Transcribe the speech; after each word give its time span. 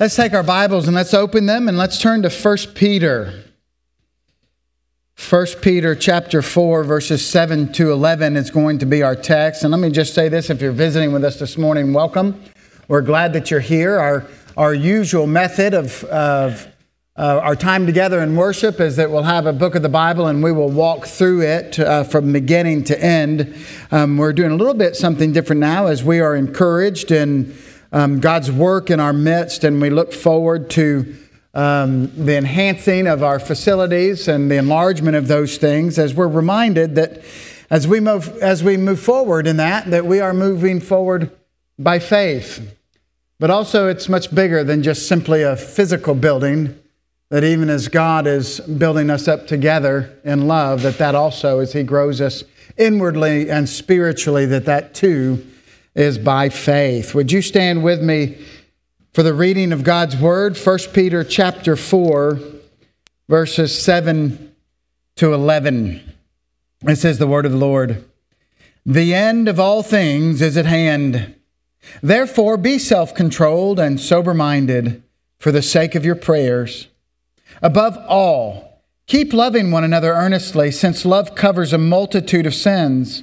Let's 0.00 0.16
take 0.16 0.32
our 0.32 0.42
Bibles 0.42 0.86
and 0.86 0.94
let's 0.94 1.12
open 1.12 1.44
them 1.44 1.68
and 1.68 1.76
let's 1.76 1.98
turn 1.98 2.22
to 2.22 2.30
1 2.30 2.56
Peter. 2.74 3.44
1 5.28 5.46
Peter 5.60 5.94
chapter 5.94 6.40
4 6.40 6.84
verses 6.84 7.26
7 7.26 7.70
to 7.74 7.92
11 7.92 8.34
is 8.38 8.50
going 8.50 8.78
to 8.78 8.86
be 8.86 9.02
our 9.02 9.14
text. 9.14 9.62
And 9.62 9.70
let 9.70 9.78
me 9.78 9.90
just 9.90 10.14
say 10.14 10.30
this 10.30 10.48
if 10.48 10.62
you're 10.62 10.72
visiting 10.72 11.12
with 11.12 11.22
us 11.22 11.38
this 11.38 11.58
morning, 11.58 11.92
welcome. 11.92 12.42
We're 12.88 13.02
glad 13.02 13.34
that 13.34 13.50
you're 13.50 13.60
here. 13.60 13.98
Our, 13.98 14.26
our 14.56 14.72
usual 14.72 15.26
method 15.26 15.74
of, 15.74 16.02
of 16.04 16.66
uh, 17.18 17.38
our 17.42 17.54
time 17.54 17.84
together 17.84 18.22
in 18.22 18.36
worship 18.36 18.80
is 18.80 18.96
that 18.96 19.10
we'll 19.10 19.24
have 19.24 19.44
a 19.44 19.52
book 19.52 19.74
of 19.74 19.82
the 19.82 19.90
Bible 19.90 20.28
and 20.28 20.42
we 20.42 20.50
will 20.50 20.70
walk 20.70 21.04
through 21.08 21.42
it 21.42 21.78
uh, 21.78 22.04
from 22.04 22.32
beginning 22.32 22.84
to 22.84 22.98
end. 22.98 23.54
Um, 23.90 24.16
we're 24.16 24.32
doing 24.32 24.52
a 24.52 24.56
little 24.56 24.72
bit 24.72 24.96
something 24.96 25.32
different 25.32 25.60
now 25.60 25.88
as 25.88 26.02
we 26.02 26.20
are 26.20 26.34
encouraged 26.34 27.10
in 27.10 27.54
um, 27.92 28.20
God's 28.20 28.50
work 28.50 28.90
in 28.90 29.00
our 29.00 29.12
midst, 29.12 29.64
and 29.64 29.80
we 29.80 29.90
look 29.90 30.12
forward 30.12 30.70
to 30.70 31.16
um, 31.54 32.12
the 32.24 32.36
enhancing 32.36 33.06
of 33.06 33.22
our 33.22 33.40
facilities 33.40 34.28
and 34.28 34.50
the 34.50 34.56
enlargement 34.56 35.16
of 35.16 35.26
those 35.26 35.56
things 35.56 35.98
as 35.98 36.14
we're 36.14 36.28
reminded 36.28 36.94
that 36.94 37.22
as 37.70 37.86
we 37.88 38.00
move, 38.00 38.28
as 38.38 38.62
we 38.62 38.76
move 38.76 39.00
forward 39.00 39.46
in 39.46 39.56
that, 39.56 39.90
that 39.90 40.06
we 40.06 40.20
are 40.20 40.32
moving 40.32 40.80
forward 40.80 41.30
by 41.78 41.98
faith. 41.98 42.76
But 43.38 43.50
also, 43.50 43.88
it's 43.88 44.08
much 44.08 44.34
bigger 44.34 44.62
than 44.62 44.82
just 44.82 45.08
simply 45.08 45.42
a 45.42 45.56
physical 45.56 46.14
building. 46.14 46.76
That 47.30 47.44
even 47.44 47.70
as 47.70 47.88
God 47.88 48.26
is 48.26 48.60
building 48.60 49.08
us 49.08 49.28
up 49.28 49.46
together 49.46 50.18
in 50.24 50.48
love, 50.48 50.82
that 50.82 50.98
that 50.98 51.14
also, 51.14 51.60
as 51.60 51.72
He 51.72 51.84
grows 51.84 52.20
us 52.20 52.42
inwardly 52.76 53.50
and 53.50 53.68
spiritually, 53.68 54.46
that 54.46 54.66
that 54.66 54.94
too 54.94 55.46
is 56.00 56.18
by 56.18 56.48
faith. 56.48 57.14
Would 57.14 57.30
you 57.30 57.42
stand 57.42 57.84
with 57.84 58.02
me 58.02 58.38
for 59.12 59.22
the 59.22 59.34
reading 59.34 59.72
of 59.72 59.84
God's 59.84 60.16
word? 60.16 60.56
1 60.56 60.78
Peter 60.92 61.22
chapter 61.22 61.76
4 61.76 62.40
verses 63.28 63.80
7 63.80 64.54
to 65.16 65.32
11. 65.32 66.02
It 66.82 66.96
says 66.96 67.18
the 67.18 67.26
word 67.26 67.46
of 67.46 67.52
the 67.52 67.58
Lord. 67.58 68.04
The 68.84 69.14
end 69.14 69.48
of 69.48 69.60
all 69.60 69.82
things 69.82 70.42
is 70.42 70.56
at 70.56 70.66
hand. 70.66 71.34
Therefore 72.02 72.56
be 72.56 72.78
self-controlled 72.78 73.78
and 73.78 74.00
sober-minded 74.00 75.02
for 75.38 75.52
the 75.52 75.62
sake 75.62 75.94
of 75.94 76.04
your 76.04 76.14
prayers. 76.16 76.88
Above 77.62 77.96
all, 78.08 78.82
keep 79.06 79.32
loving 79.32 79.70
one 79.70 79.84
another 79.84 80.12
earnestly, 80.12 80.70
since 80.70 81.04
love 81.04 81.34
covers 81.34 81.72
a 81.72 81.78
multitude 81.78 82.46
of 82.46 82.54
sins. 82.54 83.22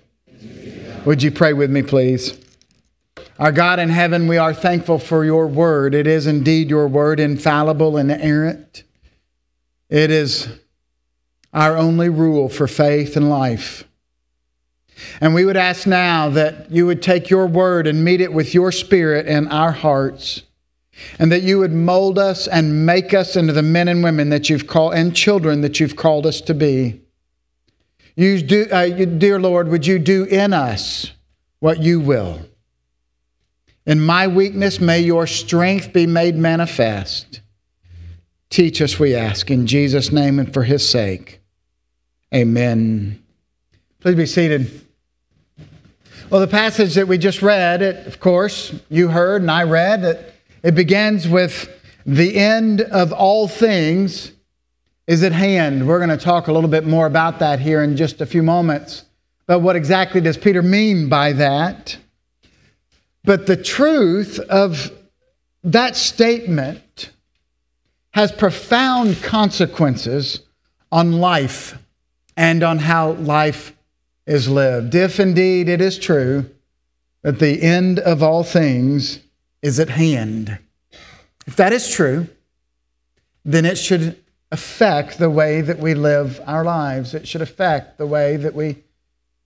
Would 1.03 1.23
you 1.23 1.31
pray 1.31 1.53
with 1.53 1.71
me, 1.71 1.81
please? 1.81 2.39
Our 3.39 3.51
God 3.51 3.79
in 3.79 3.89
heaven, 3.89 4.27
we 4.27 4.37
are 4.37 4.53
thankful 4.53 4.99
for 4.99 5.25
your 5.25 5.47
word. 5.47 5.95
It 5.95 6.05
is 6.05 6.27
indeed 6.27 6.69
your 6.69 6.87
word, 6.87 7.19
infallible 7.19 7.97
inerrant. 7.97 8.83
It 9.89 10.11
is 10.11 10.47
our 11.53 11.75
only 11.75 12.07
rule 12.07 12.49
for 12.49 12.67
faith 12.67 13.17
and 13.17 13.31
life. 13.31 13.83
And 15.19 15.33
we 15.33 15.43
would 15.43 15.57
ask 15.57 15.87
now 15.87 16.29
that 16.29 16.71
you 16.71 16.85
would 16.85 17.01
take 17.01 17.31
your 17.31 17.47
word 17.47 17.87
and 17.87 18.05
meet 18.05 18.21
it 18.21 18.31
with 18.31 18.53
your 18.53 18.71
spirit 18.71 19.25
in 19.25 19.47
our 19.47 19.71
hearts, 19.71 20.43
and 21.17 21.31
that 21.31 21.41
you 21.41 21.57
would 21.57 21.73
mold 21.73 22.19
us 22.19 22.47
and 22.47 22.85
make 22.85 23.11
us 23.11 23.35
into 23.35 23.53
the 23.53 23.63
men 23.63 23.87
and 23.87 24.03
women 24.03 24.29
that 24.29 24.51
you've 24.51 24.67
called 24.67 24.93
and 24.93 25.15
children 25.15 25.61
that 25.61 25.79
you've 25.79 25.95
called 25.95 26.27
us 26.27 26.41
to 26.41 26.53
be. 26.53 27.01
You 28.21 28.39
do, 28.39 28.67
uh, 28.71 28.87
dear 28.87 29.39
Lord, 29.39 29.69
would 29.69 29.87
you 29.87 29.97
do 29.97 30.25
in 30.25 30.53
us 30.53 31.11
what 31.59 31.81
you 31.81 31.99
will? 31.99 32.39
In 33.87 33.99
my 33.99 34.27
weakness, 34.27 34.79
may 34.79 34.99
your 34.99 35.25
strength 35.25 35.91
be 35.91 36.05
made 36.05 36.35
manifest. 36.35 37.41
Teach 38.51 38.79
us, 38.79 38.99
we 38.99 39.15
ask, 39.15 39.49
in 39.49 39.65
Jesus' 39.65 40.11
name 40.11 40.37
and 40.37 40.53
for 40.53 40.61
his 40.61 40.87
sake. 40.87 41.41
Amen. 42.31 43.23
Please 44.01 44.13
be 44.13 44.27
seated. 44.27 44.69
Well, 46.29 46.41
the 46.41 46.47
passage 46.47 46.93
that 46.93 47.07
we 47.07 47.17
just 47.17 47.41
read, 47.41 47.81
it, 47.81 48.05
of 48.05 48.19
course, 48.19 48.71
you 48.87 49.07
heard 49.07 49.41
and 49.41 49.49
I 49.49 49.63
read, 49.63 50.03
that 50.03 50.35
it 50.61 50.75
begins 50.75 51.27
with 51.27 51.75
the 52.05 52.35
end 52.35 52.81
of 52.81 53.13
all 53.13 53.47
things 53.47 54.31
is 55.11 55.23
at 55.23 55.33
hand. 55.33 55.85
We're 55.85 55.97
going 55.97 56.17
to 56.17 56.23
talk 56.23 56.47
a 56.47 56.53
little 56.53 56.69
bit 56.69 56.87
more 56.87 57.05
about 57.05 57.39
that 57.39 57.59
here 57.59 57.83
in 57.83 57.97
just 57.97 58.21
a 58.21 58.25
few 58.25 58.41
moments. 58.41 59.03
But 59.45 59.59
what 59.59 59.75
exactly 59.75 60.21
does 60.21 60.37
Peter 60.37 60.61
mean 60.61 61.09
by 61.09 61.33
that? 61.33 61.97
But 63.25 63.45
the 63.45 63.57
truth 63.57 64.39
of 64.39 64.89
that 65.65 65.97
statement 65.97 67.11
has 68.13 68.31
profound 68.31 69.21
consequences 69.21 70.39
on 70.93 71.19
life 71.19 71.77
and 72.37 72.63
on 72.63 72.79
how 72.79 73.11
life 73.11 73.75
is 74.25 74.47
lived. 74.47 74.95
If 74.95 75.19
indeed 75.19 75.67
it 75.67 75.81
is 75.81 75.99
true 75.99 76.49
that 77.21 77.39
the 77.39 77.61
end 77.61 77.99
of 77.99 78.23
all 78.23 78.45
things 78.45 79.19
is 79.61 79.77
at 79.77 79.89
hand, 79.89 80.57
if 81.45 81.57
that 81.57 81.73
is 81.73 81.93
true, 81.93 82.29
then 83.43 83.65
it 83.65 83.77
should 83.77 84.20
affect 84.51 85.17
the 85.17 85.29
way 85.29 85.61
that 85.61 85.79
we 85.79 85.93
live 85.93 86.41
our 86.45 86.63
lives. 86.63 87.13
It 87.13 87.27
should 87.27 87.41
affect 87.41 87.97
the 87.97 88.05
way 88.05 88.35
that 88.37 88.53
we 88.53 88.77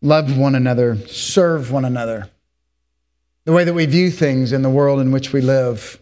love 0.01 0.37
one 0.37 0.55
another, 0.55 0.97
serve 1.07 1.71
one 1.71 1.85
another, 1.85 2.29
the 3.45 3.51
way 3.51 3.63
that 3.63 3.73
we 3.73 3.85
view 3.85 4.09
things 4.09 4.51
in 4.51 4.61
the 4.61 4.69
world 4.69 4.99
in 4.99 5.11
which 5.11 5.31
we 5.31 5.41
live. 5.41 5.99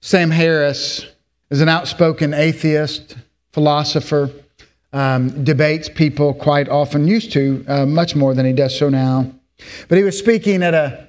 Sam 0.00 0.30
Harris 0.30 1.06
is 1.50 1.60
an 1.60 1.68
outspoken 1.68 2.34
atheist, 2.34 3.16
philosopher, 3.52 4.30
um, 4.92 5.44
debates 5.44 5.88
people 5.88 6.34
quite 6.34 6.68
often, 6.68 7.06
used 7.06 7.32
to, 7.32 7.64
uh, 7.68 7.86
much 7.86 8.16
more 8.16 8.34
than 8.34 8.44
he 8.44 8.52
does 8.52 8.76
so 8.76 8.88
now. 8.88 9.30
But 9.88 9.98
he 9.98 10.04
was 10.04 10.18
speaking 10.18 10.62
at 10.62 10.74
a 10.74 11.06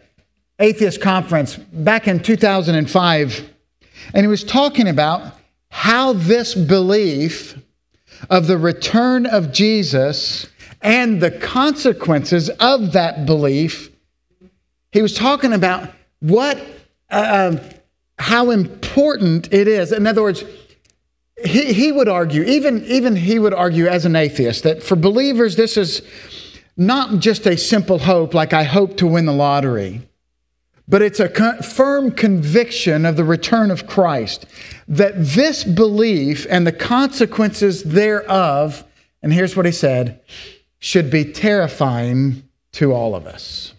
atheist 0.59 1.01
conference 1.01 1.55
back 1.55 2.07
in 2.07 2.21
2005, 2.21 3.49
and 4.13 4.23
he 4.23 4.27
was 4.27 4.43
talking 4.43 4.87
about 4.87 5.33
how 5.73 6.13
this 6.13 6.53
belief 6.53 7.57
of 8.29 8.45
the 8.45 8.59
return 8.59 9.25
of 9.25 9.51
Jesus 9.51 10.45
and 10.83 11.19
the 11.19 11.31
consequences 11.31 12.49
of 12.59 12.91
that 12.91 13.25
belief, 13.25 13.89
he 14.91 15.01
was 15.01 15.15
talking 15.15 15.51
about 15.51 15.89
what, 16.19 16.61
uh, 17.09 17.57
um, 17.59 17.69
how 18.19 18.51
important 18.51 19.51
it 19.51 19.67
is. 19.67 19.91
In 19.91 20.05
other 20.05 20.21
words, 20.21 20.43
he, 21.43 21.73
he 21.73 21.91
would 21.91 22.07
argue, 22.07 22.43
even, 22.43 22.85
even 22.85 23.15
he 23.15 23.39
would 23.39 23.53
argue 23.53 23.87
as 23.87 24.05
an 24.05 24.15
atheist, 24.15 24.61
that 24.63 24.83
for 24.83 24.95
believers, 24.95 25.55
this 25.55 25.75
is 25.75 26.03
not 26.77 27.19
just 27.19 27.47
a 27.47 27.57
simple 27.57 27.97
hope, 27.97 28.35
like 28.35 28.53
I 28.53 28.63
hope 28.63 28.95
to 28.97 29.07
win 29.07 29.25
the 29.25 29.33
lottery 29.33 30.03
but 30.87 31.01
it's 31.01 31.19
a 31.19 31.63
firm 31.63 32.11
conviction 32.11 33.05
of 33.05 33.15
the 33.15 33.23
return 33.23 33.71
of 33.71 33.87
Christ 33.87 34.45
that 34.87 35.13
this 35.15 35.63
belief 35.63 36.45
and 36.49 36.67
the 36.67 36.73
consequences 36.73 37.83
thereof, 37.83 38.83
and 39.21 39.33
here's 39.33 39.55
what 39.55 39.65
he 39.65 39.71
said, 39.71 40.19
should 40.79 41.09
be 41.09 41.23
terrifying 41.23 42.43
to 42.73 42.91
all 42.91 43.15
of 43.15 43.25
us. 43.25 43.73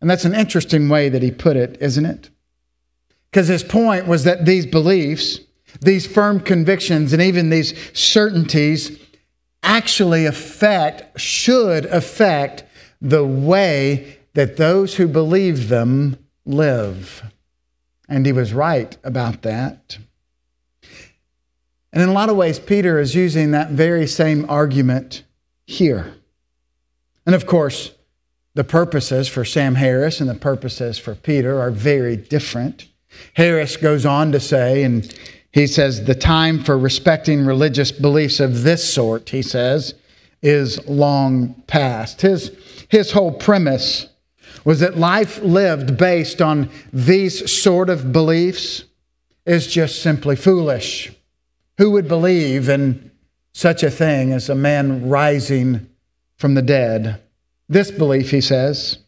And 0.00 0.10
that's 0.10 0.26
an 0.26 0.34
interesting 0.34 0.90
way 0.90 1.08
that 1.08 1.22
he 1.22 1.30
put 1.30 1.56
it, 1.56 1.78
isn't 1.80 2.04
it? 2.04 2.28
Because 3.30 3.48
his 3.48 3.64
point 3.64 4.06
was 4.06 4.24
that 4.24 4.44
these 4.44 4.66
beliefs, 4.66 5.40
these 5.80 6.06
firm 6.06 6.40
convictions, 6.40 7.14
and 7.14 7.22
even 7.22 7.48
these 7.48 7.72
certainties 7.98 8.98
actually 9.62 10.26
affect, 10.26 11.18
should 11.18 11.86
affect 11.86 12.64
the 13.00 13.24
way 13.24 14.13
that 14.34 14.56
those 14.56 14.96
who 14.96 15.08
believe 15.08 15.68
them 15.68 16.18
live. 16.44 17.22
And 18.08 18.26
he 18.26 18.32
was 18.32 18.52
right 18.52 18.96
about 19.02 19.42
that. 19.42 19.98
And 21.92 22.02
in 22.02 22.08
a 22.08 22.12
lot 22.12 22.28
of 22.28 22.36
ways, 22.36 22.58
Peter 22.58 22.98
is 22.98 23.14
using 23.14 23.52
that 23.52 23.70
very 23.70 24.06
same 24.06 24.48
argument 24.50 25.22
here. 25.66 26.14
And 27.24 27.34
of 27.34 27.46
course, 27.46 27.92
the 28.54 28.64
purposes 28.64 29.28
for 29.28 29.44
Sam 29.44 29.76
Harris 29.76 30.20
and 30.20 30.28
the 30.28 30.34
purposes 30.34 30.98
for 30.98 31.14
Peter 31.14 31.60
are 31.60 31.70
very 31.70 32.16
different. 32.16 32.88
Harris 33.34 33.76
goes 33.76 34.04
on 34.04 34.32
to 34.32 34.40
say, 34.40 34.82
and 34.82 35.12
he 35.52 35.66
says, 35.68 36.04
the 36.04 36.16
time 36.16 36.62
for 36.62 36.76
respecting 36.76 37.46
religious 37.46 37.92
beliefs 37.92 38.40
of 38.40 38.64
this 38.64 38.92
sort, 38.92 39.30
he 39.30 39.40
says, 39.40 39.94
is 40.42 40.86
long 40.88 41.54
past. 41.68 42.22
His, 42.22 42.50
his 42.88 43.12
whole 43.12 43.32
premise 43.32 44.08
was 44.64 44.80
that 44.80 44.96
life 44.96 45.42
lived 45.42 45.96
based 45.96 46.40
on 46.40 46.70
these 46.92 47.50
sort 47.50 47.90
of 47.90 48.12
beliefs 48.12 48.84
is 49.46 49.66
just 49.66 50.02
simply 50.02 50.36
foolish. 50.36 51.12
Who 51.78 51.90
would 51.92 52.08
believe 52.08 52.68
in 52.68 53.10
such 53.52 53.82
a 53.82 53.90
thing 53.90 54.32
as 54.32 54.48
a 54.48 54.54
man 54.54 55.08
rising 55.08 55.88
from 56.36 56.54
the 56.54 56.62
dead? 56.62 57.20
This 57.68 57.90
belief, 57.90 58.30
he 58.30 58.40
says, 58.40 58.98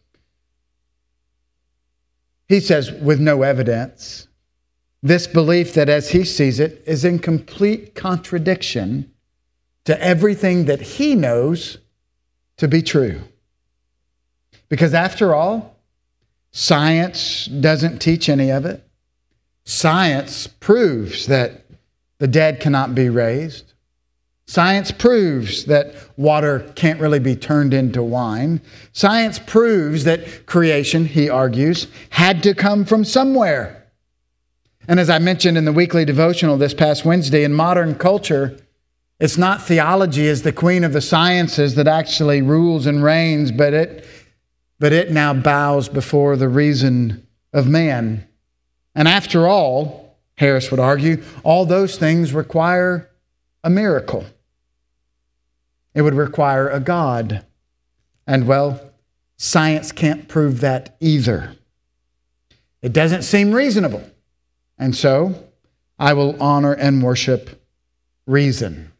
he 2.49 2.61
says, 2.61 2.93
with 2.93 3.21
no 3.21 3.43
evidence, 3.43 4.29
this 5.03 5.27
belief 5.27 5.75
that 5.75 5.89
as 5.89 6.11
he 6.11 6.25
sees 6.25 6.59
it 6.59 6.83
is 6.87 7.05
in 7.05 7.19
complete 7.19 7.95
contradiction 7.95 9.13
to 9.85 10.01
everything 10.03 10.65
that 10.65 10.81
he 10.81 11.15
knows 11.15 11.79
to 12.57 12.67
be 12.67 12.83
true. 12.83 13.23
Because 14.69 14.95
after 14.95 15.35
all, 15.35 15.77
science 16.51 17.47
doesn't 17.47 17.99
teach 17.99 18.29
any 18.29 18.51
of 18.51 18.65
it. 18.65 18.83
Science 19.65 20.47
proves 20.47 21.27
that 21.27 21.65
the 22.19 22.29
dead 22.29 22.61
cannot 22.61 22.95
be 22.95 23.09
raised. 23.09 23.73
Science 24.47 24.93
proves 24.93 25.65
that 25.65 25.93
water 26.17 26.61
can't 26.77 27.01
really 27.01 27.19
be 27.19 27.35
turned 27.35 27.75
into 27.75 28.03
wine. 28.03 28.61
Science 28.93 29.41
proves 29.41 30.05
that 30.05 30.47
creation, 30.47 31.05
he 31.05 31.29
argues, 31.29 31.89
had 32.11 32.45
to 32.45 32.55
come 32.55 32.85
from 32.85 33.05
somewhere. 33.05 33.87
And 34.87 35.01
as 35.01 35.11
I 35.11 35.19
mentioned 35.19 35.59
in 35.59 35.65
the 35.65 35.73
weekly 35.73 36.05
devotional 36.05 36.57
this 36.57 36.75
past 36.75 37.05
Wednesday, 37.05 37.43
in 37.43 37.53
modern 37.53 37.97
culture, 37.97 38.57
it's 39.19 39.37
not 39.37 39.63
theology 39.63 40.29
as 40.29 40.43
the 40.43 40.53
queen 40.53 40.85
of 40.85 40.93
the 40.93 41.01
sciences 41.01 41.75
that 41.75 41.89
actually 41.89 42.41
rules 42.41 42.87
and 42.87 43.03
reigns, 43.03 43.51
but 43.51 43.75
it, 43.75 44.07
but 44.79 44.93
it 44.93 45.11
now 45.11 45.33
bows 45.33 45.89
before 45.89 46.37
the 46.37 46.49
reason 46.49 47.27
of 47.53 47.67
man. 47.67 48.27
And 48.95 49.09
after 49.09 49.47
all, 49.47 50.19
Harris 50.37 50.71
would 50.71 50.81
argue, 50.81 51.23
all 51.43 51.65
those 51.65 51.97
things 51.97 52.33
require 52.33 53.11
a 53.65 53.71
miracle. 53.71 54.25
It 55.95 56.03
would 56.03 56.15
require 56.15 56.69
a 56.69 56.81
God. 56.81 57.45
And 58.27 58.47
well, 58.47 58.93
science 59.39 59.93
can't 59.93 60.29
prove 60.29 60.61
that 60.61 60.97
either. 61.01 61.57
It 62.83 62.93
doesn't 62.93 63.23
seem 63.23 63.53
reasonable. 63.53 64.03
And 64.79 64.95
so 64.95 65.47
I 65.99 66.13
will 66.13 66.41
honor 66.41 66.75
and 66.75 67.03
worship 67.03 67.63
reason, 68.27 68.93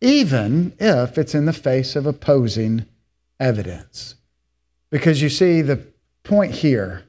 even 0.00 0.72
if 0.80 1.16
it's 1.16 1.34
in 1.34 1.46
the 1.46 1.52
face 1.52 1.94
of 1.94 2.06
opposing 2.06 2.86
evidence. 3.38 4.16
Because 4.94 5.20
you 5.20 5.28
see, 5.28 5.60
the 5.60 5.84
point 6.22 6.52
here, 6.52 7.02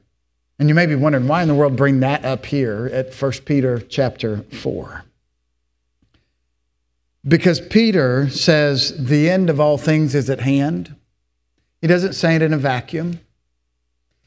and 0.58 0.68
you 0.68 0.74
may 0.74 0.86
be 0.86 0.96
wondering 0.96 1.28
why 1.28 1.42
in 1.42 1.46
the 1.46 1.54
world 1.54 1.76
bring 1.76 2.00
that 2.00 2.24
up 2.24 2.44
here 2.44 2.90
at 2.92 3.14
1 3.14 3.32
Peter 3.44 3.78
chapter 3.78 4.38
4. 4.38 5.04
Because 7.28 7.60
Peter 7.60 8.28
says 8.28 9.06
the 9.06 9.30
end 9.30 9.48
of 9.48 9.60
all 9.60 9.78
things 9.78 10.16
is 10.16 10.28
at 10.28 10.40
hand. 10.40 10.96
He 11.80 11.86
doesn't 11.86 12.14
say 12.14 12.34
it 12.34 12.42
in 12.42 12.52
a 12.52 12.58
vacuum. 12.58 13.20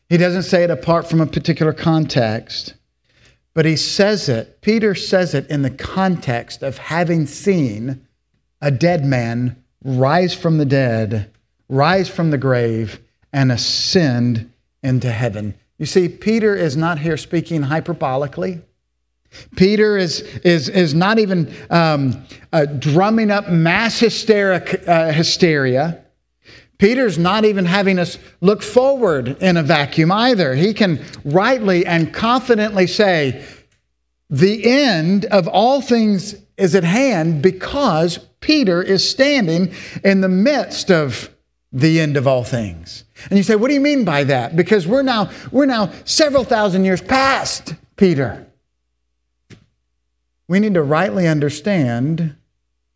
He 0.08 0.16
doesn't 0.16 0.44
say 0.44 0.64
it 0.64 0.72
apart 0.72 1.10
from 1.10 1.20
a 1.20 1.28
particular 1.28 1.74
context. 1.74 2.76
But 3.54 3.66
he 3.66 3.76
says 3.76 4.30
it, 4.30 4.62
Peter 4.62 4.96
says 4.96 5.34
it 5.34 5.50
in 5.50 5.64
the 5.64 5.70
context 5.70 6.64
of 6.64 6.78
having 6.78 7.26
seen 7.26 8.08
a 8.62 8.72
dead 8.72 9.04
man 9.04 9.62
rise 9.84 10.34
from 10.34 10.60
the 10.60 10.66
dead, 10.66 11.30
rise 11.68 12.08
from 12.08 12.32
the 12.32 12.38
grave, 12.38 13.02
and 13.32 13.52
ascend 13.52 14.52
into 14.84 15.12
heaven. 15.12 15.54
You 15.78 15.86
see, 15.86 16.10
Peter 16.10 16.56
is 16.56 16.76
not 16.76 17.00
here 17.00 17.18
speaking 17.18 17.64
hyperbolically. 17.64 18.62
Peter 19.56 19.98
is, 19.98 20.22
is, 20.44 20.70
is 20.70 20.94
not 20.94 21.20
even 21.20 21.54
um, 21.70 22.26
uh, 22.52 22.66
drumming 22.66 23.32
up 23.32 23.50
mass 23.50 24.00
hysteric, 24.00 24.88
uh, 24.88 25.12
hysteria. 25.12 26.04
Peter's 26.80 27.18
not 27.18 27.46
even 27.46 27.66
having 27.66 28.00
us 28.00 28.18
look 28.42 28.64
forward 28.64 29.38
in 29.42 29.58
a 29.58 29.64
vacuum 29.64 30.12
either. 30.12 30.56
He 30.56 30.74
can 30.74 31.04
rightly 31.24 31.86
and 31.86 32.14
confidently 32.14 32.88
say, 32.88 33.46
The 34.30 34.66
end 34.66 35.26
of 35.26 35.48
all 35.48 35.82
things 35.82 36.36
is 36.58 36.76
at 36.76 36.84
hand 36.84 37.42
because 37.42 38.18
Peter 38.40 38.82
is 38.82 39.08
standing 39.08 39.74
in 40.04 40.22
the 40.22 40.30
midst 40.30 40.90
of 40.90 41.30
the 41.72 42.00
end 42.00 42.18
of 42.18 42.28
all 42.28 42.44
things. 42.44 43.04
And 43.30 43.38
you 43.38 43.44
say, 43.44 43.56
What 43.56 43.68
do 43.68 43.74
you 43.74 43.82
mean 43.82 44.06
by 44.06 44.24
that? 44.26 44.56
Because 44.56 44.88
we're 44.88 45.04
now, 45.04 45.30
we're 45.52 45.66
now 45.66 45.92
several 46.06 46.44
thousand 46.44 46.86
years 46.86 47.02
past 47.02 47.76
Peter 47.96 48.50
we 50.50 50.60
need 50.60 50.74
to 50.74 50.82
rightly 50.82 51.28
understand 51.28 52.36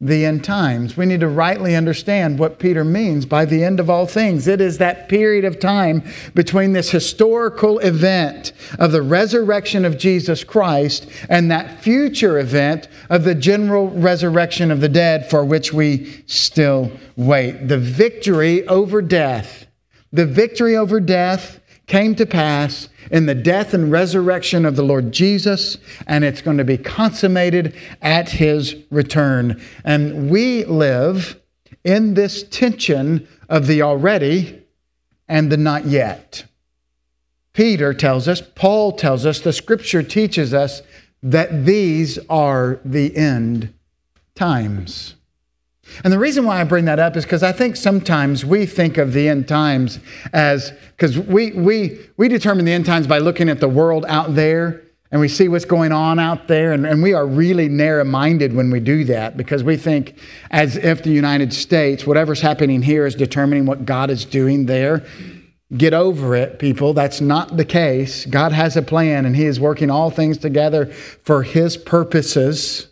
the 0.03 0.25
end 0.25 0.43
times. 0.43 0.97
We 0.97 1.05
need 1.05 1.21
to 1.21 1.29
rightly 1.29 1.75
understand 1.75 2.37
what 2.37 2.59
Peter 2.59 2.83
means 2.83 3.25
by 3.25 3.45
the 3.45 3.63
end 3.63 3.79
of 3.79 3.89
all 3.89 4.05
things. 4.05 4.47
It 4.47 4.59
is 4.59 4.77
that 4.77 5.07
period 5.07 5.45
of 5.45 5.59
time 5.59 6.03
between 6.33 6.73
this 6.73 6.91
historical 6.91 7.79
event 7.79 8.51
of 8.79 8.91
the 8.91 9.01
resurrection 9.01 9.85
of 9.85 9.97
Jesus 9.97 10.43
Christ 10.43 11.09
and 11.29 11.49
that 11.49 11.81
future 11.81 12.37
event 12.37 12.89
of 13.09 13.23
the 13.23 13.35
general 13.35 13.89
resurrection 13.89 14.71
of 14.71 14.81
the 14.81 14.89
dead 14.89 15.29
for 15.29 15.45
which 15.45 15.71
we 15.71 16.23
still 16.27 16.91
wait. 17.15 17.67
The 17.69 17.79
victory 17.79 18.67
over 18.67 19.01
death. 19.01 19.67
The 20.11 20.25
victory 20.25 20.75
over 20.75 20.99
death 20.99 21.59
came 21.87 22.15
to 22.15 22.25
pass 22.25 22.89
in 23.11 23.25
the 23.25 23.35
death 23.35 23.73
and 23.73 23.91
resurrection 23.91 24.65
of 24.65 24.75
the 24.75 24.83
Lord 24.83 25.11
Jesus, 25.11 25.77
and 26.07 26.23
it's 26.23 26.41
going 26.41 26.57
to 26.57 26.63
be 26.63 26.77
consummated 26.77 27.75
at 28.01 28.29
his 28.29 28.75
return. 28.89 29.61
And 29.83 30.29
we 30.29 30.63
live 30.65 31.39
in 31.83 32.13
this 32.13 32.43
tension 32.43 33.27
of 33.49 33.67
the 33.67 33.81
already 33.81 34.63
and 35.27 35.51
the 35.51 35.57
not 35.57 35.85
yet. 35.85 36.45
Peter 37.53 37.93
tells 37.93 38.27
us, 38.27 38.41
Paul 38.55 38.93
tells 38.93 39.25
us, 39.25 39.39
the 39.39 39.53
scripture 39.53 40.01
teaches 40.01 40.53
us 40.53 40.81
that 41.21 41.65
these 41.65 42.17
are 42.29 42.79
the 42.83 43.15
end 43.15 43.73
times. 44.35 45.15
And 46.03 46.11
the 46.11 46.19
reason 46.19 46.45
why 46.45 46.61
I 46.61 46.63
bring 46.63 46.85
that 46.85 46.99
up 46.99 47.15
is 47.15 47.23
because 47.23 47.43
I 47.43 47.51
think 47.51 47.75
sometimes 47.75 48.45
we 48.45 48.65
think 48.65 48.97
of 48.97 49.13
the 49.13 49.27
end 49.27 49.47
times 49.47 49.99
as, 50.31 50.71
because 50.91 51.17
we, 51.17 51.51
we, 51.51 51.99
we 52.17 52.27
determine 52.27 52.65
the 52.65 52.71
end 52.71 52.85
times 52.85 53.05
by 53.05 53.19
looking 53.19 53.49
at 53.49 53.59
the 53.59 53.67
world 53.67 54.05
out 54.07 54.35
there 54.35 54.83
and 55.11 55.19
we 55.19 55.27
see 55.27 55.47
what's 55.47 55.65
going 55.65 55.91
on 55.91 56.17
out 56.17 56.47
there. 56.47 56.73
And, 56.73 56.87
and 56.87 57.03
we 57.03 57.13
are 57.13 57.27
really 57.27 57.69
narrow 57.69 58.03
minded 58.03 58.55
when 58.55 58.71
we 58.71 58.79
do 58.79 59.03
that 59.05 59.37
because 59.37 59.63
we 59.63 59.77
think 59.77 60.17
as 60.49 60.75
if 60.75 61.03
the 61.03 61.11
United 61.11 61.53
States, 61.53 62.07
whatever's 62.07 62.41
happening 62.41 62.81
here, 62.81 63.05
is 63.05 63.13
determining 63.13 63.67
what 63.67 63.85
God 63.85 64.09
is 64.09 64.25
doing 64.25 64.65
there. 64.65 65.05
Get 65.77 65.93
over 65.93 66.35
it, 66.35 66.57
people. 66.57 66.93
That's 66.93 67.21
not 67.21 67.57
the 67.57 67.65
case. 67.65 68.25
God 68.25 68.53
has 68.53 68.75
a 68.75 68.81
plan 68.81 69.25
and 69.25 69.35
He 69.35 69.45
is 69.45 69.59
working 69.59 69.91
all 69.91 70.09
things 70.09 70.39
together 70.39 70.87
for 70.87 71.43
His 71.43 71.77
purposes. 71.77 72.87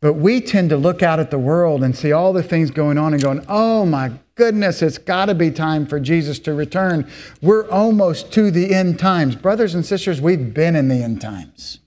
But 0.00 0.14
we 0.14 0.40
tend 0.40 0.70
to 0.70 0.76
look 0.76 1.02
out 1.02 1.18
at 1.18 1.30
the 1.30 1.38
world 1.38 1.82
and 1.82 1.96
see 1.96 2.12
all 2.12 2.32
the 2.32 2.42
things 2.42 2.70
going 2.70 2.98
on 2.98 3.14
and 3.14 3.22
going, 3.22 3.44
oh 3.48 3.84
my 3.84 4.12
goodness, 4.36 4.80
it's 4.80 4.98
got 4.98 5.26
to 5.26 5.34
be 5.34 5.50
time 5.50 5.86
for 5.86 5.98
Jesus 5.98 6.38
to 6.40 6.54
return. 6.54 7.10
We're 7.42 7.68
almost 7.68 8.32
to 8.34 8.52
the 8.52 8.72
end 8.72 9.00
times. 9.00 9.34
Brothers 9.34 9.74
and 9.74 9.84
sisters, 9.84 10.20
we've 10.20 10.54
been 10.54 10.76
in 10.76 10.88
the 10.88 11.02
end 11.02 11.20
times 11.20 11.80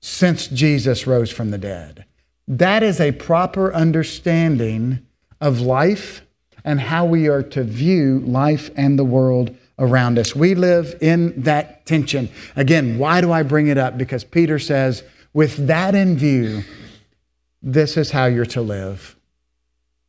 since 0.00 0.48
Jesus 0.48 1.06
rose 1.06 1.30
from 1.30 1.52
the 1.52 1.58
dead. 1.58 2.04
That 2.48 2.82
is 2.82 3.00
a 3.00 3.12
proper 3.12 3.72
understanding 3.72 5.06
of 5.40 5.60
life 5.60 6.22
and 6.64 6.80
how 6.80 7.04
we 7.04 7.28
are 7.28 7.42
to 7.42 7.62
view 7.62 8.18
life 8.20 8.70
and 8.74 8.98
the 8.98 9.04
world 9.04 9.56
around 9.78 10.18
us. 10.18 10.34
We 10.34 10.56
live 10.56 10.96
in 11.00 11.40
that 11.42 11.86
tension. 11.86 12.28
Again, 12.56 12.98
why 12.98 13.20
do 13.20 13.30
I 13.30 13.44
bring 13.44 13.68
it 13.68 13.78
up? 13.78 13.96
Because 13.96 14.24
Peter 14.24 14.58
says, 14.58 15.04
with 15.32 15.68
that 15.68 15.94
in 15.94 16.16
view, 16.16 16.64
this 17.62 17.96
is 17.96 18.10
how 18.10 18.26
you're 18.26 18.46
to 18.46 18.60
live. 18.62 19.16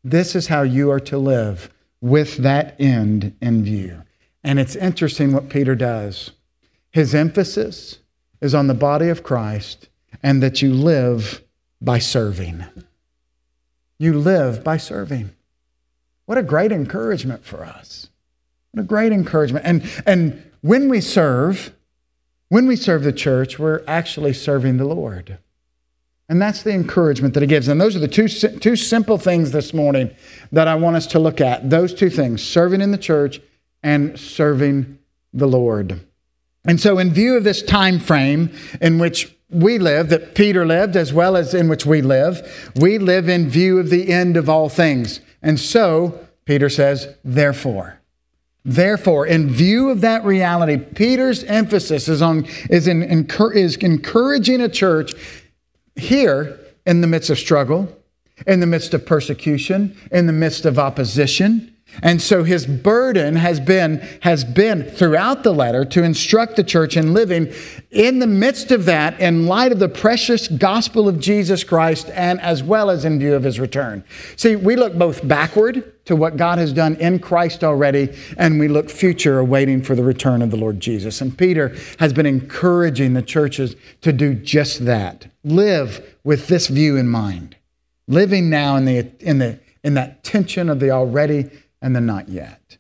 This 0.04 0.36
is 0.36 0.48
how 0.48 0.62
you 0.62 0.92
are 0.92 1.00
to 1.02 1.18
live 1.18 1.70
with 2.02 2.38
that 2.38 2.76
end 2.80 3.36
in 3.42 3.64
view. 3.64 4.04
And 4.44 4.60
it's 4.60 4.76
interesting 4.76 5.34
what 5.34 5.50
Peter 5.50 5.76
does. 5.76 6.32
His 6.92 7.14
emphasis 7.14 8.00
is 8.42 8.56
on 8.56 8.68
the 8.68 8.74
body 8.74 9.10
of 9.10 9.24
Christ 9.24 9.90
and 10.24 10.42
that 10.42 10.62
you 10.62 10.74
live 10.74 11.44
by 11.82 12.00
serving. 12.00 12.64
You 13.98 14.18
live 14.18 14.64
by 14.64 14.78
serving. 14.78 15.32
What 16.26 16.38
a 16.38 16.44
great 16.44 16.72
encouragement 16.72 17.44
for 17.44 17.66
us. 17.66 18.10
What 18.72 18.82
a 18.82 18.88
great 18.88 19.12
encouragement. 19.12 19.66
And, 19.66 19.84
and 20.06 20.44
when 20.62 20.90
we 20.90 21.02
serve, 21.02 21.74
When 22.52 22.66
we 22.66 22.76
serve 22.76 23.04
the 23.04 23.14
church, 23.14 23.60
we're 23.60 23.84
actually 23.86 24.34
serving 24.34 24.78
the 24.78 24.86
Lord. 24.86 25.38
And 26.30 26.40
that's 26.40 26.62
the 26.62 26.72
encouragement 26.72 27.34
that 27.34 27.42
he 27.42 27.48
gives. 27.48 27.68
And 27.68 27.82
those 27.82 27.96
are 27.96 28.00
the 28.00 28.08
two, 28.08 28.28
two 28.28 28.76
simple 28.76 29.18
things 29.18 29.52
this 29.52 29.74
morning 29.74 30.12
that 30.52 30.68
I 30.68 30.76
want 30.76 30.96
us 30.96 31.08
to 31.08 31.20
look 31.20 31.42
at. 31.42 31.72
Those 31.72 31.92
two 31.94 32.12
things 32.12 32.44
serving 32.44 32.82
in 32.82 32.92
the 32.92 33.00
church 33.00 33.42
and 33.82 34.18
serving 34.20 35.00
the 35.34 35.48
Lord. 35.48 36.00
And 36.66 36.80
so, 36.80 37.00
in 37.00 37.12
view 37.12 37.36
of 37.36 37.44
this 37.44 37.64
time 37.64 38.00
frame 38.00 38.52
in 38.80 39.00
which 39.00 39.36
we 39.50 39.80
live, 39.80 40.10
that 40.10 40.36
Peter 40.36 40.66
lived, 40.66 40.96
as 40.96 41.12
well 41.12 41.36
as 41.36 41.56
in 41.56 41.68
which 41.68 41.86
we 41.86 42.02
live, 42.02 42.72
we 42.76 43.00
live 43.00 43.28
in 43.28 43.50
view 43.50 43.80
of 43.80 43.90
the 43.90 44.12
end 44.12 44.38
of 44.38 44.50
all 44.50 44.70
things. 44.70 45.22
And 45.42 45.60
so, 45.60 46.28
Peter 46.46 46.70
says, 46.70 47.16
therefore. 47.24 48.00
Therefore, 48.66 49.26
in 49.26 49.50
view 49.50 49.90
of 49.90 50.02
that 50.02 50.26
reality, 50.26 50.78
Peter's 50.78 51.44
emphasis 51.46 52.10
is 52.10 52.22
on 52.22 52.46
is 52.70 52.88
in 52.88 53.02
is 53.56 53.78
encouraging 53.78 54.62
a 54.62 54.68
church 54.70 55.14
here 56.00 56.60
in 56.86 57.02
the 57.02 57.08
midst 57.08 57.30
of 57.30 57.38
struggle, 57.38 57.96
in 58.48 58.60
the 58.60 58.66
midst 58.66 58.94
of 58.94 59.06
persecution, 59.06 59.96
in 60.12 60.26
the 60.26 60.34
midst 60.34 60.66
of 60.66 60.80
opposition, 60.80 61.76
and 62.02 62.22
so 62.22 62.44
his 62.44 62.66
burden 62.66 63.36
has 63.36 63.60
been, 63.60 64.00
has 64.22 64.44
been 64.44 64.84
throughout 64.84 65.44
the 65.44 65.54
letter 65.54 65.84
to 65.86 66.04
instruct 66.04 66.56
the 66.56 66.64
church 66.64 66.96
in 66.96 67.14
living 67.14 67.54
in 67.92 68.20
the 68.20 68.28
midst 68.28 68.72
of 68.72 68.86
that 68.86 69.20
in 69.20 69.48
light 69.48 69.72
of 69.72 69.80
the 69.80 69.90
precious 69.90 70.48
gospel 70.48 71.10
of 71.10 71.20
Jesus 71.20 71.64
Christ 71.64 72.10
and 72.14 72.40
as 72.42 72.64
well 72.64 72.90
as 72.90 73.06
in 73.06 73.20
view 73.20 73.36
of 73.36 73.44
his 73.44 73.60
return. 73.60 74.04
See, 74.36 74.56
we 74.56 74.76
look 74.76 74.94
both 74.94 75.28
backward 75.28 76.06
to 76.06 76.16
what 76.16 76.38
God 76.38 76.58
has 76.58 76.74
done 76.74 76.96
in 76.96 77.20
Christ 77.20 77.64
already, 77.64 78.16
and 78.38 78.60
we 78.60 78.68
look 78.68 78.90
future 78.90 79.38
awaiting 79.38 79.84
for 79.84 79.96
the 79.96 80.04
return 80.04 80.42
of 80.42 80.50
the 80.50 80.58
Lord 80.58 80.80
Jesus. 80.80 81.22
And 81.22 81.38
Peter 81.38 81.76
has 82.00 82.14
been 82.14 82.26
encouraging 82.26 83.14
the 83.14 83.22
churches 83.22 83.76
to 84.02 84.12
do 84.12 84.34
just 84.34 84.86
that. 84.86 85.28
Live 85.44 86.18
with 86.24 86.48
this 86.48 86.68
view 86.68 86.98
in 86.98 87.08
mind. 87.08 87.58
Living 88.08 88.50
now 88.50 88.76
in 88.76 88.86
the 88.86 89.12
in 89.20 89.38
the 89.38 89.60
in 89.84 89.94
that 89.94 90.24
tension 90.24 90.68
of 90.70 90.80
the 90.80 90.90
already 90.90 91.50
and 91.82 91.96
the 91.96 92.02
not 92.02 92.30
yet. 92.30 92.78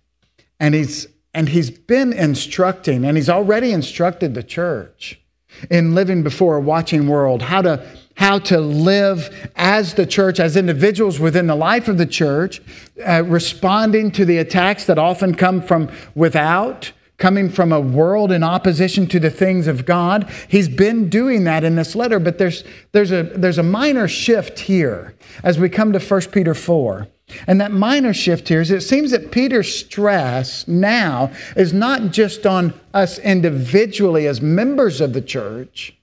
And 0.59 0.75
he's 0.75 1.07
and 1.33 1.49
he's 1.49 1.69
been 1.69 2.11
instructing 2.11 3.05
and 3.05 3.15
he's 3.15 3.29
already 3.29 3.71
instructed 3.71 4.33
the 4.33 4.43
church 4.43 5.21
in 5.69 5.93
living 5.93 6.23
before 6.23 6.57
a 6.57 6.61
watching 6.61 7.07
world 7.07 7.43
how 7.43 7.61
to 7.61 7.85
how 8.15 8.39
to 8.39 8.59
live 8.59 9.49
as 9.55 9.93
the 9.93 10.05
church 10.05 10.39
as 10.39 10.57
individuals 10.57 11.19
within 11.19 11.47
the 11.47 11.55
life 11.55 11.87
of 11.87 11.97
the 11.97 12.05
church 12.05 12.61
uh, 13.07 13.23
responding 13.23 14.11
to 14.11 14.25
the 14.25 14.37
attacks 14.37 14.85
that 14.85 14.97
often 14.97 15.35
come 15.35 15.61
from 15.61 15.89
without 16.15 16.91
coming 17.19 17.49
from 17.49 17.71
a 17.71 17.79
world 17.79 18.31
in 18.31 18.43
opposition 18.43 19.05
to 19.05 19.19
the 19.19 19.29
things 19.29 19.67
of 19.67 19.85
God. 19.85 20.27
He's 20.47 20.69
been 20.69 21.09
doing 21.09 21.43
that 21.43 21.63
in 21.63 21.75
this 21.75 21.95
letter, 21.95 22.17
but 22.17 22.37
there's, 22.37 22.63
there's, 22.93 23.11
a, 23.11 23.23
there's 23.23 23.57
a 23.57 23.63
minor 23.63 24.07
shift 24.07 24.59
here 24.59 25.15
as 25.43 25.59
we 25.59 25.69
come 25.69 25.91
to 25.93 25.99
1 25.99 26.21
Peter 26.31 26.55
4. 26.55 27.07
And 27.47 27.59
that 27.61 27.71
minor 27.71 28.13
shift 28.13 28.47
here 28.47 28.61
is 28.61 28.71
it 28.71 28.81
seems 28.81 29.11
that 29.11 29.31
Peter's 29.31 29.73
stress 29.73 30.67
now 30.67 31.31
is 31.55 31.73
not 31.73 32.11
just 32.11 32.45
on 32.45 32.73
us 32.93 33.19
individually 33.19 34.27
as 34.27 34.41
members 34.41 35.01
of 35.01 35.13
the 35.13 35.21
church, 35.21 35.95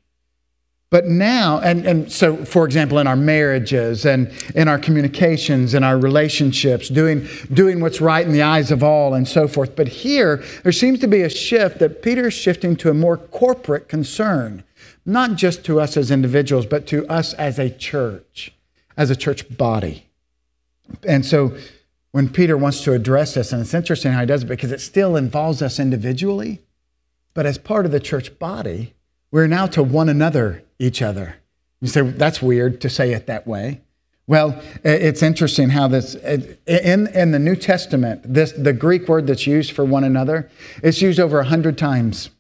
but 0.89 1.07
now, 1.07 1.59
and, 1.59 1.85
and 1.85 2.13
so, 2.13 2.37
for 2.45 2.65
example, 2.65 2.99
in 2.99 3.09
our 3.09 3.17
marriages 3.17 4.07
and 4.07 4.31
in 4.55 4.69
our 4.69 4.79
communications 4.79 5.75
and 5.75 5.85
our 5.85 5.99
relationships, 5.99 6.89
doing, 6.89 7.27
doing 7.53 7.81
what's 7.81 8.01
right 8.01 8.25
in 8.25 8.33
the 8.33 8.43
eyes 8.43 8.71
of 8.71 8.85
all 8.85 9.13
and 9.15 9.27
so 9.27 9.49
forth. 9.49 9.75
But 9.75 9.89
here, 9.89 10.45
there 10.63 10.73
seems 10.73 11.01
to 11.01 11.09
be 11.09 11.23
a 11.23 11.29
shift 11.29 11.81
that 11.81 12.03
Peter 12.03 12.29
is 12.29 12.35
shifting 12.35 12.77
to 12.77 12.91
a 12.91 12.95
more 12.95 13.17
corporate 13.17 13.89
concern, 13.89 14.63
not 15.05 15.35
just 15.35 15.65
to 15.65 15.81
us 15.81 15.97
as 15.97 16.13
individuals, 16.13 16.67
but 16.67 16.87
to 16.87 17.05
us 17.09 17.35
as 17.35 17.59
a 17.59 17.69
church, 17.69 18.53
as 18.97 19.11
a 19.11 19.17
church 19.17 19.57
body. 19.57 20.06
And 21.07 21.25
so 21.25 21.57
when 22.13 22.29
Peter 22.29 22.57
wants 22.57 22.83
to 22.85 22.93
address 22.93 23.35
this, 23.35 23.53
and 23.53 23.61
it's 23.61 23.75
interesting 23.75 24.13
how 24.13 24.21
he 24.21 24.27
does 24.27 24.43
it 24.43 24.47
because 24.47 24.73
it 24.73 24.81
still 24.81 25.17
involves 25.17 25.63
us 25.63 25.79
individually, 25.79 26.63
but 27.35 27.47
as 27.47 27.59
part 27.59 27.85
of 27.85 27.93
the 27.93 28.01
church 28.01 28.39
body, 28.39 28.95
we're 29.31 29.47
now 29.47 29.67
to 29.67 29.83
one 29.83 30.09
another 30.09 30.65
each 30.79 31.03
other. 31.03 31.37
You 31.81 31.89
say, 31.89 32.03
that's 32.03 32.41
weird 32.41 32.81
to 32.81 32.89
say 32.89 33.13
it 33.13 33.27
that 33.27 33.47
way. 33.47 33.83
Well, 34.27 34.61
it's 34.83 35.23
interesting 35.23 35.69
how 35.69 35.87
this 35.87 36.15
in 36.17 37.07
in 37.07 37.31
the 37.31 37.39
New 37.39 37.55
Testament, 37.55 38.23
this 38.25 38.51
the 38.53 38.73
Greek 38.73 39.09
word 39.09 39.29
that's 39.29 39.47
used 39.47 39.71
for 39.71 39.85
one 39.85 40.03
another, 40.03 40.51
it's 40.83 41.01
used 41.01 41.21
over 41.21 41.39
a 41.39 41.45
hundred 41.45 41.79
times, 41.79 42.31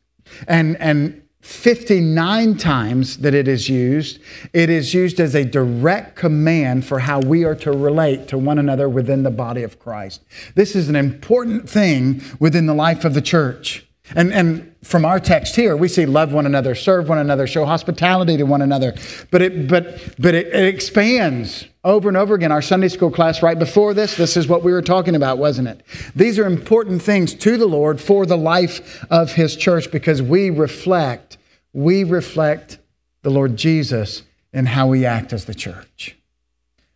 and 0.49 0.77
and 0.79 1.23
59 1.47 2.57
times 2.57 3.19
that 3.19 3.33
it 3.33 3.47
is 3.47 3.69
used, 3.69 4.19
it 4.53 4.69
is 4.69 4.93
used 4.93 5.21
as 5.21 5.37
a 5.37 5.45
direct 5.45 6.17
command 6.17 6.85
for 6.85 6.99
how 6.99 7.21
we 7.21 7.45
are 7.45 7.55
to 7.55 7.71
relate 7.71 8.27
to 8.29 8.37
one 8.37 8.59
another 8.59 8.89
within 8.89 9.23
the 9.23 9.31
body 9.31 9.63
of 9.63 9.79
Christ. 9.79 10.25
This 10.57 10.75
is 10.75 10.89
an 10.89 10.97
important 10.97 11.71
thing 11.71 12.21
within 12.41 12.67
the 12.67 12.75
life 12.75 13.05
of 13.05 13.15
the 13.15 13.23
church. 13.23 13.87
And, 14.15 14.33
and 14.33 14.75
from 14.83 15.05
our 15.05 15.19
text 15.19 15.57
here, 15.57 15.77
we 15.77 15.89
see 15.89 16.07
love 16.07 16.33
one 16.33 16.47
another, 16.47 16.75
serve 16.75 17.09
one 17.09 17.19
another, 17.19 17.47
show 17.47 17.65
hospitality 17.65 18.37
to 18.37 18.45
one 18.45 18.63
another. 18.63 18.95
But 19.31 19.43
it, 19.43 19.69
but, 19.69 20.01
but 20.19 20.35
it, 20.35 20.49
it 20.49 20.75
expands 20.75 21.65
over 21.83 22.09
and 22.09 22.17
over 22.17 22.35
again. 22.35 22.53
Our 22.53 22.63
Sunday 22.63 22.89
school 22.89 23.11
class 23.11 23.43
right 23.43 23.59
before 23.59 23.95
this, 23.95 24.17
this 24.17 24.37
is 24.37 24.47
what 24.47 24.63
we 24.63 24.73
were 24.73 24.83
talking 24.83 25.15
about, 25.17 25.39
wasn't 25.39 25.69
it? 25.69 25.83
These 26.15 26.39
are 26.39 26.47
important 26.47 27.03
things 27.03 27.35
to 27.35 27.57
the 27.57 27.67
Lord 27.67 28.01
for 28.01 28.27
the 28.27 28.37
life 28.37 29.05
of 29.11 29.33
His 29.33 29.57
church 29.57 29.91
because 29.91 30.23
we 30.23 30.51
reflect, 30.51 31.36
we 31.77 32.05
reflect 32.05 32.79
the 33.21 33.29
Lord 33.29 33.59
Jesus 33.59 34.23
in 34.51 34.65
how 34.65 34.87
we 34.87 35.05
act 35.05 35.35
as 35.35 35.45
the 35.45 35.55
church. 35.55 36.17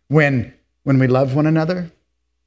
When, 0.07 0.55
when 0.81 0.97
we 0.97 1.05
love 1.05 1.35
one 1.35 1.45
another, 1.45 1.91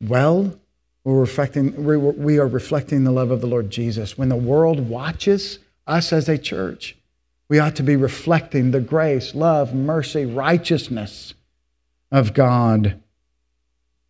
well, 0.00 0.58
we're 1.04 1.20
reflecting, 1.20 1.84
we 1.84 2.38
are 2.40 2.48
reflecting 2.48 3.04
the 3.04 3.12
love 3.12 3.30
of 3.30 3.40
the 3.40 3.46
Lord 3.46 3.70
Jesus. 3.70 4.18
When 4.18 4.30
the 4.30 4.36
world 4.36 4.88
watches 4.88 5.60
us 5.86 6.12
as 6.12 6.28
a 6.28 6.36
church, 6.36 6.96
we 7.48 7.60
ought 7.60 7.76
to 7.76 7.84
be 7.84 7.94
reflecting 7.94 8.72
the 8.72 8.80
grace, 8.80 9.36
love, 9.36 9.72
mercy, 9.72 10.26
righteousness 10.26 11.34
of 12.10 12.34
God 12.34 13.00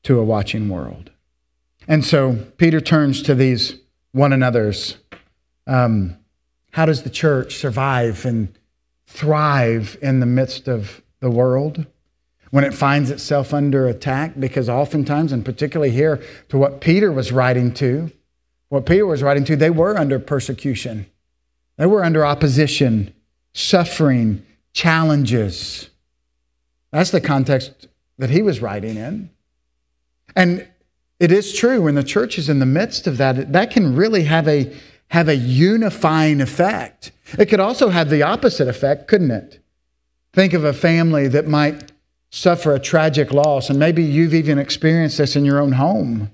to 0.04 0.18
a 0.18 0.24
watching 0.24 0.70
world. 0.70 1.10
And 1.86 2.02
so 2.02 2.36
Peter 2.56 2.80
turns 2.80 3.22
to 3.24 3.34
these 3.34 3.80
one 4.12 4.32
another's. 4.32 4.96
Um, 5.66 6.16
how 6.74 6.86
does 6.86 7.02
the 7.02 7.10
church 7.10 7.56
survive 7.56 8.24
and 8.24 8.56
thrive 9.06 9.96
in 10.02 10.20
the 10.20 10.26
midst 10.26 10.68
of 10.68 11.02
the 11.20 11.30
world? 11.30 11.86
when 12.54 12.62
it 12.62 12.72
finds 12.72 13.10
itself 13.10 13.52
under 13.52 13.88
attack, 13.88 14.38
because 14.38 14.68
oftentimes, 14.68 15.32
and 15.32 15.44
particularly 15.44 15.90
here 15.90 16.22
to 16.48 16.56
what 16.56 16.80
Peter 16.80 17.10
was 17.10 17.32
writing 17.32 17.74
to, 17.74 18.12
what 18.68 18.86
Peter 18.86 19.04
was 19.04 19.24
writing 19.24 19.44
to, 19.44 19.56
they 19.56 19.70
were 19.70 19.98
under 19.98 20.20
persecution. 20.20 21.04
They 21.78 21.86
were 21.86 22.04
under 22.04 22.24
opposition, 22.24 23.12
suffering, 23.54 24.46
challenges. 24.72 25.90
That's 26.92 27.10
the 27.10 27.20
context 27.20 27.88
that 28.18 28.30
he 28.30 28.40
was 28.40 28.60
writing 28.60 28.96
in. 28.96 29.30
And 30.36 30.68
it 31.18 31.32
is 31.32 31.52
true 31.54 31.82
when 31.82 31.96
the 31.96 32.04
church 32.04 32.38
is 32.38 32.48
in 32.48 32.60
the 32.60 32.66
midst 32.66 33.08
of 33.08 33.16
that, 33.16 33.52
that 33.52 33.72
can 33.72 33.96
really 33.96 34.22
have 34.22 34.46
a, 34.46 34.72
have 35.14 35.28
a 35.28 35.36
unifying 35.36 36.40
effect. 36.40 37.12
It 37.38 37.46
could 37.46 37.60
also 37.60 37.90
have 37.90 38.10
the 38.10 38.24
opposite 38.24 38.66
effect, 38.66 39.06
couldn't 39.06 39.30
it? 39.30 39.60
Think 40.32 40.52
of 40.52 40.64
a 40.64 40.72
family 40.72 41.28
that 41.28 41.46
might 41.46 41.92
suffer 42.30 42.74
a 42.74 42.80
tragic 42.80 43.32
loss, 43.32 43.70
and 43.70 43.78
maybe 43.78 44.02
you've 44.02 44.34
even 44.34 44.58
experienced 44.58 45.18
this 45.18 45.36
in 45.36 45.44
your 45.44 45.60
own 45.60 45.70
home. 45.72 46.32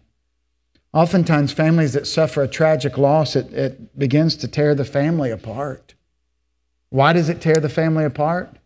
Oftentimes, 0.95 1.53
families 1.53 1.93
that 1.93 2.07
suffer 2.07 2.43
a 2.43 2.49
tragic 2.49 2.97
loss, 2.97 3.37
it, 3.37 3.53
it 3.53 3.99
begins 3.99 4.35
to 4.37 4.49
tear 4.49 4.75
the 4.75 4.87
family 4.87 5.31
apart. 5.31 5.93
Why 6.89 7.13
does 7.13 7.29
it 7.29 7.43
tear 7.43 7.57
the 7.57 7.69
family 7.69 8.07
apart? 8.07 8.57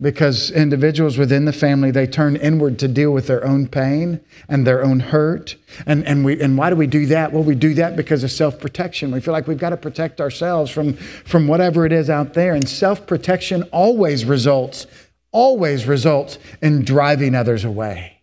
Because 0.00 0.50
individuals 0.50 1.16
within 1.16 1.44
the 1.44 1.52
family, 1.52 1.90
they 1.90 2.06
turn 2.06 2.34
inward 2.36 2.78
to 2.80 2.88
deal 2.88 3.12
with 3.12 3.28
their 3.28 3.46
own 3.46 3.68
pain 3.68 4.20
and 4.48 4.66
their 4.66 4.82
own 4.84 4.98
hurt. 4.98 5.56
And, 5.86 6.04
and, 6.04 6.24
we, 6.24 6.40
and 6.42 6.58
why 6.58 6.68
do 6.68 6.76
we 6.76 6.88
do 6.88 7.06
that? 7.06 7.32
Well, 7.32 7.44
we 7.44 7.54
do 7.54 7.74
that 7.74 7.96
because 7.96 8.24
of 8.24 8.32
self 8.32 8.58
protection. 8.58 9.12
We 9.12 9.20
feel 9.20 9.32
like 9.32 9.46
we've 9.46 9.56
got 9.56 9.70
to 9.70 9.76
protect 9.76 10.20
ourselves 10.20 10.70
from, 10.70 10.94
from 10.94 11.46
whatever 11.46 11.86
it 11.86 11.92
is 11.92 12.10
out 12.10 12.34
there. 12.34 12.54
And 12.54 12.68
self 12.68 13.06
protection 13.06 13.62
always 13.72 14.24
results 14.24 14.86
always 15.34 15.84
results 15.84 16.38
in 16.62 16.84
driving 16.84 17.34
others 17.34 17.64
away. 17.64 18.22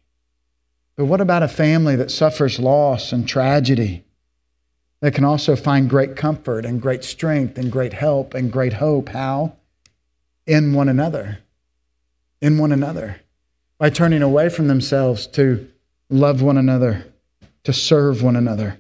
But 0.95 1.05
what 1.05 1.21
about 1.21 1.43
a 1.43 1.47
family 1.47 1.95
that 1.97 2.09
suffers 2.09 2.57
loss 2.57 3.11
and 3.11 3.27
tragedy? 3.27 4.05
That 5.01 5.13
can 5.13 5.25
also 5.25 5.55
find 5.55 5.89
great 5.89 6.15
comfort 6.15 6.65
and 6.65 6.81
great 6.81 7.03
strength 7.03 7.57
and 7.57 7.71
great 7.71 7.93
help 7.93 8.33
and 8.33 8.51
great 8.51 8.73
hope. 8.73 9.09
How? 9.09 9.57
In 10.47 10.73
one 10.73 10.87
another. 10.87 11.39
In 12.41 12.57
one 12.57 12.71
another. 12.71 13.21
By 13.77 13.89
turning 13.89 14.21
away 14.21 14.49
from 14.49 14.67
themselves 14.67 15.27
to 15.27 15.67
love 16.09 16.41
one 16.41 16.57
another, 16.57 17.05
to 17.63 17.73
serve 17.73 18.21
one 18.21 18.35
another, 18.35 18.79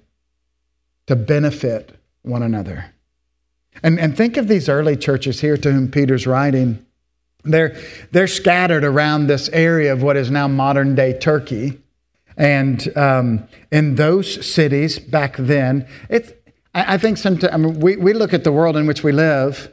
to 1.07 1.15
benefit 1.15 1.97
one 2.23 2.43
another. 2.43 2.93
And, 3.83 3.99
and 3.99 4.15
think 4.15 4.37
of 4.37 4.47
these 4.47 4.69
early 4.69 4.95
churches 4.95 5.41
here 5.41 5.57
to 5.57 5.71
whom 5.71 5.89
Peter's 5.89 6.27
writing. 6.27 6.85
They're, 7.43 7.75
they're 8.11 8.27
scattered 8.27 8.83
around 8.83 9.27
this 9.27 9.49
area 9.49 9.93
of 9.93 10.03
what 10.03 10.17
is 10.17 10.29
now 10.29 10.47
modern 10.47 10.93
day 10.93 11.17
Turkey. 11.17 11.79
And 12.37 12.95
um, 12.97 13.47
in 13.71 13.95
those 13.95 14.45
cities 14.45 14.99
back 14.99 15.37
then, 15.37 15.87
it's, 16.09 16.31
I, 16.73 16.95
I 16.95 16.97
think 16.97 17.17
sometimes 17.17 17.53
I 17.53 17.57
mean, 17.57 17.79
we, 17.79 17.97
we 17.97 18.13
look 18.13 18.33
at 18.33 18.43
the 18.43 18.51
world 18.51 18.77
in 18.77 18.85
which 18.85 19.03
we 19.03 19.11
live, 19.11 19.71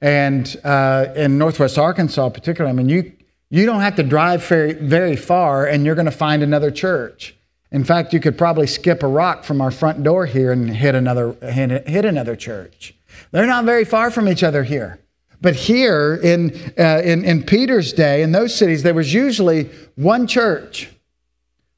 and 0.00 0.56
uh, 0.64 1.06
in 1.14 1.38
Northwest 1.38 1.78
Arkansas, 1.78 2.28
particularly, 2.30 2.70
I 2.70 2.74
mean, 2.74 2.88
you, 2.88 3.12
you 3.52 3.66
don't 3.66 3.82
have 3.82 3.96
to 3.96 4.02
drive 4.02 4.42
very, 4.46 4.72
very 4.72 5.14
far 5.14 5.66
and 5.66 5.84
you're 5.84 5.94
going 5.94 6.06
to 6.06 6.10
find 6.10 6.42
another 6.42 6.70
church. 6.70 7.36
In 7.70 7.84
fact, 7.84 8.14
you 8.14 8.18
could 8.18 8.38
probably 8.38 8.66
skip 8.66 9.02
a 9.02 9.06
rock 9.06 9.44
from 9.44 9.60
our 9.60 9.70
front 9.70 10.02
door 10.02 10.24
here 10.24 10.52
and 10.52 10.74
hit 10.74 10.94
another, 10.94 11.34
hit, 11.42 11.86
hit 11.86 12.06
another 12.06 12.34
church. 12.34 12.94
They're 13.30 13.46
not 13.46 13.66
very 13.66 13.84
far 13.84 14.10
from 14.10 14.26
each 14.26 14.42
other 14.42 14.64
here. 14.64 15.00
But 15.42 15.54
here 15.54 16.18
in, 16.22 16.58
uh, 16.78 17.02
in, 17.04 17.26
in 17.26 17.42
Peter's 17.42 17.92
day, 17.92 18.22
in 18.22 18.32
those 18.32 18.54
cities, 18.54 18.84
there 18.84 18.94
was 18.94 19.12
usually 19.12 19.68
one 19.96 20.26
church, 20.26 20.88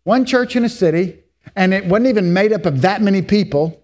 one 0.04 0.24
church 0.24 0.54
in 0.54 0.64
a 0.64 0.68
city, 0.68 1.18
and 1.56 1.74
it 1.74 1.86
wasn't 1.86 2.06
even 2.06 2.32
made 2.32 2.52
up 2.52 2.66
of 2.66 2.82
that 2.82 3.02
many 3.02 3.20
people, 3.20 3.82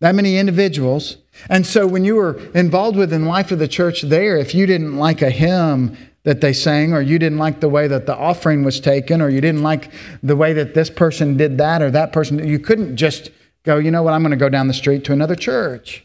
that 0.00 0.16
many 0.16 0.36
individuals. 0.36 1.18
And 1.48 1.64
so 1.64 1.86
when 1.86 2.04
you 2.04 2.16
were 2.16 2.40
involved 2.54 2.96
with 2.96 3.10
the 3.10 3.20
life 3.20 3.52
of 3.52 3.60
the 3.60 3.68
church 3.68 4.02
there, 4.02 4.36
if 4.36 4.52
you 4.52 4.66
didn't 4.66 4.96
like 4.96 5.22
a 5.22 5.30
hymn 5.30 5.96
that 6.24 6.40
they 6.40 6.52
sang, 6.52 6.92
or 6.92 7.00
you 7.00 7.18
didn't 7.18 7.38
like 7.38 7.60
the 7.60 7.68
way 7.68 7.88
that 7.88 8.06
the 8.06 8.16
offering 8.16 8.62
was 8.62 8.78
taken, 8.78 9.20
or 9.20 9.28
you 9.28 9.40
didn't 9.40 9.62
like 9.62 9.90
the 10.22 10.36
way 10.36 10.52
that 10.52 10.74
this 10.74 10.88
person 10.88 11.36
did 11.36 11.58
that 11.58 11.82
or 11.82 11.90
that 11.90 12.12
person, 12.12 12.46
you 12.46 12.58
couldn't 12.58 12.96
just 12.96 13.30
go, 13.64 13.78
you 13.78 13.90
know 13.90 14.02
what, 14.02 14.14
I'm 14.14 14.22
going 14.22 14.30
to 14.30 14.36
go 14.36 14.48
down 14.48 14.68
the 14.68 14.74
street 14.74 15.04
to 15.04 15.12
another 15.12 15.34
church. 15.34 16.04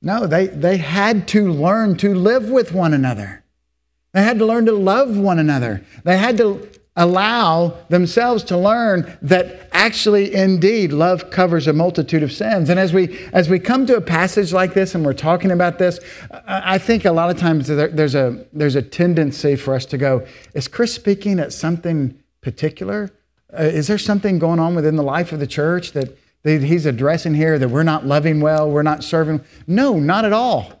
No, 0.00 0.26
they, 0.26 0.46
they 0.46 0.76
had 0.76 1.26
to 1.28 1.50
learn 1.50 1.96
to 1.98 2.14
live 2.14 2.50
with 2.50 2.72
one 2.72 2.94
another. 2.94 3.42
They 4.12 4.22
had 4.22 4.38
to 4.38 4.46
learn 4.46 4.66
to 4.66 4.72
love 4.72 5.16
one 5.16 5.38
another. 5.38 5.84
They 6.04 6.16
had 6.16 6.36
to 6.38 6.68
allow 6.98 7.74
themselves 7.88 8.44
to 8.44 8.56
learn 8.56 9.16
that 9.22 9.68
actually 9.72 10.34
indeed 10.34 10.92
love 10.92 11.30
covers 11.30 11.66
a 11.66 11.72
multitude 11.72 12.22
of 12.22 12.30
sins 12.30 12.68
and 12.68 12.78
as 12.78 12.92
we 12.92 13.18
as 13.32 13.48
we 13.48 13.58
come 13.58 13.86
to 13.86 13.96
a 13.96 14.00
passage 14.00 14.52
like 14.52 14.74
this 14.74 14.94
and 14.94 15.04
we're 15.04 15.12
talking 15.14 15.50
about 15.50 15.78
this 15.78 16.00
i 16.46 16.76
think 16.76 17.04
a 17.04 17.12
lot 17.12 17.30
of 17.30 17.38
times 17.38 17.68
there, 17.68 17.88
there's 17.88 18.14
a 18.14 18.44
there's 18.52 18.74
a 18.74 18.82
tendency 18.82 19.56
for 19.56 19.74
us 19.74 19.86
to 19.86 19.96
go 19.96 20.26
is 20.54 20.68
chris 20.68 20.92
speaking 20.92 21.38
at 21.38 21.52
something 21.52 22.18
particular 22.40 23.10
uh, 23.56 23.62
is 23.62 23.86
there 23.86 23.98
something 23.98 24.38
going 24.38 24.58
on 24.58 24.74
within 24.74 24.96
the 24.96 25.02
life 25.02 25.32
of 25.32 25.40
the 25.40 25.46
church 25.46 25.92
that 25.92 26.18
he's 26.44 26.86
addressing 26.86 27.34
here 27.34 27.58
that 27.58 27.68
we're 27.68 27.82
not 27.82 28.06
loving 28.06 28.40
well, 28.40 28.70
we're 28.70 28.82
not 28.82 29.02
serving. 29.02 29.44
No, 29.66 29.98
not 29.98 30.24
at 30.24 30.32
all. 30.32 30.77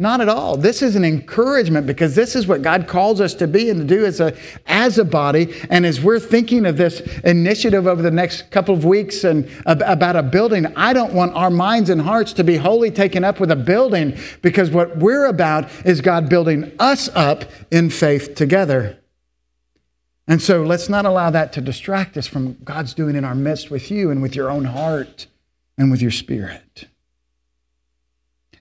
Not 0.00 0.20
at 0.20 0.28
all. 0.28 0.56
This 0.56 0.80
is 0.80 0.94
an 0.94 1.04
encouragement 1.04 1.84
because 1.84 2.14
this 2.14 2.36
is 2.36 2.46
what 2.46 2.62
God 2.62 2.86
calls 2.86 3.20
us 3.20 3.34
to 3.34 3.48
be 3.48 3.68
and 3.68 3.80
to 3.80 3.84
do 3.84 4.06
as 4.06 4.20
a, 4.20 4.32
as 4.68 4.96
a 4.96 5.04
body. 5.04 5.52
And 5.70 5.84
as 5.84 6.00
we're 6.00 6.20
thinking 6.20 6.66
of 6.66 6.76
this 6.76 7.00
initiative 7.24 7.88
over 7.88 8.00
the 8.00 8.12
next 8.12 8.52
couple 8.52 8.72
of 8.76 8.84
weeks 8.84 9.24
and 9.24 9.50
about 9.66 10.14
a 10.14 10.22
building, 10.22 10.66
I 10.76 10.92
don't 10.92 11.14
want 11.14 11.34
our 11.34 11.50
minds 11.50 11.90
and 11.90 12.00
hearts 12.00 12.32
to 12.34 12.44
be 12.44 12.56
wholly 12.56 12.92
taken 12.92 13.24
up 13.24 13.40
with 13.40 13.50
a 13.50 13.56
building 13.56 14.16
because 14.40 14.70
what 14.70 14.98
we're 14.98 15.26
about 15.26 15.68
is 15.84 16.00
God 16.00 16.28
building 16.28 16.70
us 16.78 17.08
up 17.16 17.46
in 17.72 17.90
faith 17.90 18.36
together. 18.36 19.00
And 20.28 20.40
so 20.40 20.62
let's 20.62 20.88
not 20.88 21.06
allow 21.06 21.30
that 21.30 21.52
to 21.54 21.60
distract 21.60 22.16
us 22.16 22.28
from 22.28 22.58
God's 22.62 22.94
doing 22.94 23.16
in 23.16 23.24
our 23.24 23.34
midst 23.34 23.68
with 23.68 23.90
you 23.90 24.12
and 24.12 24.22
with 24.22 24.36
your 24.36 24.48
own 24.48 24.66
heart 24.66 25.26
and 25.76 25.90
with 25.90 26.00
your 26.00 26.12
spirit. 26.12 26.86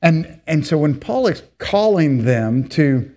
And, 0.02 0.40
and 0.48 0.66
so 0.66 0.78
when 0.78 1.00
Paul 1.00 1.28
is 1.28 1.42
calling 1.58 2.24
them 2.24 2.68
to 2.70 3.14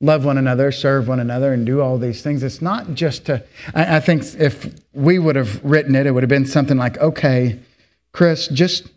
love 0.00 0.24
one 0.24 0.38
another, 0.38 0.72
serve 0.72 1.08
one 1.08 1.20
another, 1.20 1.52
and 1.52 1.64
do 1.64 1.80
all 1.80 1.98
these 1.98 2.22
things, 2.22 2.42
it's 2.42 2.60
not 2.60 2.94
just 2.94 3.26
to, 3.26 3.44
I, 3.74 3.96
I 3.96 4.00
think 4.00 4.22
if 4.38 4.74
we 4.92 5.18
would 5.18 5.36
have 5.36 5.64
written 5.64 5.94
it, 5.94 6.06
it 6.06 6.10
would 6.10 6.22
have 6.22 6.30
been 6.30 6.46
something 6.46 6.76
like, 6.76 6.98
okay, 6.98 7.60
Chris, 8.12 8.48
just 8.48 8.88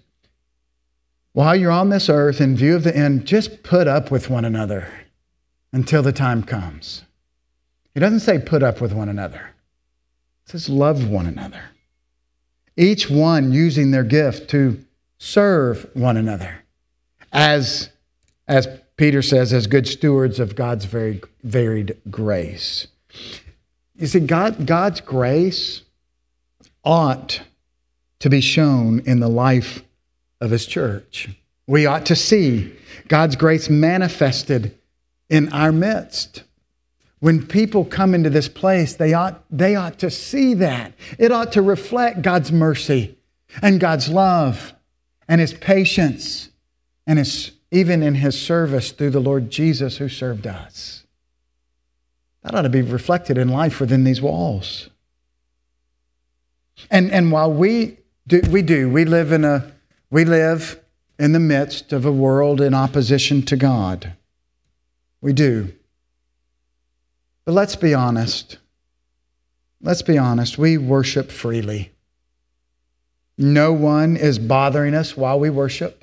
while 1.33 1.55
you're 1.55 1.71
on 1.71 1.89
this 1.89 2.09
earth 2.09 2.41
in 2.41 2.55
view 2.57 2.75
of 2.75 2.83
the 2.83 2.95
end, 2.95 3.25
just 3.25 3.63
put 3.63 3.87
up 3.87 4.09
with 4.09 4.29
one 4.29 4.45
another 4.45 4.91
until 5.71 6.01
the 6.01 6.11
time 6.11 6.43
comes. 6.43 7.03
He 7.93 7.99
doesn't 7.99 8.21
say 8.21 8.39
put 8.39 8.63
up 8.63 8.81
with 8.81 8.93
one 8.93 9.09
another, 9.09 9.51
he 10.45 10.51
says 10.51 10.69
love 10.69 11.07
one 11.07 11.25
another. 11.25 11.61
Each 12.75 13.09
one 13.09 13.53
using 13.53 13.89
their 13.89 14.03
gift 14.03 14.51
to 14.51 14.83
serve 15.17 15.89
one 15.93 16.15
another 16.15 16.63
as, 17.31 17.89
as 18.47 18.67
Peter 18.97 19.21
says, 19.21 19.53
as 19.53 19.67
good 19.67 19.87
stewards 19.87 20.39
of 20.39 20.55
God's 20.55 20.85
very 20.85 21.21
varied 21.43 21.97
grace. 22.09 22.87
You 23.95 24.07
see, 24.07 24.19
God, 24.19 24.65
God's 24.65 25.01
grace 25.01 25.83
ought 26.83 27.41
to 28.19 28.29
be 28.29 28.41
shown 28.41 29.01
in 29.01 29.19
the 29.19 29.29
life 29.29 29.83
of 30.41 30.51
His 30.51 30.65
church. 30.65 31.29
We 31.67 31.85
ought 31.85 32.05
to 32.07 32.15
see 32.15 32.73
God's 33.07 33.35
grace 33.35 33.69
manifested 33.69 34.77
in 35.29 35.51
our 35.51 35.71
midst. 35.71 36.43
When 37.19 37.45
people 37.45 37.83
come 37.83 38.13
into 38.13 38.29
this 38.29 38.47
place, 38.47 38.95
they 38.95 39.13
ought, 39.13 39.43
they 39.49 39.75
ought 39.75 39.99
to 39.99 40.11
see 40.11 40.53
that. 40.55 40.93
It 41.17 41.31
ought 41.31 41.51
to 41.53 41.61
reflect 41.61 42.21
God's 42.21 42.51
mercy 42.51 43.17
and 43.61 43.79
God's 43.79 44.09
love 44.09 44.73
and 45.27 45.41
His 45.41 45.53
patience 45.53 46.49
and 47.07 47.17
it's 47.17 47.51
even 47.71 48.03
in 48.03 48.15
His 48.15 48.39
service 48.39 48.91
through 48.91 49.11
the 49.11 49.19
Lord 49.19 49.49
Jesus 49.49 49.97
who 49.97 50.09
served 50.09 50.45
us. 50.45 51.05
That 52.43 52.53
ought 52.53 52.61
to 52.61 52.69
be 52.69 52.81
reflected 52.81 53.37
in 53.37 53.47
life 53.47 53.79
within 53.79 54.03
these 54.03 54.21
walls. 54.21 54.89
And, 56.91 57.11
and 57.11 57.31
while 57.31 57.51
we 57.51 57.97
do, 58.27 58.41
we 58.49 58.61
do, 58.61 58.89
we 58.89 59.05
live 59.05 59.31
in 59.31 59.43
a, 59.43 59.71
we 60.11 60.25
live 60.25 60.79
in 61.17 61.31
the 61.31 61.39
midst 61.39 61.91
of 61.91 62.05
a 62.05 62.11
world 62.11 62.61
in 62.61 62.73
opposition 62.73 63.41
to 63.43 63.55
God. 63.55 64.13
We 65.21 65.33
do. 65.33 65.73
But 67.45 67.53
let's 67.53 67.75
be 67.75 67.93
honest. 67.93 68.57
Let's 69.81 70.01
be 70.01 70.17
honest. 70.17 70.57
We 70.57 70.77
worship 70.77 71.31
freely. 71.31 71.91
No 73.37 73.71
one 73.71 74.17
is 74.17 74.39
bothering 74.39 74.93
us 74.93 75.15
while 75.15 75.39
we 75.39 75.49
worship. 75.49 75.96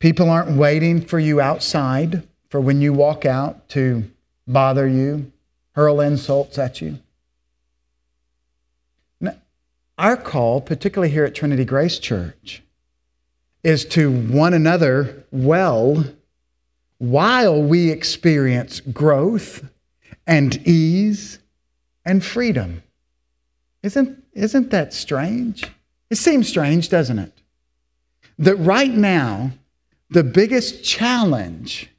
People 0.00 0.30
aren't 0.30 0.56
waiting 0.56 1.02
for 1.02 1.18
you 1.18 1.40
outside 1.40 2.26
for 2.48 2.60
when 2.60 2.80
you 2.80 2.92
walk 2.92 3.24
out 3.24 3.68
to 3.68 4.10
bother 4.48 4.88
you, 4.88 5.30
hurl 5.72 6.00
insults 6.00 6.58
at 6.58 6.80
you. 6.80 6.98
Now, 9.20 9.36
our 9.98 10.16
call, 10.16 10.62
particularly 10.62 11.12
here 11.12 11.24
at 11.24 11.34
Trinity 11.34 11.66
Grace 11.66 11.98
Church, 11.98 12.62
is 13.62 13.84
to 13.84 14.10
one 14.10 14.54
another 14.54 15.24
well 15.30 16.04
while 16.96 17.62
we 17.62 17.90
experience 17.90 18.80
growth 18.80 19.68
and 20.26 20.66
ease 20.66 21.38
and 22.06 22.24
freedom. 22.24 22.82
Isn't, 23.82 24.24
isn't 24.32 24.70
that 24.70 24.94
strange? 24.94 25.66
It 26.08 26.16
seems 26.16 26.48
strange, 26.48 26.88
doesn't 26.88 27.18
it? 27.18 27.32
That 28.38 28.56
right 28.56 28.92
now, 28.92 29.52
the 30.10 30.24
biggest 30.24 30.84
challenge 30.84 31.90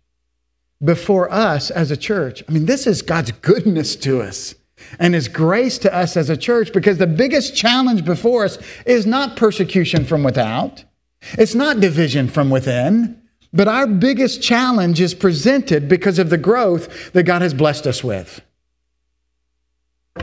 before 0.84 1.32
us 1.32 1.71
as 1.71 1.91
a 1.91 1.97
church, 1.97 2.43
I 2.47 2.52
mean, 2.52 2.65
this 2.65 2.86
is 2.86 3.02
God's 3.02 3.32
goodness 3.32 3.95
to 3.97 4.21
us 4.21 4.56
and 5.00 5.13
His 5.13 5.28
grace 5.28 5.78
to 5.80 5.95
us 5.95 6.17
as 6.17 6.30
a 6.30 6.38
church 6.38 6.74
because 6.74 6.97
the 6.97 7.08
biggest 7.08 7.56
challenge 7.56 8.04
before 8.04 8.45
us 8.45 8.58
is 8.86 9.06
not 9.06 9.38
persecution 9.38 10.06
from 10.06 10.24
without, 10.24 10.84
it's 11.34 11.56
not 11.56 11.80
division 11.80 12.28
from 12.28 12.50
within. 12.50 13.21
But 13.54 13.67
our 13.67 13.86
biggest 13.86 14.41
challenge 14.41 15.02
is 15.02 15.13
presented 15.13 15.89
because 15.89 16.19
of 16.19 16.30
the 16.30 16.38
growth 16.38 17.12
that 17.12 17.24
God 17.24 17.41
has 17.41 17.54
blessed 17.54 17.86
us 17.86 18.02
with. 18.04 18.41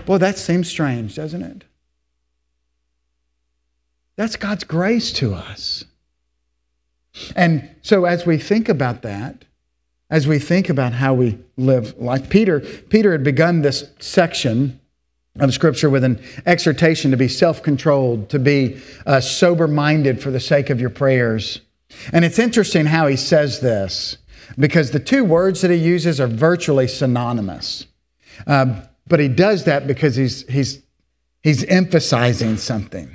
Boy, 0.07 0.19
that 0.19 0.39
seems 0.39 0.69
strange, 0.69 1.15
doesn't 1.15 1.43
it? 1.43 1.65
That's 4.17 4.37
God's 4.37 4.65
grace 4.65 5.13
to 5.13 5.35
us. 5.35 5.85
And 7.37 7.69
so 7.83 8.05
as 8.05 8.27
we 8.27 8.39
think 8.39 8.69
about 8.69 9.03
that, 9.03 9.45
as 10.11 10.27
we 10.27 10.39
think 10.39 10.69
about 10.69 10.95
how 10.95 11.15
we 11.15 11.39
live 11.57 11.99
life, 11.99 12.31
Peter, 12.31 12.61
Peter 12.61 13.13
had 13.13 13.23
begun 13.23 13.63
this 13.63 13.91
section 13.99 14.81
of 15.39 15.53
Scripture 15.53 15.91
with 15.91 16.05
an 16.05 16.21
exhortation 16.47 17.11
to 17.11 17.17
be 17.17 17.29
self 17.29 17.63
controlled, 17.63 18.29
to 18.31 18.39
be 18.39 18.81
uh, 19.07 19.21
sober 19.21 19.69
minded 19.69 20.21
for 20.21 20.31
the 20.31 20.41
sake 20.41 20.71
of 20.71 20.81
your 20.81 20.91
prayers. 20.91 21.61
And 22.13 22.25
it's 22.25 22.39
interesting 22.39 22.87
how 22.87 23.07
he 23.07 23.17
says 23.17 23.61
this 23.61 24.19
because 24.59 24.91
the 24.91 25.01
two 25.01 25.25
words 25.25 25.61
that 25.61 25.71
he 25.71 25.77
uses 25.77 26.21
are 26.21 26.27
virtually 26.27 26.89
synonymous. 26.89 27.87
Uh, 28.47 28.83
but 29.07 29.21
he 29.21 29.29
does 29.29 29.65
that 29.65 29.87
because 29.87 30.17
he's, 30.17 30.47
he's, 30.49 30.83
he's 31.43 31.65
emphasizing 31.65 32.57
something. 32.57 33.11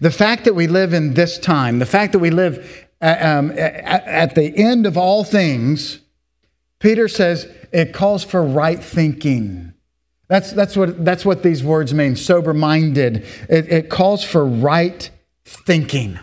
The 0.00 0.10
fact 0.10 0.44
that 0.44 0.54
we 0.54 0.66
live 0.66 0.92
in 0.92 1.14
this 1.14 1.38
time, 1.38 1.78
the 1.78 1.86
fact 1.86 2.12
that 2.12 2.18
we 2.18 2.30
live 2.30 2.85
um, 3.12 3.52
at 3.56 4.34
the 4.34 4.56
end 4.56 4.86
of 4.86 4.96
all 4.96 5.24
things, 5.24 6.00
Peter 6.78 7.08
says 7.08 7.48
it 7.72 7.92
calls 7.92 8.24
for 8.24 8.42
right 8.42 8.82
thinking. 8.82 9.72
That's, 10.28 10.50
that's, 10.52 10.76
what, 10.76 11.04
that's 11.04 11.24
what 11.24 11.42
these 11.42 11.62
words 11.62 11.94
mean 11.94 12.16
sober 12.16 12.52
minded. 12.52 13.24
It, 13.48 13.72
it 13.72 13.90
calls 13.90 14.24
for 14.24 14.44
right 14.44 15.08
thinking. 15.44 16.18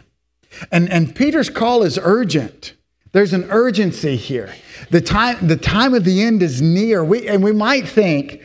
And, 0.72 0.90
and 0.90 1.16
Peter's 1.16 1.50
call 1.50 1.84
is 1.84 1.98
urgent. 2.02 2.74
There's 3.14 3.34
an 3.34 3.46
urgency 3.50 4.16
here. 4.16 4.54
The 4.90 5.02
time, 5.02 5.48
the 5.48 5.56
time 5.56 5.94
of 5.94 6.04
the 6.04 6.24
end 6.24 6.44
is 6.44 6.62
near. 6.62 7.04
We, 7.04 7.28
and 7.28 7.44
we 7.44 7.52
might 7.52 7.88
think, 7.88 8.42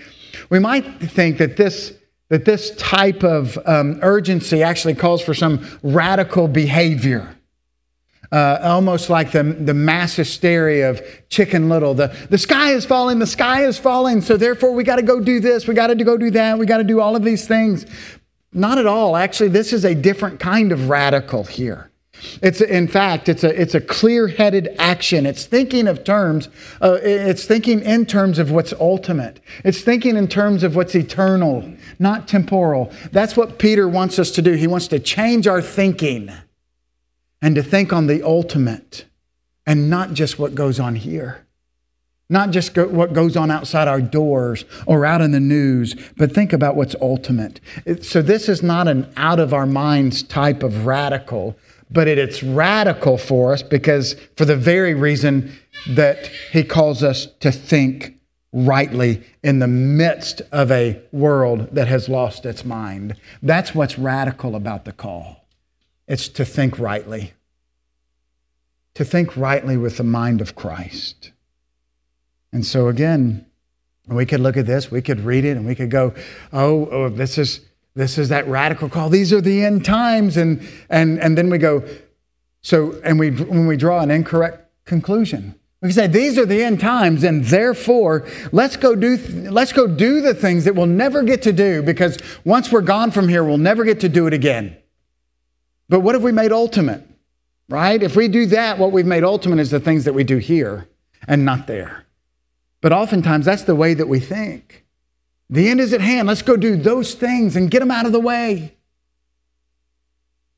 we 0.50 0.58
might 0.58 0.84
think 1.00 1.38
that 1.38 1.56
this, 1.56 1.94
that 2.28 2.44
this 2.44 2.74
type 2.76 3.24
of 3.24 3.58
um, 3.66 3.98
urgency 4.02 4.62
actually 4.62 4.94
calls 4.94 5.22
for 5.22 5.34
some 5.34 5.66
radical 5.82 6.46
behavior. 6.46 7.34
Uh, 8.30 8.58
almost 8.62 9.08
like 9.08 9.32
the, 9.32 9.42
the 9.42 9.72
mass 9.72 10.16
hysteria 10.16 10.90
of 10.90 11.00
Chicken 11.30 11.70
Little. 11.70 11.94
The, 11.94 12.14
the 12.28 12.36
sky 12.36 12.72
is 12.72 12.84
falling, 12.84 13.18
the 13.20 13.26
sky 13.26 13.64
is 13.64 13.78
falling, 13.78 14.20
so 14.20 14.36
therefore 14.36 14.74
we 14.74 14.84
got 14.84 14.96
to 14.96 15.02
go 15.02 15.18
do 15.18 15.40
this, 15.40 15.66
we 15.66 15.72
got 15.72 15.86
to 15.86 15.94
go 16.04 16.18
do 16.18 16.30
that, 16.32 16.58
we 16.58 16.66
got 16.66 16.76
to 16.78 16.84
do 16.84 17.00
all 17.00 17.16
of 17.16 17.24
these 17.24 17.48
things. 17.48 17.86
Not 18.52 18.76
at 18.76 18.86
all. 18.86 19.16
Actually, 19.16 19.48
this 19.48 19.72
is 19.72 19.84
a 19.84 19.94
different 19.94 20.40
kind 20.40 20.72
of 20.72 20.90
radical 20.90 21.44
here. 21.44 21.90
It's 22.42 22.60
in 22.60 22.88
fact, 22.88 23.28
it's 23.28 23.44
a 23.44 23.60
it's 23.60 23.74
a 23.74 23.80
clear-headed 23.80 24.74
action. 24.78 25.24
It's 25.24 25.44
thinking 25.44 25.86
of 25.86 26.02
terms. 26.02 26.48
Uh, 26.82 26.98
it's 27.02 27.44
thinking 27.44 27.80
in 27.80 28.06
terms 28.06 28.38
of 28.38 28.50
what's 28.50 28.72
ultimate. 28.72 29.40
It's 29.64 29.82
thinking 29.82 30.16
in 30.16 30.26
terms 30.26 30.64
of 30.64 30.74
what's 30.74 30.94
eternal, 30.94 31.72
not 31.98 32.26
temporal. 32.26 32.92
That's 33.12 33.36
what 33.36 33.58
Peter 33.58 33.88
wants 33.88 34.18
us 34.18 34.32
to 34.32 34.42
do. 34.42 34.52
He 34.52 34.66
wants 34.66 34.88
to 34.88 34.98
change 34.98 35.46
our 35.46 35.62
thinking 35.62 36.32
and 37.40 37.54
to 37.54 37.62
think 37.62 37.92
on 37.92 38.06
the 38.06 38.22
ultimate, 38.22 39.06
and 39.66 39.90
not 39.90 40.12
just 40.14 40.38
what 40.38 40.54
goes 40.54 40.80
on 40.80 40.96
here, 40.96 41.46
not 42.30 42.50
just 42.50 42.74
go, 42.74 42.86
what 42.86 43.12
goes 43.12 43.36
on 43.36 43.50
outside 43.50 43.88
our 43.88 44.00
doors 44.00 44.64
or 44.86 45.06
out 45.06 45.20
in 45.20 45.30
the 45.30 45.40
news, 45.40 45.94
but 46.16 46.32
think 46.32 46.52
about 46.52 46.76
what's 46.76 46.94
ultimate. 47.00 47.60
It, 47.86 48.04
so 48.04 48.20
this 48.20 48.48
is 48.48 48.62
not 48.62 48.86
an 48.86 49.10
out 49.16 49.40
of 49.40 49.54
our 49.54 49.66
minds 49.66 50.22
type 50.22 50.62
of 50.62 50.84
radical 50.84 51.56
but 51.90 52.08
it, 52.08 52.18
it's 52.18 52.42
radical 52.42 53.18
for 53.18 53.52
us 53.52 53.62
because 53.62 54.14
for 54.36 54.44
the 54.44 54.56
very 54.56 54.94
reason 54.94 55.52
that 55.88 56.26
he 56.52 56.62
calls 56.62 57.02
us 57.02 57.26
to 57.40 57.50
think 57.50 58.18
rightly 58.52 59.22
in 59.42 59.58
the 59.58 59.68
midst 59.68 60.42
of 60.52 60.70
a 60.70 61.00
world 61.12 61.68
that 61.72 61.88
has 61.88 62.08
lost 62.08 62.46
its 62.46 62.64
mind. 62.64 63.14
That's 63.42 63.74
what's 63.74 63.98
radical 63.98 64.56
about 64.56 64.84
the 64.84 64.92
call. 64.92 65.44
It's 66.08 66.28
to 66.28 66.44
think 66.44 66.78
rightly. 66.78 67.34
To 68.94 69.04
think 69.04 69.36
rightly 69.36 69.76
with 69.76 69.98
the 69.98 70.04
mind 70.04 70.40
of 70.40 70.54
Christ. 70.54 71.32
And 72.52 72.66
so 72.66 72.88
again, 72.88 73.46
we 74.08 74.26
could 74.26 74.40
look 74.40 74.56
at 74.56 74.66
this, 74.66 74.90
we 74.90 75.02
could 75.02 75.20
read 75.20 75.44
it, 75.44 75.56
and 75.56 75.66
we 75.66 75.74
could 75.74 75.90
go, 75.90 76.14
oh, 76.52 76.88
oh 76.90 77.08
this 77.10 77.38
is 77.38 77.60
this 77.98 78.16
is 78.16 78.28
that 78.28 78.46
radical 78.46 78.88
call. 78.88 79.08
These 79.08 79.32
are 79.32 79.40
the 79.40 79.64
end 79.64 79.84
times. 79.84 80.36
And, 80.36 80.66
and, 80.88 81.18
and 81.18 81.36
then 81.36 81.50
we 81.50 81.58
go, 81.58 81.82
so, 82.62 83.00
and 83.02 83.18
we, 83.18 83.32
when 83.32 83.66
we 83.66 83.76
draw 83.76 84.00
an 84.00 84.10
incorrect 84.12 84.70
conclusion, 84.84 85.56
we 85.82 85.90
say 85.90 86.06
these 86.06 86.38
are 86.38 86.46
the 86.46 86.62
end 86.62 86.78
times, 86.80 87.24
and 87.24 87.44
therefore 87.44 88.26
let's 88.50 88.76
go 88.76 88.96
do 88.96 89.16
let's 89.50 89.72
go 89.72 89.86
do 89.86 90.20
the 90.20 90.34
things 90.34 90.64
that 90.64 90.74
we'll 90.74 90.86
never 90.86 91.22
get 91.22 91.42
to 91.42 91.52
do 91.52 91.82
because 91.82 92.18
once 92.44 92.72
we're 92.72 92.80
gone 92.80 93.12
from 93.12 93.28
here, 93.28 93.44
we'll 93.44 93.58
never 93.58 93.84
get 93.84 94.00
to 94.00 94.08
do 94.08 94.26
it 94.26 94.32
again. 94.32 94.76
But 95.88 96.00
what 96.00 96.14
have 96.14 96.22
we 96.22 96.32
made 96.32 96.52
ultimate? 96.52 97.04
Right? 97.68 98.02
If 98.02 98.16
we 98.16 98.28
do 98.28 98.46
that, 98.46 98.78
what 98.78 98.92
we've 98.92 99.06
made 99.06 99.24
ultimate 99.24 99.58
is 99.58 99.70
the 99.70 99.80
things 99.80 100.04
that 100.04 100.14
we 100.14 100.24
do 100.24 100.38
here 100.38 100.88
and 101.26 101.44
not 101.44 101.66
there. 101.66 102.06
But 102.80 102.92
oftentimes 102.92 103.44
that's 103.44 103.64
the 103.64 103.74
way 103.74 103.94
that 103.94 104.08
we 104.08 104.20
think. 104.20 104.84
The 105.50 105.68
end 105.68 105.80
is 105.80 105.92
at 105.92 106.00
hand. 106.00 106.28
Let's 106.28 106.42
go 106.42 106.56
do 106.56 106.76
those 106.76 107.14
things 107.14 107.56
and 107.56 107.70
get 107.70 107.80
them 107.80 107.90
out 107.90 108.06
of 108.06 108.12
the 108.12 108.20
way. 108.20 108.74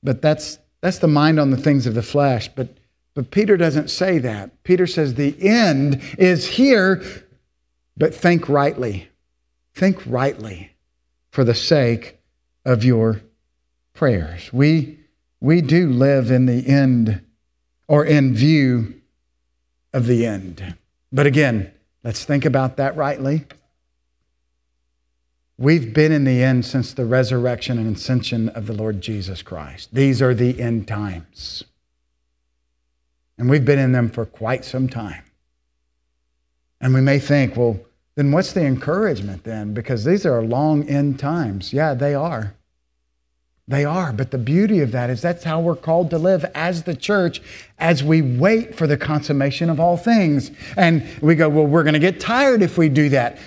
But 0.03 0.23
that's, 0.23 0.59
that's 0.81 0.99
the 0.99 1.09
mind 1.09 1.39
on 1.39 1.51
the 1.51 1.57
things 1.57 1.87
of 1.87 1.95
the 1.95 2.03
flesh. 2.03 2.49
But, 2.49 2.77
but 3.15 3.31
Peter 3.31 3.57
doesn't 3.57 3.91
say 3.91 4.19
that. 4.19 4.63
Peter 4.63 4.87
says 4.87 5.15
the 5.15 5.37
end 5.41 6.03
is 6.19 6.47
here, 6.47 7.03
but 7.97 8.15
think 8.15 8.49
rightly. 8.49 9.09
Think 9.75 10.03
rightly 10.07 10.73
for 11.31 11.45
the 11.45 11.55
sake 11.55 12.19
of 12.65 12.85
your 12.85 13.21
prayers. 13.95 14.53
We, 14.53 15.00
we 15.41 15.61
do 15.61 15.89
live 15.89 16.31
in 16.31 16.47
the 16.47 16.67
end 16.67 17.23
or 17.89 18.05
in 18.05 18.35
view 18.35 19.01
of 19.93 20.07
the 20.07 20.27
end. 20.27 20.77
But 21.11 21.27
again, 21.27 21.73
let's 22.05 22.25
think 22.25 22.45
about 22.45 22.77
that 22.77 22.97
rightly. 22.97 23.47
We've 25.59 25.93
been 25.93 26.13
in 26.13 26.25
the 26.25 26.43
end 26.43 26.65
since 26.65 26.95
the 26.95 27.05
resurrection 27.05 27.79
and 27.79 27.95
ascension 27.95 28.49
of 28.51 28.67
the 28.67 28.73
Lord 28.73 29.01
Jesus 29.01 29.43
Christ. 29.43 29.91
These 29.93 30.23
are 30.23 30.35
the 30.35 30.61
end 30.61 30.89
times. 30.89 31.65
And 33.37 33.51
we've 33.51 33.65
been 33.65 33.79
in 33.79 33.93
them 33.93 34.09
for 34.11 34.25
quite 34.25 34.65
some 34.65 34.89
time. 34.89 35.25
And 36.81 36.95
we 36.95 37.01
may 37.01 37.19
think, 37.19 37.57
well, 37.57 37.81
then 38.15 38.33
what's 38.33 38.53
the 38.53 38.65
encouragement 38.65 39.45
then? 39.45 39.75
Because 39.75 40.05
these 40.05 40.25
are 40.25 40.43
long 40.43 40.89
end 40.89 41.19
times. 41.19 41.73
Yeah, 41.73 41.95
they 41.95 42.15
are. 42.15 42.55
They 43.71 43.85
are. 43.85 44.13
But 44.13 44.33
the 44.33 44.39
beauty 44.39 44.81
of 44.81 44.91
that 44.91 45.11
is 45.11 45.23
that's 45.23 45.45
how 45.45 45.61
we're 45.61 45.77
called 45.77 46.11
to 46.11 46.19
live 46.19 46.45
as 46.57 46.83
the 46.83 46.97
church 46.97 47.41
as 47.79 48.03
we 48.03 48.21
wait 48.21 48.75
for 48.75 48.89
the 48.89 48.97
consummation 48.97 49.71
of 49.71 49.79
all 49.79 49.97
things. 49.97 50.51
And 50.77 51.07
we 51.23 51.37
go, 51.37 51.49
well, 51.49 51.69
we're 51.69 51.85
going 51.85 51.95
to 51.95 52.01
get 52.01 52.19
tired 52.19 52.63
if 52.63 52.77
we 52.77 52.89
do 52.89 53.11
that. 53.11 53.39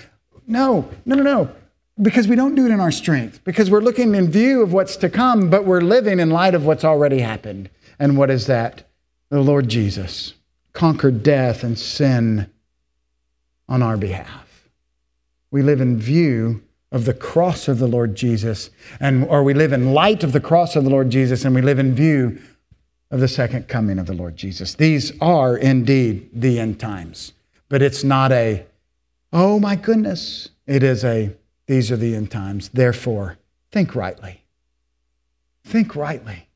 No, 0.46 0.88
no, 1.04 1.14
no, 1.14 1.22
no. 1.22 1.54
Because 2.00 2.26
we 2.26 2.36
don't 2.36 2.54
do 2.54 2.64
it 2.64 2.70
in 2.70 2.80
our 2.80 2.90
strength, 2.90 3.44
because 3.44 3.70
we're 3.70 3.82
looking 3.82 4.14
in 4.14 4.30
view 4.30 4.62
of 4.62 4.72
what's 4.72 4.96
to 4.96 5.10
come, 5.10 5.50
but 5.50 5.66
we're 5.66 5.82
living 5.82 6.18
in 6.18 6.30
light 6.30 6.54
of 6.54 6.64
what's 6.64 6.84
already 6.84 7.18
happened. 7.18 7.68
And 7.98 8.16
what 8.16 8.30
is 8.30 8.46
that? 8.46 8.88
The 9.28 9.42
Lord 9.42 9.68
Jesus 9.68 10.32
conquered 10.72 11.22
death 11.22 11.62
and 11.62 11.78
sin 11.78 12.50
on 13.68 13.82
our 13.82 13.98
behalf. 13.98 14.70
We 15.50 15.60
live 15.60 15.82
in 15.82 15.98
view 15.98 16.63
of 16.94 17.06
the 17.06 17.12
cross 17.12 17.66
of 17.66 17.80
the 17.80 17.88
Lord 17.88 18.14
Jesus, 18.14 18.70
and, 19.00 19.24
or 19.24 19.42
we 19.42 19.52
live 19.52 19.72
in 19.72 19.92
light 19.92 20.22
of 20.22 20.30
the 20.30 20.40
cross 20.40 20.76
of 20.76 20.84
the 20.84 20.90
Lord 20.90 21.10
Jesus, 21.10 21.44
and 21.44 21.52
we 21.52 21.60
live 21.60 21.80
in 21.80 21.92
view 21.92 22.40
of 23.10 23.18
the 23.18 23.26
second 23.26 23.66
coming 23.66 23.98
of 23.98 24.06
the 24.06 24.14
Lord 24.14 24.36
Jesus. 24.36 24.74
These 24.74 25.12
are 25.20 25.56
indeed 25.56 26.30
the 26.32 26.60
end 26.60 26.78
times, 26.78 27.32
but 27.68 27.82
it's 27.82 28.04
not 28.04 28.30
a, 28.30 28.64
oh 29.32 29.58
my 29.58 29.74
goodness. 29.74 30.50
It 30.68 30.84
is 30.84 31.04
a, 31.04 31.34
these 31.66 31.90
are 31.90 31.96
the 31.96 32.14
end 32.14 32.30
times. 32.30 32.68
Therefore, 32.68 33.38
think 33.72 33.96
rightly. 33.96 34.44
Think 35.64 35.96
rightly. 35.96 36.48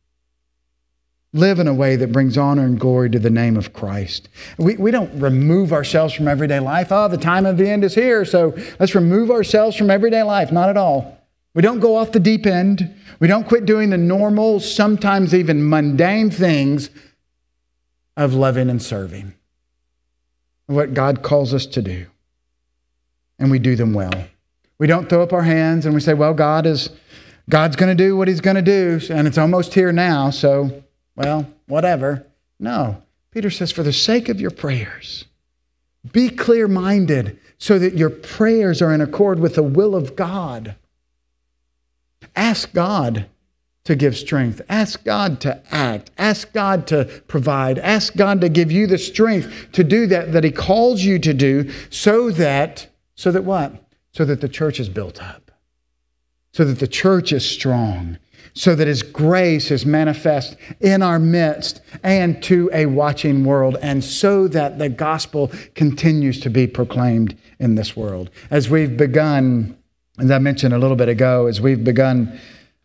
Live 1.34 1.58
in 1.58 1.68
a 1.68 1.74
way 1.74 1.96
that 1.96 2.10
brings 2.10 2.38
honor 2.38 2.64
and 2.64 2.80
glory 2.80 3.10
to 3.10 3.18
the 3.18 3.28
name 3.28 3.56
of 3.56 3.74
Christ. 3.74 4.30
We, 4.56 4.76
we 4.76 4.90
don't 4.90 5.20
remove 5.20 5.74
ourselves 5.74 6.14
from 6.14 6.26
everyday 6.26 6.58
life. 6.58 6.88
Oh, 6.90 7.08
the 7.08 7.18
time 7.18 7.44
of 7.44 7.58
the 7.58 7.68
end 7.68 7.84
is 7.84 7.94
here, 7.94 8.24
so 8.24 8.56
let's 8.80 8.94
remove 8.94 9.30
ourselves 9.30 9.76
from 9.76 9.90
everyday 9.90 10.22
life. 10.22 10.50
Not 10.50 10.70
at 10.70 10.78
all. 10.78 11.18
We 11.54 11.60
don't 11.60 11.80
go 11.80 11.96
off 11.96 12.12
the 12.12 12.20
deep 12.20 12.46
end. 12.46 12.94
We 13.20 13.28
don't 13.28 13.46
quit 13.46 13.66
doing 13.66 13.90
the 13.90 13.98
normal, 13.98 14.60
sometimes 14.60 15.34
even 15.34 15.68
mundane 15.68 16.30
things 16.30 16.88
of 18.16 18.32
loving 18.32 18.70
and 18.70 18.82
serving. 18.82 19.34
What 20.66 20.94
God 20.94 21.22
calls 21.22 21.52
us 21.52 21.66
to 21.66 21.82
do. 21.82 22.06
And 23.38 23.50
we 23.50 23.58
do 23.58 23.76
them 23.76 23.92
well. 23.92 24.28
We 24.78 24.86
don't 24.86 25.08
throw 25.08 25.22
up 25.22 25.32
our 25.32 25.42
hands 25.42 25.84
and 25.84 25.94
we 25.94 26.00
say, 26.00 26.14
well, 26.14 26.34
God 26.34 26.64
is 26.64 26.90
God's 27.50 27.76
going 27.76 27.96
to 27.96 28.04
do 28.04 28.16
what 28.16 28.28
he's 28.28 28.40
going 28.40 28.56
to 28.56 28.62
do 28.62 29.00
and 29.10 29.26
it's 29.26 29.38
almost 29.38 29.74
here 29.74 29.92
now, 29.92 30.30
so 30.30 30.84
well, 31.18 31.52
whatever. 31.66 32.26
No. 32.58 33.02
Peter 33.30 33.50
says 33.50 33.70
for 33.70 33.82
the 33.82 33.92
sake 33.92 34.28
of 34.28 34.40
your 34.40 34.50
prayers, 34.50 35.26
be 36.12 36.30
clear-minded 36.30 37.38
so 37.58 37.78
that 37.78 37.94
your 37.94 38.08
prayers 38.08 38.80
are 38.80 38.94
in 38.94 39.00
accord 39.00 39.38
with 39.38 39.56
the 39.56 39.62
will 39.62 39.94
of 39.94 40.16
God. 40.16 40.76
Ask 42.34 42.72
God 42.72 43.26
to 43.84 43.96
give 43.96 44.16
strength. 44.16 44.62
Ask 44.68 45.04
God 45.04 45.40
to 45.40 45.60
act. 45.70 46.10
Ask 46.16 46.52
God 46.52 46.86
to 46.86 47.04
provide. 47.26 47.78
Ask 47.78 48.16
God 48.16 48.40
to 48.40 48.48
give 48.48 48.70
you 48.70 48.86
the 48.86 48.98
strength 48.98 49.72
to 49.72 49.82
do 49.84 50.06
that 50.06 50.32
that 50.32 50.44
he 50.44 50.52
calls 50.52 51.02
you 51.02 51.18
to 51.18 51.34
do 51.34 51.70
so 51.90 52.30
that 52.30 52.86
so 53.14 53.32
that 53.32 53.44
what? 53.44 53.84
so 54.18 54.24
that 54.24 54.40
the 54.40 54.48
church 54.48 54.80
is 54.80 54.88
built 54.88 55.22
up, 55.22 55.52
so 56.52 56.64
that 56.64 56.80
the 56.80 56.88
church 56.88 57.32
is 57.32 57.48
strong, 57.48 58.18
so 58.54 58.74
that 58.74 58.86
His 58.86 59.02
grace 59.02 59.70
is 59.70 59.86
manifest 59.86 60.56
in 60.80 61.02
our 61.02 61.18
midst 61.18 61.80
and 62.02 62.42
to 62.44 62.70
a 62.72 62.86
watching 62.86 63.44
world, 63.44 63.76
and 63.82 64.02
so 64.02 64.48
that 64.48 64.78
the 64.78 64.88
gospel 64.88 65.50
continues 65.74 66.40
to 66.40 66.50
be 66.50 66.66
proclaimed 66.66 67.36
in 67.58 67.74
this 67.74 67.96
world. 67.96 68.30
As 68.50 68.68
we've 68.68 68.96
begun, 68.96 69.76
as 70.18 70.30
I 70.30 70.38
mentioned 70.38 70.74
a 70.74 70.78
little 70.78 70.96
bit 70.96 71.08
ago, 71.08 71.46
as 71.46 71.60
we've 71.60 71.82
begun 71.82 72.38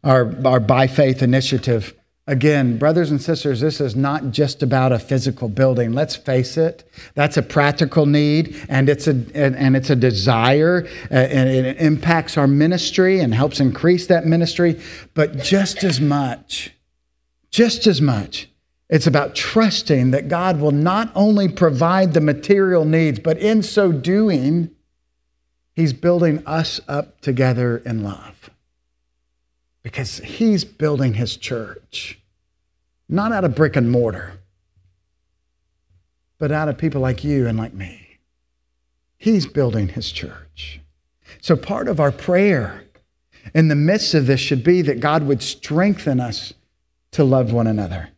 our, 0.04 0.36
our 0.46 0.60
by 0.60 0.88
faith 0.88 1.22
initiative. 1.22 1.94
Again, 2.26 2.78
brothers 2.78 3.12
and 3.12 3.22
sisters, 3.22 3.60
this 3.60 3.82
is 3.82 3.98
not 3.98 4.32
just 4.32 4.64
about 4.64 4.94
a 4.94 5.00
physical 5.00 5.50
building. 5.50 5.92
Let's 5.92 6.16
face 6.16 6.56
it, 6.56 6.90
that's 7.16 7.36
a 7.36 7.42
practical 7.42 8.06
need 8.06 8.66
and 8.70 8.88
it's 8.88 9.08
a, 9.08 9.26
and, 9.36 9.76
it's 9.76 9.90
a 9.90 9.96
desire 9.96 10.88
uh, 11.12 11.16
and 11.16 11.50
it 11.50 11.78
impacts 11.82 12.38
our 12.38 12.48
ministry 12.48 13.20
and 13.20 13.36
helps 13.36 13.60
increase 13.60 14.08
that 14.08 14.26
ministry. 14.26 14.80
But 15.14 15.40
just 15.40 15.84
as 15.84 16.00
much, 16.00 16.72
just 17.52 17.88
as 17.88 18.00
much, 18.00 18.48
it's 18.90 19.08
about 19.08 19.36
trusting 19.36 20.12
that 20.12 20.30
God 20.30 20.62
will 20.62 20.72
not 20.72 21.12
only 21.16 21.50
provide 21.50 22.14
the 22.14 22.22
material 22.22 22.86
needs, 22.86 23.20
but 23.20 23.38
in 23.38 23.64
so 23.64 23.92
doing, 23.92 24.72
He's 25.76 25.92
building 25.92 26.46
us 26.46 26.80
up 26.88 27.20
together 27.20 27.78
in 27.80 28.04
love 28.04 28.52
because 29.84 30.18
he's 30.20 30.64
building 30.64 31.14
his 31.14 31.38
church, 31.38 32.20
not 33.08 33.32
out 33.32 33.44
of 33.44 33.54
brick 33.54 33.76
and 33.76 33.92
mortar, 33.92 34.40
but 36.40 36.52
out 36.52 36.70
of 36.70 36.78
people 36.78 37.02
like 37.02 37.24
you 37.24 37.48
and 37.48 37.58
like 37.58 37.74
me. 37.74 38.20
He's 39.18 39.46
building 39.46 39.90
his 39.90 40.12
church. 40.12 40.82
So, 41.42 41.56
part 41.56 41.88
of 41.88 42.00
our 42.00 42.12
prayer 42.12 42.84
in 43.54 43.68
the 43.68 43.76
midst 43.76 44.14
of 44.14 44.28
this 44.28 44.40
should 44.40 44.64
be 44.64 44.82
that 44.82 45.00
God 45.00 45.24
would 45.24 45.42
strengthen 45.42 46.20
us 46.20 46.54
to 47.12 47.24
love 47.24 47.52
one 47.52 47.68
another. 47.68 48.10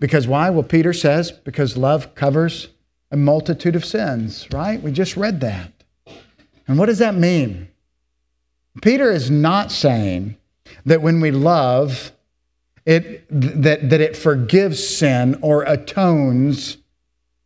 Because 0.00 0.28
why? 0.28 0.50
Well, 0.50 0.62
Peter 0.62 0.92
says, 0.92 1.32
because 1.32 1.76
love 1.76 2.14
covers 2.14 2.68
a 3.10 3.16
multitude 3.16 3.74
of 3.74 3.84
sins, 3.84 4.46
right? 4.52 4.80
We 4.80 4.92
just 4.92 5.16
read 5.16 5.40
that. 5.40 5.72
And 6.66 6.78
what 6.78 6.86
does 6.86 6.98
that 6.98 7.14
mean? 7.14 7.68
Peter 8.82 9.10
is 9.10 9.30
not 9.30 9.72
saying 9.72 10.36
that 10.86 11.02
when 11.02 11.20
we 11.20 11.30
love, 11.30 12.12
it, 12.86 13.26
that, 13.28 13.90
that 13.90 14.00
it 14.00 14.16
forgives 14.16 14.86
sin 14.86 15.38
or 15.42 15.62
atones 15.64 16.78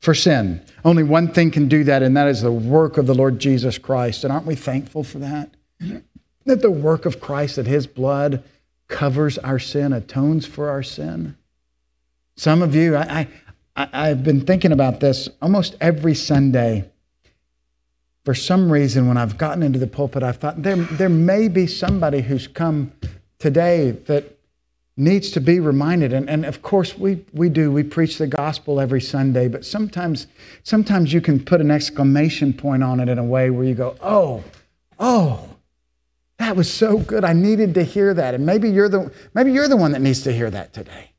for 0.01 0.15
sin. 0.15 0.61
Only 0.85 1.03
one 1.03 1.29
thing 1.29 1.51
can 1.51 1.69
do 1.69 1.85
that, 1.85 2.03
and 2.03 2.17
that 2.17 2.29
is 2.29 2.43
the 2.43 2.53
work 2.53 2.99
of 2.99 3.07
the 3.07 3.15
Lord 3.15 3.39
Jesus 3.39 3.79
Christ. 3.79 4.25
And 4.25 4.33
aren't 4.33 4.47
we 4.47 4.55
thankful 4.55 5.05
for 5.05 5.19
that? 5.19 5.51
That 6.45 6.61
the 6.61 6.73
work 6.73 7.07
of 7.07 7.21
Christ, 7.21 7.55
that 7.55 7.69
his 7.69 7.87
blood 7.87 8.43
covers 8.89 9.39
our 9.39 9.61
sin, 9.61 9.93
atones 9.93 10.45
for 10.45 10.71
our 10.71 10.83
sin. 10.83 11.37
Some 12.37 12.63
of 12.63 12.75
you, 12.75 12.97
I, 12.97 13.29
I, 13.77 13.89
I've 13.93 14.25
been 14.25 14.41
thinking 14.45 14.73
about 14.73 14.99
this 14.99 15.29
almost 15.41 15.77
every 15.81 16.17
Sunday. 16.17 16.91
For 18.25 18.35
some 18.35 18.71
reason, 18.71 19.09
when 19.09 19.17
I've 19.17 19.37
gotten 19.37 19.63
into 19.63 19.79
the 19.79 19.87
pulpit, 19.87 20.23
I've 20.23 20.37
thought 20.37 20.63
there, 20.63 20.77
there 20.77 21.09
may 21.09 21.49
be 21.49 21.67
somebody 21.67 22.21
who's 22.21 22.47
come 22.47 22.93
today 23.39 23.91
that 24.07 24.39
needs 24.97 25.31
to 25.33 25.41
be 25.41 25.59
reminded. 25.59 26.13
And, 26.13 26.31
and 26.31 26.45
of 26.45 26.63
course, 26.63 26.97
we, 26.97 27.25
we 27.33 27.49
do. 27.49 27.73
We 27.73 27.83
preach 27.83 28.19
the 28.19 28.27
gospel 28.27 28.81
every 28.81 29.01
Sunday, 29.01 29.49
but 29.49 29.65
sometimes, 29.65 30.29
sometimes 30.63 31.13
you 31.13 31.21
can 31.21 31.45
put 31.45 31.61
an 31.61 31.71
exclamation 31.71 32.53
point 32.53 32.83
on 32.83 33.01
it 33.01 33.09
in 33.09 33.19
a 33.19 33.25
way 33.25 33.51
where 33.51 33.65
you 33.65 33.75
go, 33.75 33.97
oh, 34.01 34.45
oh, 34.99 35.49
that 36.39 36.57
was 36.57 36.73
so 36.73 36.99
good. 36.99 37.25
I 37.25 37.33
needed 37.33 37.75
to 37.75 37.85
hear 37.85 38.15
that. 38.15 38.35
And 38.35 38.47
maybe 38.47 38.71
you're 38.71 38.89
the, 38.89 39.13
maybe 39.35 39.53
you're 39.53 39.69
the 39.69 39.77
one 39.77 39.93
that 39.93 40.01
needs 40.01 40.23
to 40.23 40.33
hear 40.33 40.51
that 40.51 40.73
today. 40.73 41.11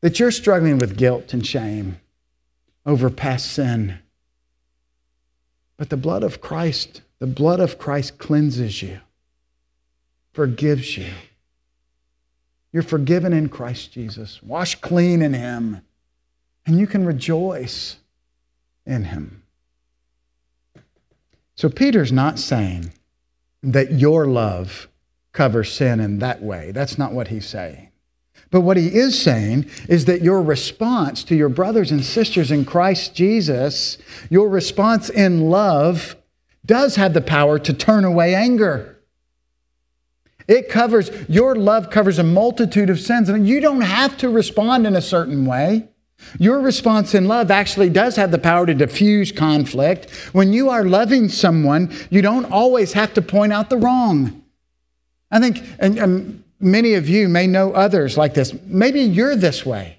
That 0.00 0.18
you're 0.18 0.30
struggling 0.30 0.78
with 0.78 0.96
guilt 0.96 1.32
and 1.32 1.46
shame 1.46 2.00
over 2.84 3.10
past 3.10 3.52
sin. 3.52 3.98
But 5.80 5.88
the 5.88 5.96
blood 5.96 6.22
of 6.22 6.40
Christ, 6.40 7.00
the 7.18 7.26
blood 7.26 7.58
of 7.58 7.78
Christ 7.78 8.18
cleanses 8.18 8.82
you, 8.82 9.00
forgives 10.32 10.96
you 10.96 11.08
you're 12.72 12.82
forgiven 12.82 13.32
in 13.32 13.48
Christ 13.48 13.92
Jesus, 13.92 14.42
washed 14.42 14.80
clean 14.80 15.22
in 15.22 15.34
Him, 15.34 15.82
and 16.64 16.78
you 16.78 16.86
can 16.86 17.04
rejoice 17.04 17.96
in 18.86 19.04
Him. 19.04 19.42
So 21.56 21.68
Peter's 21.68 22.12
not 22.12 22.38
saying 22.38 22.92
that 23.62 23.92
your 23.92 24.26
love 24.26 24.88
covers 25.32 25.72
sin 25.72 26.00
in 26.00 26.20
that 26.20 26.42
way. 26.42 26.70
That's 26.70 26.96
not 26.96 27.12
what 27.12 27.28
he's 27.28 27.46
saying. 27.46 27.89
But 28.50 28.62
what 28.62 28.76
he 28.76 28.88
is 28.88 29.20
saying 29.20 29.70
is 29.88 30.06
that 30.06 30.22
your 30.22 30.42
response 30.42 31.22
to 31.24 31.36
your 31.36 31.48
brothers 31.48 31.92
and 31.92 32.04
sisters 32.04 32.50
in 32.50 32.64
Christ 32.64 33.14
Jesus, 33.14 33.96
your 34.28 34.48
response 34.48 35.08
in 35.08 35.50
love, 35.50 36.16
does 36.66 36.96
have 36.96 37.14
the 37.14 37.20
power 37.20 37.58
to 37.58 37.72
turn 37.72 38.04
away 38.04 38.34
anger. 38.34 38.98
It 40.48 40.68
covers, 40.68 41.12
your 41.28 41.54
love 41.54 41.90
covers 41.90 42.18
a 42.18 42.24
multitude 42.24 42.90
of 42.90 42.98
sins. 42.98 43.28
And 43.28 43.46
you 43.46 43.60
don't 43.60 43.82
have 43.82 44.16
to 44.18 44.28
respond 44.28 44.84
in 44.84 44.96
a 44.96 45.02
certain 45.02 45.46
way. 45.46 45.88
Your 46.38 46.60
response 46.60 47.14
in 47.14 47.28
love 47.28 47.50
actually 47.50 47.88
does 47.88 48.16
have 48.16 48.30
the 48.30 48.38
power 48.38 48.66
to 48.66 48.74
diffuse 48.74 49.32
conflict. 49.32 50.10
When 50.32 50.52
you 50.52 50.68
are 50.68 50.84
loving 50.84 51.28
someone, 51.28 51.94
you 52.10 52.20
don't 52.20 52.50
always 52.50 52.92
have 52.94 53.14
to 53.14 53.22
point 53.22 53.52
out 53.52 53.70
the 53.70 53.76
wrong. 53.76 54.42
I 55.30 55.38
think, 55.38 55.62
and, 55.78 55.98
and 55.98 56.39
many 56.60 56.94
of 56.94 57.08
you 57.08 57.28
may 57.28 57.46
know 57.46 57.72
others 57.72 58.16
like 58.16 58.34
this. 58.34 58.54
Maybe 58.64 59.00
you're 59.00 59.36
this 59.36 59.64
way. 59.64 59.98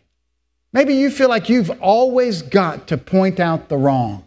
Maybe 0.71 0.95
you 0.95 1.09
feel 1.09 1.27
like 1.27 1.49
you've 1.49 1.71
always 1.81 2.41
got 2.41 2.87
to 2.87 2.97
point 2.97 3.39
out 3.39 3.67
the 3.67 3.77
wrong. 3.77 4.23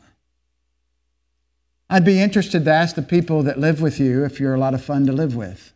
I'd 1.89 2.05
be 2.05 2.21
interested 2.21 2.65
to 2.65 2.73
ask 2.73 2.97
the 2.97 3.03
people 3.03 3.43
that 3.45 3.59
live 3.59 3.81
with 3.81 4.01
you 4.01 4.25
if 4.25 4.41
you're 4.41 4.55
a 4.55 4.59
lot 4.59 4.75
of 4.75 4.85
fun 4.85 5.07
to 5.07 5.13
live 5.13 5.37
with. 5.37 5.73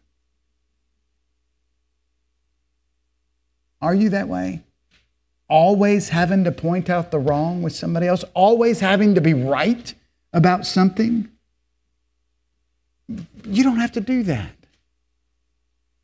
Are 3.80 3.94
you 3.94 4.08
that 4.10 4.28
way? 4.28 4.62
Always 5.48 6.10
having 6.10 6.44
to 6.44 6.52
point 6.52 6.90
out 6.90 7.10
the 7.10 7.18
wrong 7.18 7.62
with 7.62 7.74
somebody 7.74 8.06
else? 8.06 8.24
Always 8.34 8.80
having 8.80 9.14
to 9.14 9.20
be 9.20 9.32
right 9.32 9.94
about 10.32 10.66
something? 10.66 11.28
You 13.44 13.62
don't 13.62 13.78
have 13.78 13.92
to 13.92 14.00
do 14.00 14.22
that. 14.24 14.50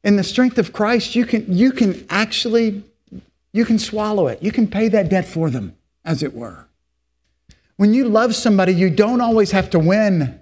In 0.05 0.15
the 0.15 0.23
strength 0.23 0.59
of 0.59 0.73
Christ, 0.73 1.17
you 1.17 1.27
can, 1.27 1.53
you 1.53 1.73
can 1.73 2.07
actually 2.09 2.85
you 3.53 3.65
can 3.65 3.79
swallow 3.79 4.27
it. 4.29 4.43
You 4.43 4.53
can 4.53 4.69
pay 4.69 4.89
that 4.89 5.09
debt 5.09 5.27
for 5.27 5.49
them, 5.49 5.77
as 6.05 6.23
it 6.23 6.35
were. 6.35 6.67
When 7.77 7.95
you 7.95 8.09
love 8.09 8.35
somebody, 8.35 8.75
you 8.75 8.91
don't 8.91 9.21
always 9.21 9.53
have 9.53 9.71
to 9.71 9.79
win. 9.79 10.41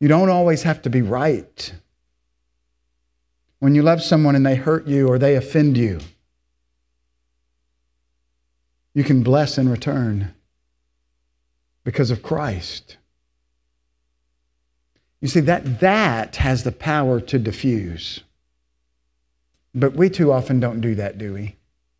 You 0.00 0.08
don't 0.08 0.30
always 0.30 0.62
have 0.62 0.82
to 0.82 0.90
be 0.90 1.02
right 1.02 1.72
when 3.64 3.74
you 3.74 3.80
love 3.80 4.02
someone 4.02 4.36
and 4.36 4.44
they 4.44 4.56
hurt 4.56 4.86
you 4.86 5.08
or 5.08 5.18
they 5.18 5.36
offend 5.36 5.78
you, 5.78 5.98
you 8.92 9.02
can 9.02 9.22
bless 9.22 9.56
in 9.56 9.70
return 9.70 10.34
because 11.82 12.10
of 12.10 12.22
Christ. 12.22 12.98
You 15.24 15.28
see, 15.28 15.40
that, 15.40 15.80
that 15.80 16.36
has 16.36 16.64
the 16.64 16.70
power 16.70 17.18
to 17.18 17.38
diffuse. 17.38 18.20
But 19.74 19.94
we 19.94 20.10
too 20.10 20.30
often 20.30 20.60
don't 20.60 20.82
do 20.82 20.94
that, 20.96 21.16
do 21.16 21.32
we? 21.32 21.56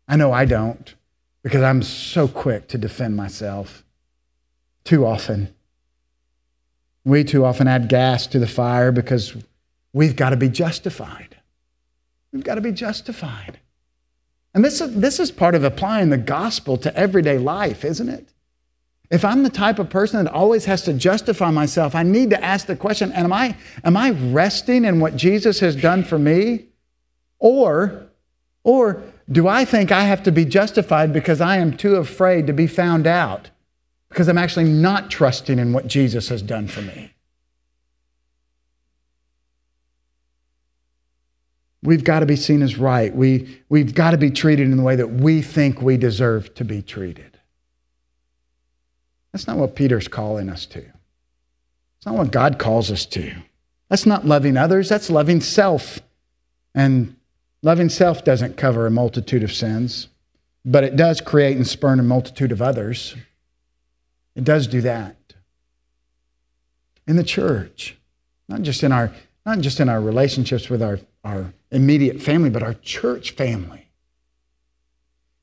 I 0.07 0.15
know 0.15 0.31
I 0.31 0.45
don't 0.45 0.93
because 1.41 1.63
I'm 1.63 1.81
so 1.81 2.27
quick 2.27 2.67
to 2.67 2.77
defend 2.77 3.15
myself. 3.17 3.83
Too 4.83 5.07
often. 5.07 5.55
We 7.03 7.23
too 7.23 7.43
often 7.43 7.67
add 7.67 7.89
gas 7.89 8.27
to 8.27 8.37
the 8.37 8.45
fire 8.45 8.91
because 8.91 9.35
we've 9.91 10.15
got 10.15 10.29
to 10.29 10.37
be 10.37 10.49
justified. 10.49 11.35
We've 12.31 12.43
got 12.43 12.55
to 12.55 12.61
be 12.61 12.73
justified. 12.73 13.59
And 14.53 14.63
this 14.63 14.79
is, 14.79 14.93
this 14.93 15.19
is 15.19 15.31
part 15.31 15.55
of 15.55 15.63
applying 15.63 16.11
the 16.11 16.19
gospel 16.19 16.77
to 16.77 16.95
everyday 16.95 17.39
life, 17.39 17.83
isn't 17.83 18.07
it? 18.07 18.29
If 19.11 19.23
I'm 19.23 19.43
the 19.43 19.49
type 19.49 19.79
of 19.79 19.89
person 19.89 20.23
that 20.23 20.33
always 20.33 20.65
has 20.65 20.81
to 20.83 20.93
justify 20.93 21.51
myself, 21.51 21.93
I 21.95 22.03
need 22.03 22.31
to 22.31 22.43
ask 22.43 22.65
the 22.65 22.75
question 22.75 23.11
am 23.11 23.31
I, 23.31 23.55
am 23.83 23.95
I 23.95 24.11
resting 24.11 24.85
in 24.85 24.99
what 24.99 25.15
Jesus 25.15 25.59
has 25.59 25.75
done 25.75 26.03
for 26.03 26.17
me? 26.17 26.65
Or, 27.39 28.07
or 28.63 29.03
do 29.31 29.47
I 29.47 29.65
think 29.65 29.91
I 29.91 30.05
have 30.05 30.23
to 30.23 30.31
be 30.31 30.45
justified 30.45 31.13
because 31.13 31.41
I 31.41 31.57
am 31.57 31.77
too 31.77 31.95
afraid 31.95 32.47
to 32.47 32.53
be 32.53 32.67
found 32.67 33.05
out? 33.05 33.49
Because 34.09 34.27
I'm 34.27 34.37
actually 34.37 34.69
not 34.69 35.11
trusting 35.11 35.59
in 35.59 35.73
what 35.73 35.87
Jesus 35.87 36.29
has 36.29 36.41
done 36.41 36.67
for 36.67 36.81
me. 36.81 37.11
We've 41.83 42.03
got 42.03 42.21
to 42.21 42.25
be 42.25 42.35
seen 42.35 42.63
as 42.63 42.77
right. 42.77 43.15
We, 43.15 43.61
we've 43.69 43.93
got 43.93 44.11
to 44.11 44.17
be 44.17 44.31
treated 44.31 44.65
in 44.65 44.75
the 44.75 44.83
way 44.83 44.95
that 44.95 45.11
we 45.11 45.43
think 45.43 45.81
we 45.81 45.97
deserve 45.97 46.55
to 46.55 46.65
be 46.65 46.81
treated. 46.81 47.34
That's 49.35 49.47
not 49.47 49.57
what 49.57 49.75
Peter's 49.75 50.07
calling 50.07 50.47
us 50.47 50.65
to. 50.67 50.79
It's 50.79 52.05
not 52.05 52.15
what 52.15 52.31
God 52.31 52.57
calls 52.57 52.89
us 52.89 53.05
to. 53.07 53.35
That's 53.89 54.05
not 54.05 54.25
loving 54.25 54.55
others, 54.55 54.87
that's 54.87 55.09
loving 55.09 55.41
self. 55.41 55.99
And 56.73 57.17
loving 57.61 57.89
self 57.89 58.23
doesn't 58.23 58.55
cover 58.55 58.87
a 58.87 58.89
multitude 58.89 59.43
of 59.43 59.51
sins, 59.51 60.07
but 60.63 60.85
it 60.85 60.95
does 60.95 61.19
create 61.19 61.57
and 61.57 61.67
spurn 61.67 61.99
a 61.99 62.03
multitude 62.03 62.53
of 62.53 62.61
others. 62.61 63.13
It 64.35 64.45
does 64.45 64.67
do 64.67 64.79
that. 64.79 65.17
In 67.05 67.17
the 67.17 67.23
church, 67.23 67.97
not 68.47 68.61
just 68.61 68.83
in 68.83 68.93
our 68.93 69.11
not 69.45 69.59
just 69.59 69.81
in 69.81 69.89
our 69.89 69.99
relationships 69.99 70.69
with 70.69 70.81
our, 70.81 71.01
our 71.25 71.53
immediate 71.71 72.21
family, 72.21 72.49
but 72.49 72.63
our 72.63 72.75
church 72.75 73.31
family, 73.31 73.89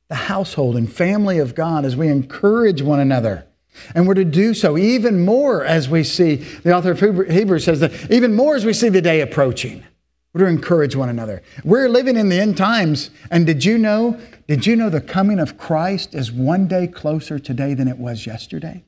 the 0.08 0.14
household 0.14 0.76
and 0.76 0.90
family 0.90 1.38
of 1.38 1.54
God 1.54 1.84
as 1.84 1.94
we 1.94 2.08
encourage 2.08 2.80
one 2.80 2.98
another. 2.98 3.48
And 3.94 4.06
we're 4.06 4.14
to 4.14 4.24
do 4.24 4.54
so 4.54 4.76
even 4.76 5.24
more 5.24 5.64
as 5.64 5.88
we 5.88 6.04
see, 6.04 6.36
the 6.36 6.74
author 6.74 6.92
of 6.92 7.00
Hebrews 7.00 7.64
says 7.64 7.80
that 7.80 8.10
even 8.10 8.34
more 8.34 8.54
as 8.54 8.64
we 8.64 8.72
see 8.72 8.88
the 8.88 9.00
day 9.00 9.20
approaching. 9.20 9.84
We're 10.32 10.46
to 10.46 10.46
encourage 10.46 10.96
one 10.96 11.10
another. 11.10 11.42
We're 11.62 11.88
living 11.88 12.16
in 12.16 12.30
the 12.30 12.40
end 12.40 12.56
times. 12.56 13.10
And 13.30 13.46
did 13.46 13.64
you 13.64 13.76
know, 13.76 14.18
did 14.48 14.66
you 14.66 14.76
know 14.76 14.88
the 14.88 15.00
coming 15.00 15.38
of 15.38 15.58
Christ 15.58 16.14
is 16.14 16.32
one 16.32 16.66
day 16.68 16.86
closer 16.86 17.38
today 17.38 17.74
than 17.74 17.86
it 17.86 17.98
was 17.98 18.26
yesterday? 18.26 18.84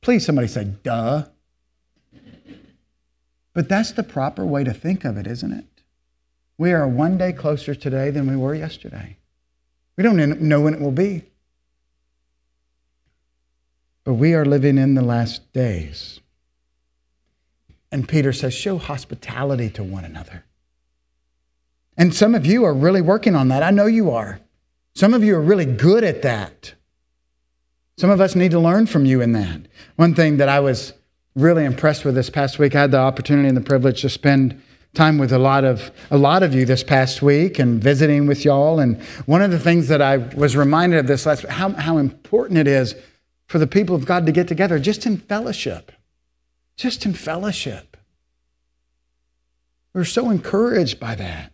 Please, 0.00 0.24
somebody 0.24 0.46
say, 0.46 0.64
duh. 0.84 1.24
But 3.52 3.68
that's 3.68 3.90
the 3.92 4.04
proper 4.04 4.44
way 4.44 4.62
to 4.62 4.72
think 4.72 5.04
of 5.04 5.16
it, 5.16 5.26
isn't 5.26 5.52
it? 5.52 5.64
We 6.58 6.72
are 6.72 6.86
one 6.86 7.18
day 7.18 7.32
closer 7.32 7.74
today 7.74 8.10
than 8.10 8.28
we 8.30 8.36
were 8.36 8.54
yesterday. 8.54 9.16
We 9.96 10.04
don't 10.04 10.40
know 10.40 10.60
when 10.60 10.74
it 10.74 10.80
will 10.80 10.92
be. 10.92 11.24
But 14.06 14.14
we 14.14 14.34
are 14.34 14.44
living 14.44 14.78
in 14.78 14.94
the 14.94 15.02
last 15.02 15.52
days. 15.52 16.20
And 17.90 18.08
Peter 18.08 18.32
says, 18.32 18.54
show 18.54 18.78
hospitality 18.78 19.68
to 19.70 19.82
one 19.82 20.04
another. 20.04 20.44
And 21.96 22.14
some 22.14 22.36
of 22.36 22.46
you 22.46 22.62
are 22.62 22.72
really 22.72 23.02
working 23.02 23.34
on 23.34 23.48
that. 23.48 23.64
I 23.64 23.72
know 23.72 23.86
you 23.86 24.12
are. 24.12 24.38
Some 24.94 25.12
of 25.12 25.24
you 25.24 25.34
are 25.34 25.42
really 25.42 25.64
good 25.64 26.04
at 26.04 26.22
that. 26.22 26.74
Some 27.98 28.10
of 28.10 28.20
us 28.20 28.36
need 28.36 28.52
to 28.52 28.60
learn 28.60 28.86
from 28.86 29.06
you 29.06 29.20
in 29.20 29.32
that. 29.32 29.62
One 29.96 30.14
thing 30.14 30.36
that 30.36 30.48
I 30.48 30.60
was 30.60 30.92
really 31.34 31.64
impressed 31.64 32.04
with 32.04 32.14
this 32.14 32.30
past 32.30 32.60
week, 32.60 32.76
I 32.76 32.82
had 32.82 32.92
the 32.92 32.98
opportunity 32.98 33.48
and 33.48 33.56
the 33.56 33.60
privilege 33.60 34.02
to 34.02 34.08
spend 34.08 34.62
time 34.94 35.18
with 35.18 35.32
a 35.32 35.38
lot 35.38 35.64
of 35.64 35.90
a 36.12 36.16
lot 36.16 36.42
of 36.42 36.54
you 36.54 36.64
this 36.64 36.82
past 36.84 37.22
week 37.22 37.58
and 37.58 37.82
visiting 37.82 38.28
with 38.28 38.44
y'all. 38.44 38.78
And 38.78 39.02
one 39.26 39.42
of 39.42 39.50
the 39.50 39.58
things 39.58 39.88
that 39.88 40.00
I 40.00 40.18
was 40.18 40.56
reminded 40.56 41.00
of 41.00 41.06
this 41.08 41.26
last 41.26 41.44
how, 41.46 41.70
how 41.70 41.98
important 41.98 42.58
it 42.58 42.68
is 42.68 42.94
for 43.46 43.58
the 43.58 43.66
people 43.66 43.94
of 43.94 44.06
God 44.06 44.26
to 44.26 44.32
get 44.32 44.48
together 44.48 44.78
just 44.78 45.06
in 45.06 45.18
fellowship. 45.18 45.92
Just 46.76 47.06
in 47.06 47.14
fellowship. 47.14 47.96
We're 49.94 50.04
so 50.04 50.30
encouraged 50.30 51.00
by 51.00 51.14
that. 51.14 51.52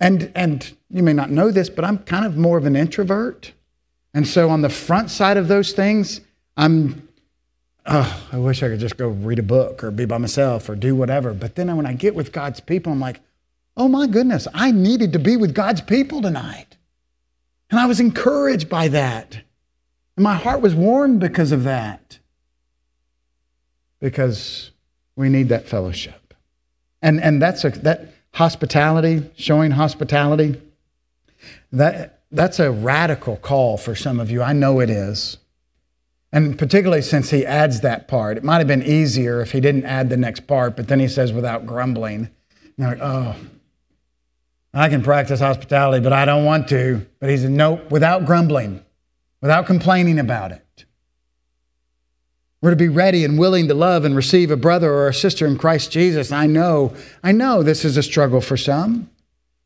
And 0.00 0.32
and 0.34 0.76
you 0.90 1.02
may 1.02 1.12
not 1.12 1.30
know 1.30 1.50
this, 1.50 1.70
but 1.70 1.84
I'm 1.84 1.98
kind 1.98 2.26
of 2.26 2.36
more 2.36 2.58
of 2.58 2.64
an 2.64 2.74
introvert. 2.74 3.52
And 4.12 4.26
so 4.26 4.50
on 4.50 4.62
the 4.62 4.68
front 4.68 5.10
side 5.10 5.36
of 5.36 5.46
those 5.46 5.72
things, 5.72 6.20
I'm 6.56 7.06
oh, 7.86 8.28
I 8.32 8.38
wish 8.38 8.62
I 8.62 8.68
could 8.68 8.80
just 8.80 8.96
go 8.96 9.08
read 9.08 9.38
a 9.38 9.44
book 9.44 9.84
or 9.84 9.90
be 9.90 10.04
by 10.04 10.18
myself 10.18 10.68
or 10.68 10.74
do 10.74 10.96
whatever. 10.96 11.32
But 11.32 11.54
then 11.54 11.74
when 11.76 11.86
I 11.86 11.92
get 11.92 12.14
with 12.14 12.32
God's 12.32 12.60
people, 12.60 12.92
I'm 12.92 13.00
like, 13.00 13.20
oh 13.76 13.88
my 13.88 14.06
goodness, 14.06 14.48
I 14.52 14.72
needed 14.72 15.12
to 15.12 15.18
be 15.18 15.36
with 15.36 15.54
God's 15.54 15.80
people 15.80 16.22
tonight. 16.22 16.76
And 17.70 17.78
I 17.78 17.86
was 17.86 18.00
encouraged 18.00 18.68
by 18.68 18.88
that. 18.88 19.42
And 20.16 20.22
my 20.22 20.34
heart 20.34 20.60
was 20.60 20.74
warmed 20.74 21.20
because 21.20 21.52
of 21.52 21.64
that. 21.64 22.18
Because 24.00 24.70
we 25.14 25.28
need 25.28 25.48
that 25.50 25.68
fellowship. 25.68 26.34
And, 27.02 27.20
and 27.20 27.40
that's 27.40 27.64
a, 27.64 27.70
that 27.70 28.12
hospitality, 28.34 29.30
showing 29.36 29.72
hospitality, 29.72 30.60
that, 31.72 32.20
that's 32.30 32.58
a 32.58 32.70
radical 32.70 33.36
call 33.36 33.76
for 33.76 33.94
some 33.94 34.20
of 34.20 34.30
you. 34.30 34.42
I 34.42 34.52
know 34.52 34.80
it 34.80 34.90
is. 34.90 35.38
And 36.32 36.58
particularly 36.58 37.02
since 37.02 37.30
he 37.30 37.46
adds 37.46 37.80
that 37.80 38.08
part, 38.08 38.36
it 38.36 38.44
might 38.44 38.58
have 38.58 38.66
been 38.66 38.82
easier 38.82 39.40
if 39.40 39.52
he 39.52 39.60
didn't 39.60 39.84
add 39.84 40.10
the 40.10 40.16
next 40.16 40.46
part, 40.46 40.76
but 40.76 40.88
then 40.88 41.00
he 41.00 41.08
says 41.08 41.32
without 41.32 41.66
grumbling. 41.66 42.28
like, 42.76 42.98
oh, 43.00 43.36
I 44.74 44.90
can 44.90 45.02
practice 45.02 45.40
hospitality, 45.40 46.02
but 46.02 46.12
I 46.12 46.26
don't 46.26 46.44
want 46.44 46.68
to. 46.68 47.06
But 47.20 47.30
he 47.30 47.38
said, 47.38 47.52
nope, 47.52 47.90
without 47.90 48.26
grumbling, 48.26 48.84
without 49.46 49.64
complaining 49.64 50.18
about 50.18 50.50
it. 50.50 50.84
We're 52.60 52.70
to 52.70 52.76
be 52.76 52.88
ready 52.88 53.24
and 53.24 53.38
willing 53.38 53.68
to 53.68 53.74
love 53.74 54.04
and 54.04 54.16
receive 54.16 54.50
a 54.50 54.56
brother 54.56 54.92
or 54.92 55.06
a 55.06 55.14
sister 55.14 55.46
in 55.46 55.56
Christ 55.56 55.92
Jesus. 55.92 56.32
I 56.32 56.46
know, 56.46 56.96
I 57.22 57.30
know 57.30 57.62
this 57.62 57.84
is 57.84 57.96
a 57.96 58.02
struggle 58.02 58.40
for 58.40 58.56
some. 58.56 59.08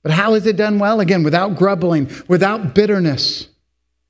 But 0.03 0.13
how 0.13 0.35
is 0.35 0.45
it 0.45 0.59
done 0.59 0.79
well? 0.79 1.01
Again, 1.01 1.23
without 1.23 1.57
grumbling, 1.57 2.11
without 2.29 2.75
bitterness. 2.75 3.49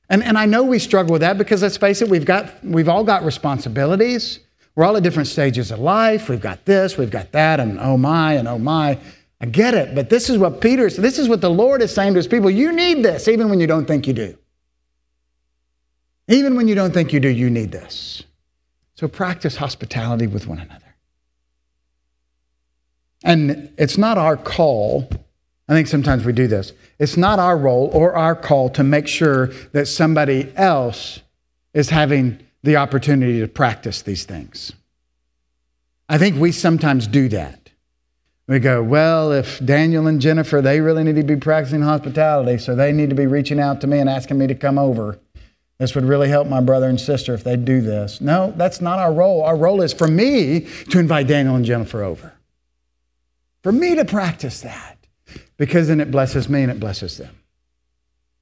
And, 0.08 0.24
and 0.24 0.36
I 0.36 0.44
know 0.44 0.64
we 0.64 0.80
struggle 0.80 1.12
with 1.12 1.20
that 1.20 1.38
because 1.38 1.62
let's 1.62 1.76
face 1.76 2.02
it, 2.02 2.08
we've, 2.08 2.24
got, 2.24 2.52
we've 2.64 2.88
all 2.88 3.04
got 3.04 3.22
responsibilities. 3.22 4.40
We're 4.74 4.84
all 4.84 4.96
at 4.96 5.04
different 5.04 5.28
stages 5.28 5.70
of 5.70 5.78
life. 5.78 6.28
We've 6.28 6.40
got 6.40 6.64
this, 6.64 6.98
we've 6.98 7.12
got 7.12 7.30
that, 7.30 7.60
and 7.60 7.78
oh 7.78 7.96
my, 7.96 8.32
and 8.32 8.48
oh 8.48 8.58
my. 8.58 8.98
I 9.40 9.46
get 9.46 9.74
it, 9.74 9.94
but 9.94 10.10
this 10.10 10.28
is 10.28 10.36
what 10.36 10.60
Peter, 10.60 10.90
this 10.90 11.16
is 11.16 11.28
what 11.28 11.40
the 11.40 11.48
Lord 11.48 11.80
is 11.80 11.94
saying 11.94 12.14
to 12.14 12.16
his 12.16 12.26
people. 12.26 12.50
You 12.50 12.72
need 12.72 13.04
this, 13.04 13.28
even 13.28 13.48
when 13.50 13.60
you 13.60 13.68
don't 13.68 13.86
think 13.86 14.08
you 14.08 14.14
do. 14.14 14.36
Even 16.30 16.56
when 16.56 16.66
you 16.66 16.74
don't 16.74 16.94
think 16.94 17.12
you 17.12 17.20
do, 17.20 17.28
you 17.28 17.50
need 17.50 17.72
this. 17.72 18.22
So 18.94 19.06
practice 19.06 19.56
hospitality 19.56 20.26
with 20.26 20.46
one 20.46 20.58
another. 20.58 20.94
And 23.22 23.70
it's 23.76 23.98
not 23.98 24.16
our 24.16 24.38
call 24.38 25.10
I 25.70 25.72
think 25.72 25.86
sometimes 25.86 26.24
we 26.24 26.32
do 26.32 26.48
this. 26.48 26.72
It's 26.98 27.16
not 27.16 27.38
our 27.38 27.56
role 27.56 27.90
or 27.92 28.16
our 28.16 28.34
call 28.34 28.70
to 28.70 28.82
make 28.82 29.06
sure 29.06 29.52
that 29.70 29.86
somebody 29.86 30.52
else 30.56 31.20
is 31.72 31.90
having 31.90 32.40
the 32.64 32.74
opportunity 32.74 33.38
to 33.38 33.46
practice 33.46 34.02
these 34.02 34.24
things. 34.24 34.72
I 36.08 36.18
think 36.18 36.40
we 36.40 36.50
sometimes 36.50 37.06
do 37.06 37.28
that. 37.28 37.70
We 38.48 38.58
go, 38.58 38.82
well, 38.82 39.30
if 39.30 39.64
Daniel 39.64 40.08
and 40.08 40.20
Jennifer, 40.20 40.60
they 40.60 40.80
really 40.80 41.04
need 41.04 41.14
to 41.14 41.22
be 41.22 41.36
practicing 41.36 41.82
hospitality, 41.82 42.58
so 42.58 42.74
they 42.74 42.90
need 42.90 43.10
to 43.10 43.14
be 43.14 43.28
reaching 43.28 43.60
out 43.60 43.80
to 43.82 43.86
me 43.86 44.00
and 44.00 44.10
asking 44.10 44.38
me 44.38 44.48
to 44.48 44.56
come 44.56 44.76
over. 44.76 45.20
This 45.80 45.94
would 45.94 46.04
really 46.04 46.28
help 46.28 46.46
my 46.46 46.60
brother 46.60 46.90
and 46.90 47.00
sister 47.00 47.32
if 47.32 47.42
they 47.42 47.56
do 47.56 47.80
this. 47.80 48.20
No, 48.20 48.52
that's 48.54 48.82
not 48.82 48.98
our 48.98 49.10
role. 49.10 49.42
Our 49.42 49.56
role 49.56 49.80
is 49.80 49.94
for 49.94 50.06
me 50.06 50.66
to 50.90 50.98
invite 50.98 51.26
Daniel 51.26 51.56
and 51.56 51.64
Jennifer 51.64 52.02
over, 52.02 52.34
for 53.62 53.72
me 53.72 53.94
to 53.94 54.04
practice 54.04 54.60
that 54.60 54.98
because 55.56 55.88
then 55.88 55.98
it 55.98 56.10
blesses 56.10 56.50
me 56.50 56.60
and 56.60 56.70
it 56.70 56.78
blesses 56.78 57.16
them. 57.16 57.34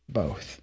Both. 0.09 0.61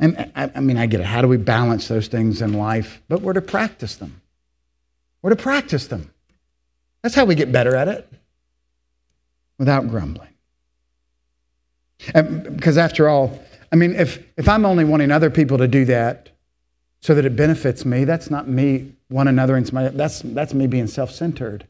And 0.00 0.32
I, 0.34 0.50
I, 0.54 0.60
mean, 0.60 0.78
I 0.78 0.86
get 0.86 1.00
it. 1.00 1.06
How 1.06 1.20
do 1.20 1.28
we 1.28 1.36
balance 1.36 1.86
those 1.86 2.08
things 2.08 2.40
in 2.40 2.54
life? 2.54 3.02
But 3.10 3.20
we're 3.20 3.34
to 3.34 3.42
practice 3.42 3.96
them. 3.96 4.22
We're 5.20 5.30
to 5.30 5.36
practice 5.36 5.88
them. 5.88 6.10
That's 7.02 7.14
how 7.14 7.26
we 7.26 7.34
get 7.34 7.52
better 7.52 7.76
at 7.76 7.88
it 7.88 8.10
without 9.58 9.90
grumbling. 9.90 10.30
Because 12.06 12.78
after 12.78 13.06
all, 13.06 13.38
I 13.72 13.76
mean, 13.76 13.94
if, 13.94 14.22
if 14.36 14.48
I'm 14.48 14.66
only 14.66 14.84
wanting 14.84 15.10
other 15.10 15.30
people 15.30 15.58
to 15.58 15.66
do 15.66 15.86
that 15.86 16.28
so 17.00 17.14
that 17.14 17.24
it 17.24 17.34
benefits 17.34 17.84
me, 17.84 18.04
that's 18.04 18.30
not 18.30 18.46
me 18.46 18.92
one 19.08 19.26
another. 19.28 19.60
That's, 19.60 20.20
that's 20.20 20.52
me 20.52 20.66
being 20.66 20.86
self 20.86 21.10
centered. 21.10 21.66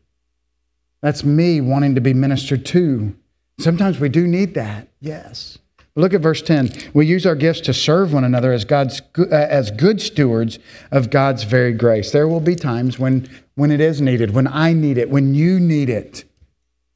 That's 1.01 1.25
me 1.25 1.61
wanting 1.61 1.95
to 1.95 2.01
be 2.01 2.13
ministered 2.13 2.67
to. 2.67 3.15
Sometimes 3.59 4.01
we 4.01 4.09
do 4.09 4.27
need 4.27 4.55
that, 4.55 4.89
yes. 5.01 5.59
Look 5.95 6.15
at 6.15 6.23
verse 6.23 6.41
10. 6.41 6.71
We 6.95 7.07
use 7.07 7.27
our 7.27 7.35
gifts 7.35 7.61
to 7.63 7.75
serve 7.75 8.15
one 8.15 8.25
another 8.25 8.53
as, 8.53 8.65
God's, 8.65 9.03
uh, 9.19 9.27
as 9.31 9.71
good 9.71 10.01
stewards 10.01 10.59
of 10.91 11.11
God's 11.11 11.45
very 11.45 11.73
grace. 11.73 12.13
There 12.13 12.27
will 12.27 12.41
be 12.41 12.57
times 12.57 12.99
when, 12.99 13.29
when 13.57 13.71
it 13.71 13.81
is 13.81 14.01
needed, 14.01 14.31
when 14.31 14.47
I 14.47 14.73
need 14.73 14.97
it, 14.97 15.11
when 15.11 15.35
you 15.35 15.61
need 15.61 15.91
it. 15.91 16.25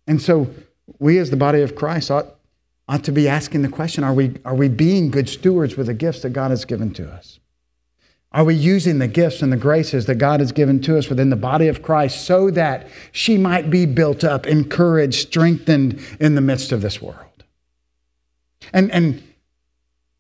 And 0.07 0.23
so 0.23 0.49
we, 0.99 1.19
as 1.19 1.31
the 1.31 1.37
body 1.37 1.61
of 1.61 1.75
Christ, 1.75 2.11
ought, 2.11 2.36
ought 2.89 3.05
to 3.05 3.13
be 3.13 3.29
asking 3.29 3.63
the 3.63 3.69
question 3.69 4.05
are 4.05 4.15
we, 4.15 4.35
are 4.45 4.55
we 4.55 4.69
being 4.69 5.11
good 5.11 5.29
stewards 5.29 5.77
with 5.77 5.87
the 5.87 5.95
gifts 5.95 6.23
that 6.23 6.31
God 6.31 6.51
has 6.51 6.65
given 6.65 6.93
to 6.95 7.11
us? 7.11 7.41
Are 8.33 8.45
we 8.45 8.55
using 8.55 8.99
the 8.99 9.09
gifts 9.09 9.41
and 9.41 9.53
the 9.53 9.57
graces 9.57 10.07
that 10.07 10.17
God 10.17 10.41
has 10.41 10.53
given 10.53 10.81
to 10.83 10.99
us 10.99 11.09
within 11.09 11.31
the 11.31 11.37
body 11.37 11.69
of 11.69 11.83
Christ 11.83 12.27
so 12.27 12.51
that 12.51 12.87
she 13.11 13.39
might 13.39 13.71
be 13.71 13.87
built 13.87 14.25
up, 14.25 14.47
encouraged, 14.47 15.29
strengthened 15.29 16.01
in 16.21 16.35
the 16.35 16.41
midst 16.41 16.71
of 16.71 16.83
this 16.83 17.01
world? 17.01 17.45
And, 18.73 18.91
and 18.91 19.23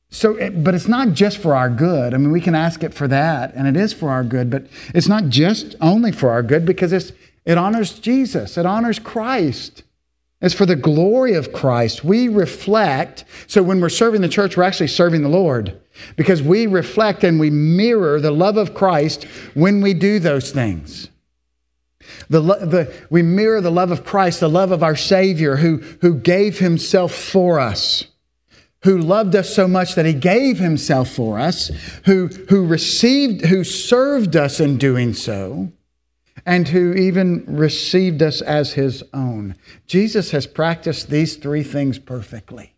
so, 0.08 0.50
but 0.50 0.74
it's 0.74 0.88
not 0.88 1.12
just 1.12 1.38
for 1.38 1.54
our 1.54 1.68
good. 1.68 2.14
I 2.14 2.16
mean, 2.16 2.30
we 2.30 2.40
can 2.40 2.54
ask 2.54 2.82
it 2.82 2.94
for 2.94 3.06
that, 3.08 3.52
and 3.54 3.66
it 3.66 3.76
is 3.76 3.92
for 3.92 4.08
our 4.10 4.24
good, 4.24 4.50
but 4.50 4.66
it's 4.94 5.08
not 5.08 5.28
just 5.28 5.74
only 5.80 6.12
for 6.12 6.30
our 6.30 6.42
good 6.42 6.64
because 6.64 6.92
it's, 6.92 7.12
it 7.44 7.58
honors 7.58 7.98
Jesus, 7.98 8.56
it 8.56 8.64
honors 8.64 8.98
Christ. 8.98 9.82
It's 10.46 10.54
for 10.54 10.64
the 10.64 10.76
glory 10.76 11.34
of 11.34 11.52
Christ. 11.52 12.04
We 12.04 12.28
reflect, 12.28 13.24
so 13.48 13.64
when 13.64 13.80
we're 13.80 13.88
serving 13.88 14.20
the 14.20 14.28
church, 14.28 14.56
we're 14.56 14.62
actually 14.62 14.86
serving 14.86 15.22
the 15.22 15.28
Lord 15.28 15.80
because 16.14 16.40
we 16.40 16.68
reflect 16.68 17.24
and 17.24 17.40
we 17.40 17.50
mirror 17.50 18.20
the 18.20 18.30
love 18.30 18.56
of 18.56 18.72
Christ 18.72 19.24
when 19.54 19.80
we 19.80 19.92
do 19.92 20.20
those 20.20 20.52
things. 20.52 21.08
The, 22.28 22.40
the, 22.40 22.94
we 23.10 23.22
mirror 23.22 23.60
the 23.60 23.72
love 23.72 23.90
of 23.90 24.04
Christ, 24.04 24.38
the 24.38 24.48
love 24.48 24.70
of 24.70 24.84
our 24.84 24.94
Savior 24.94 25.56
who, 25.56 25.78
who 26.00 26.14
gave 26.14 26.60
himself 26.60 27.12
for 27.12 27.58
us, 27.58 28.04
who 28.84 28.98
loved 28.98 29.34
us 29.34 29.52
so 29.52 29.66
much 29.66 29.96
that 29.96 30.06
he 30.06 30.12
gave 30.12 30.60
himself 30.60 31.10
for 31.10 31.40
us, 31.40 31.72
who, 32.04 32.28
who 32.50 32.64
received, 32.64 33.46
who 33.46 33.64
served 33.64 34.36
us 34.36 34.60
in 34.60 34.78
doing 34.78 35.12
so, 35.12 35.72
and 36.46 36.68
who 36.68 36.94
even 36.94 37.44
received 37.48 38.22
us 38.22 38.40
as 38.40 38.74
his 38.74 39.02
own. 39.12 39.56
Jesus 39.86 40.30
has 40.30 40.46
practiced 40.46 41.10
these 41.10 41.36
three 41.36 41.64
things 41.64 41.98
perfectly. 41.98 42.74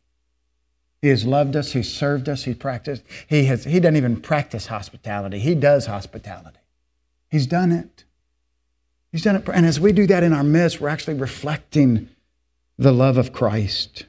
He 1.03 1.09
has 1.09 1.25
loved 1.25 1.55
us, 1.55 1.73
He 1.73 1.83
served 1.85 2.29
us, 2.29 2.45
He 2.45 2.55
practiced. 2.55 3.05
He, 3.29 3.45
has, 3.45 3.65
he 3.65 3.79
doesn't 3.79 3.97
even 3.97 4.21
practice 4.21 4.67
hospitality, 4.67 5.39
He 5.39 5.55
does 5.55 5.87
hospitality. 5.87 6.59
He's 7.31 7.47
done 7.47 7.71
it. 7.71 8.05
He's 9.13 9.23
done 9.23 9.37
it. 9.37 9.49
And 9.49 9.67
as 9.67 9.79
we 9.79 9.93
do 9.93 10.07
that 10.07 10.23
in 10.23 10.33
our 10.33 10.43
midst, 10.43 10.81
we're 10.81 10.89
actually 10.89 11.15
reflecting 11.15 12.09
the 12.79 12.93
love 12.93 13.19
of 13.19 13.33
Christ. 13.33 14.07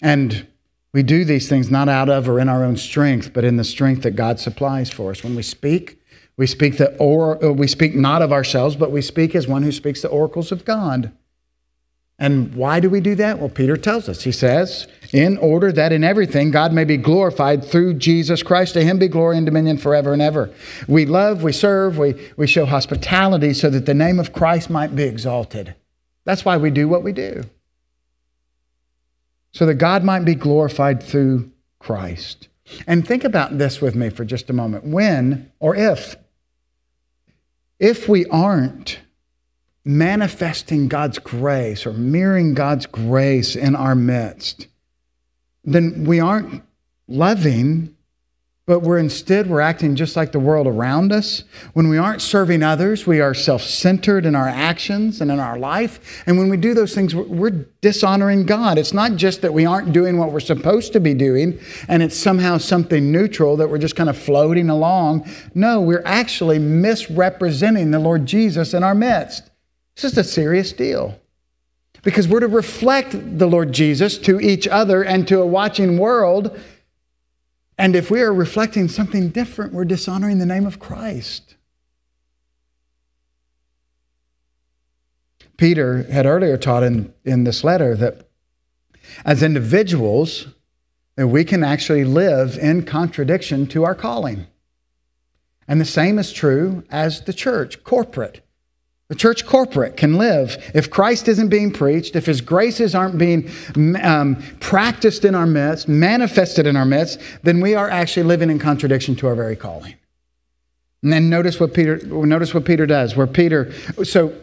And 0.00 0.46
we 0.92 1.02
do 1.02 1.24
these 1.24 1.48
things 1.48 1.70
not 1.70 1.88
out 1.88 2.08
of 2.08 2.28
or 2.28 2.38
in 2.38 2.48
our 2.48 2.64
own 2.64 2.76
strength, 2.76 3.32
but 3.32 3.44
in 3.44 3.56
the 3.56 3.64
strength 3.64 4.02
that 4.02 4.12
God 4.12 4.38
supplies 4.38 4.90
for 4.90 5.10
us. 5.10 5.22
When 5.22 5.34
we 5.34 5.42
speak, 5.42 6.00
we 6.36 6.46
speak 6.46 6.76
the 6.76 6.96
or 6.98 7.42
uh, 7.44 7.52
we 7.52 7.66
speak 7.66 7.94
not 7.94 8.22
of 8.22 8.32
ourselves, 8.32 8.76
but 8.76 8.90
we 8.90 9.02
speak 9.02 9.34
as 9.34 9.48
one 9.48 9.62
who 9.62 9.72
speaks 9.72 10.02
the 10.02 10.08
oracles 10.08 10.52
of 10.52 10.64
God. 10.64 11.12
And 12.18 12.54
why 12.54 12.80
do 12.80 12.88
we 12.88 13.00
do 13.00 13.14
that? 13.16 13.38
Well, 13.38 13.50
Peter 13.50 13.76
tells 13.76 14.08
us. 14.08 14.22
He 14.22 14.32
says, 14.32 14.88
in 15.12 15.36
order 15.36 15.70
that 15.72 15.92
in 15.92 16.02
everything 16.02 16.50
God 16.50 16.72
may 16.72 16.84
be 16.84 16.96
glorified 16.96 17.62
through 17.62 17.94
Jesus 17.94 18.42
Christ. 18.42 18.72
To 18.72 18.82
him 18.82 18.98
be 18.98 19.08
glory 19.08 19.36
and 19.36 19.44
dominion 19.44 19.76
forever 19.76 20.14
and 20.14 20.22
ever. 20.22 20.50
We 20.88 21.04
love, 21.04 21.42
we 21.42 21.52
serve, 21.52 21.98
we, 21.98 22.14
we 22.38 22.46
show 22.46 22.64
hospitality 22.64 23.52
so 23.52 23.68
that 23.68 23.84
the 23.84 23.92
name 23.92 24.18
of 24.18 24.32
Christ 24.32 24.70
might 24.70 24.96
be 24.96 25.02
exalted. 25.02 25.74
That's 26.24 26.44
why 26.44 26.56
we 26.56 26.70
do 26.70 26.88
what 26.88 27.02
we 27.02 27.12
do. 27.12 27.44
So 29.52 29.66
that 29.66 29.74
God 29.74 30.02
might 30.02 30.24
be 30.24 30.34
glorified 30.34 31.02
through 31.02 31.50
Christ. 31.78 32.48
And 32.86 33.06
think 33.06 33.24
about 33.24 33.58
this 33.58 33.82
with 33.82 33.94
me 33.94 34.08
for 34.08 34.24
just 34.24 34.48
a 34.48 34.54
moment. 34.54 34.84
When 34.84 35.52
or 35.60 35.76
if, 35.76 36.16
if 37.78 38.08
we 38.08 38.26
aren't 38.26 39.00
manifesting 39.84 40.88
God's 40.88 41.18
grace 41.18 41.86
or 41.86 41.92
mirroring 41.92 42.54
God's 42.54 42.86
grace 42.86 43.54
in 43.54 43.76
our 43.76 43.94
midst, 43.94 44.66
then 45.64 46.04
we 46.04 46.20
aren't 46.20 46.62
loving, 47.08 47.95
but 48.66 48.80
we're 48.80 48.98
instead 48.98 49.48
we're 49.48 49.60
acting 49.60 49.94
just 49.94 50.16
like 50.16 50.32
the 50.32 50.40
world 50.40 50.66
around 50.66 51.12
us. 51.12 51.44
When 51.72 51.88
we 51.88 51.98
aren't 51.98 52.20
serving 52.20 52.64
others, 52.64 53.06
we 53.06 53.20
are 53.20 53.32
self-centered 53.32 54.26
in 54.26 54.34
our 54.34 54.48
actions 54.48 55.20
and 55.20 55.30
in 55.30 55.38
our 55.38 55.56
life. 55.56 56.24
And 56.26 56.36
when 56.36 56.48
we 56.50 56.56
do 56.56 56.74
those 56.74 56.92
things, 56.92 57.14
we're 57.14 57.64
dishonoring 57.80 58.44
God. 58.44 58.76
It's 58.76 58.92
not 58.92 59.14
just 59.14 59.40
that 59.42 59.54
we 59.54 59.64
aren't 59.64 59.92
doing 59.92 60.18
what 60.18 60.32
we're 60.32 60.40
supposed 60.40 60.92
to 60.94 61.00
be 61.00 61.14
doing 61.14 61.60
and 61.88 62.02
it's 62.02 62.16
somehow 62.16 62.58
something 62.58 63.12
neutral 63.12 63.56
that 63.56 63.70
we're 63.70 63.78
just 63.78 63.94
kind 63.94 64.10
of 64.10 64.18
floating 64.18 64.68
along. 64.68 65.30
No, 65.54 65.80
we're 65.80 66.02
actually 66.04 66.58
misrepresenting 66.58 67.92
the 67.92 68.00
Lord 68.00 68.26
Jesus 68.26 68.74
in 68.74 68.82
our 68.82 68.96
midst. 68.96 69.48
This 69.94 70.04
is 70.12 70.18
a 70.18 70.24
serious 70.24 70.72
deal 70.72 71.20
because 72.02 72.26
we're 72.26 72.40
to 72.40 72.48
reflect 72.48 73.38
the 73.38 73.46
Lord 73.46 73.72
Jesus 73.72 74.18
to 74.18 74.40
each 74.40 74.66
other 74.66 75.04
and 75.04 75.26
to 75.28 75.40
a 75.40 75.46
watching 75.46 75.98
world. 75.98 76.58
And 77.78 77.94
if 77.94 78.10
we 78.10 78.22
are 78.22 78.32
reflecting 78.32 78.88
something 78.88 79.28
different, 79.28 79.72
we're 79.72 79.84
dishonoring 79.84 80.38
the 80.38 80.46
name 80.46 80.66
of 80.66 80.78
Christ. 80.78 81.56
Peter 85.56 86.04
had 86.04 86.26
earlier 86.26 86.56
taught 86.56 86.82
in, 86.82 87.12
in 87.24 87.44
this 87.44 87.64
letter 87.64 87.94
that 87.96 88.28
as 89.24 89.42
individuals, 89.42 90.48
that 91.16 91.28
we 91.28 91.44
can 91.44 91.64
actually 91.64 92.04
live 92.04 92.58
in 92.58 92.84
contradiction 92.84 93.66
to 93.68 93.84
our 93.84 93.94
calling. 93.94 94.46
And 95.66 95.80
the 95.80 95.86
same 95.86 96.18
is 96.18 96.32
true 96.32 96.84
as 96.90 97.22
the 97.22 97.32
church, 97.32 97.82
corporate. 97.84 98.45
The 99.08 99.14
church 99.14 99.46
corporate 99.46 99.96
can 99.96 100.18
live. 100.18 100.56
If 100.74 100.90
Christ 100.90 101.28
isn't 101.28 101.48
being 101.48 101.72
preached, 101.72 102.16
if 102.16 102.26
his 102.26 102.40
graces 102.40 102.94
aren't 102.94 103.18
being 103.18 103.48
um, 104.02 104.42
practiced 104.58 105.24
in 105.24 105.34
our 105.36 105.46
midst, 105.46 105.86
manifested 105.86 106.66
in 106.66 106.76
our 106.76 106.84
midst, 106.84 107.20
then 107.44 107.60
we 107.60 107.74
are 107.74 107.88
actually 107.88 108.24
living 108.24 108.50
in 108.50 108.58
contradiction 108.58 109.14
to 109.16 109.28
our 109.28 109.36
very 109.36 109.54
calling. 109.54 109.94
And 111.02 111.12
then 111.12 111.30
notice 111.30 111.60
what 111.60 111.72
Peter 111.72 111.98
notice 112.04 112.52
what 112.52 112.64
Peter 112.64 112.84
does. 112.84 113.14
Where 113.14 113.28
Peter 113.28 113.72
so 114.02 114.34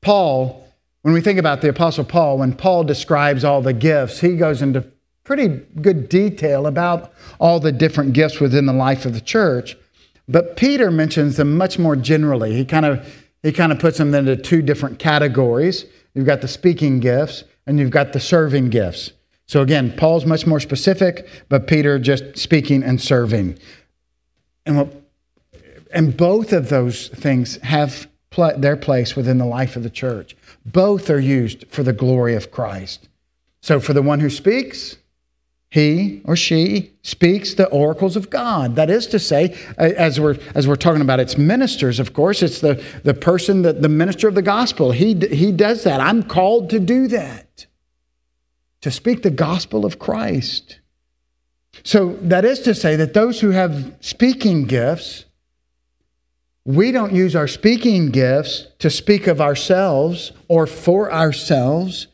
Paul, 0.00 0.66
when 1.02 1.14
we 1.14 1.20
think 1.20 1.38
about 1.38 1.60
the 1.60 1.68
apostle 1.68 2.04
Paul, 2.04 2.38
when 2.38 2.52
Paul 2.52 2.82
describes 2.82 3.44
all 3.44 3.62
the 3.62 3.72
gifts, 3.72 4.18
he 4.18 4.36
goes 4.36 4.60
into 4.60 4.84
pretty 5.22 5.46
good 5.80 6.08
detail 6.08 6.66
about 6.66 7.12
all 7.38 7.60
the 7.60 7.70
different 7.70 8.12
gifts 8.12 8.40
within 8.40 8.66
the 8.66 8.72
life 8.72 9.06
of 9.06 9.14
the 9.14 9.20
church. 9.20 9.76
But 10.26 10.56
Peter 10.56 10.90
mentions 10.90 11.36
them 11.36 11.56
much 11.56 11.78
more 11.78 11.94
generally. 11.94 12.54
He 12.54 12.64
kind 12.64 12.86
of 12.86 13.06
he 13.42 13.52
kind 13.52 13.72
of 13.72 13.78
puts 13.78 13.98
them 13.98 14.14
into 14.14 14.36
two 14.36 14.62
different 14.62 14.98
categories. 14.98 15.86
You've 16.14 16.26
got 16.26 16.40
the 16.40 16.48
speaking 16.48 17.00
gifts 17.00 17.44
and 17.66 17.78
you've 17.78 17.90
got 17.90 18.12
the 18.12 18.20
serving 18.20 18.70
gifts. 18.70 19.12
So 19.46 19.62
again, 19.62 19.92
Paul's 19.96 20.26
much 20.26 20.46
more 20.46 20.60
specific, 20.60 21.26
but 21.48 21.66
Peter 21.66 21.98
just 21.98 22.36
speaking 22.38 22.82
and 22.82 23.00
serving. 23.00 23.58
And 24.64 24.76
what, 24.76 25.02
and 25.92 26.16
both 26.16 26.52
of 26.52 26.68
those 26.68 27.08
things 27.08 27.56
have 27.62 28.08
pl- 28.30 28.58
their 28.58 28.76
place 28.76 29.16
within 29.16 29.38
the 29.38 29.46
life 29.46 29.76
of 29.76 29.82
the 29.82 29.90
church. 29.90 30.36
Both 30.64 31.10
are 31.10 31.18
used 31.18 31.66
for 31.68 31.82
the 31.82 31.92
glory 31.92 32.34
of 32.34 32.50
Christ. 32.50 33.08
So 33.60 33.80
for 33.80 33.92
the 33.92 34.02
one 34.02 34.20
who 34.20 34.30
speaks, 34.30 34.96
he 35.70 36.20
or 36.24 36.34
she 36.34 36.92
speaks 37.02 37.54
the 37.54 37.68
oracles 37.68 38.16
of 38.16 38.28
God. 38.28 38.74
That 38.74 38.90
is 38.90 39.06
to 39.08 39.20
say, 39.20 39.56
as 39.78 40.18
we're, 40.18 40.36
as 40.56 40.66
we're 40.66 40.74
talking 40.74 41.00
about 41.00 41.20
its 41.20 41.38
ministers, 41.38 42.00
of 42.00 42.12
course, 42.12 42.42
it's 42.42 42.60
the, 42.60 42.84
the 43.04 43.14
person, 43.14 43.62
that, 43.62 43.80
the 43.80 43.88
minister 43.88 44.26
of 44.26 44.34
the 44.34 44.42
gospel. 44.42 44.90
He, 44.90 45.14
he 45.14 45.52
does 45.52 45.84
that. 45.84 46.00
I'm 46.00 46.24
called 46.24 46.70
to 46.70 46.80
do 46.80 47.06
that, 47.08 47.66
to 48.80 48.90
speak 48.90 49.22
the 49.22 49.30
gospel 49.30 49.86
of 49.86 50.00
Christ. 50.00 50.80
So 51.84 52.14
that 52.22 52.44
is 52.44 52.60
to 52.60 52.74
say 52.74 52.96
that 52.96 53.14
those 53.14 53.40
who 53.40 53.50
have 53.50 53.94
speaking 54.00 54.64
gifts, 54.64 55.26
we 56.64 56.90
don't 56.90 57.12
use 57.12 57.36
our 57.36 57.46
speaking 57.46 58.10
gifts 58.10 58.66
to 58.80 58.90
speak 58.90 59.28
of 59.28 59.40
ourselves 59.40 60.32
or 60.48 60.66
for 60.66 61.12
ourselves 61.12 62.08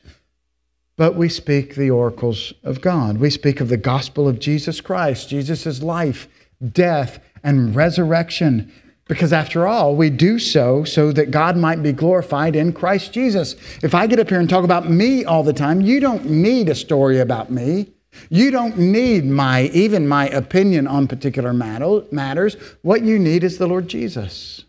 but 0.97 1.15
we 1.15 1.29
speak 1.29 1.75
the 1.75 1.91
oracles 1.91 2.53
of 2.63 2.81
God. 2.81 3.19
We 3.19 3.31
speak 3.31 3.61
of 3.61 3.69
the 3.69 3.77
gospel 3.77 4.27
of 4.29 4.39
Jesus 4.39 4.81
Christ, 4.81 5.29
Jesus' 5.29 5.83
life, 5.83 6.27
death, 6.73 7.19
and 7.43 7.75
resurrection. 7.77 8.73
Because 9.09 9.33
after 9.33 9.69
all, 9.69 9.95
we 9.95 10.11
do 10.11 10.39
so 10.39 10.83
so 10.85 11.13
that 11.13 11.31
God 11.31 11.57
might 11.57 11.83
be 11.83 11.93
glorified 11.93 12.57
in 12.57 12.73
Christ 12.73 13.13
Jesus. 13.13 13.55
If 13.83 13.95
I 13.95 14.07
get 14.07 14.19
up 14.19 14.29
here 14.29 14.41
and 14.41 14.51
talk 14.51 14.65
about 14.65 14.91
me 14.91 15.25
all 15.25 15.45
the 15.45 15.53
time, 15.53 15.81
you 15.81 16.01
don't 16.01 16.25
need 16.25 16.69
a 16.69 16.75
story 16.75 17.21
about 17.21 17.51
me. 17.51 17.93
You 18.31 18.51
don't 18.51 18.79
need 18.79 19.27
my 19.27 19.65
even 19.75 20.09
my 20.09 20.29
opinion 20.31 20.87
on 20.87 21.07
particular 21.07 21.53
matters. 21.53 22.57
What 22.83 23.03
you 23.03 23.19
need 23.19 23.45
is 23.45 23.59
the 23.59 23.67
Lord 23.67 23.87
Jesus. 23.89 24.65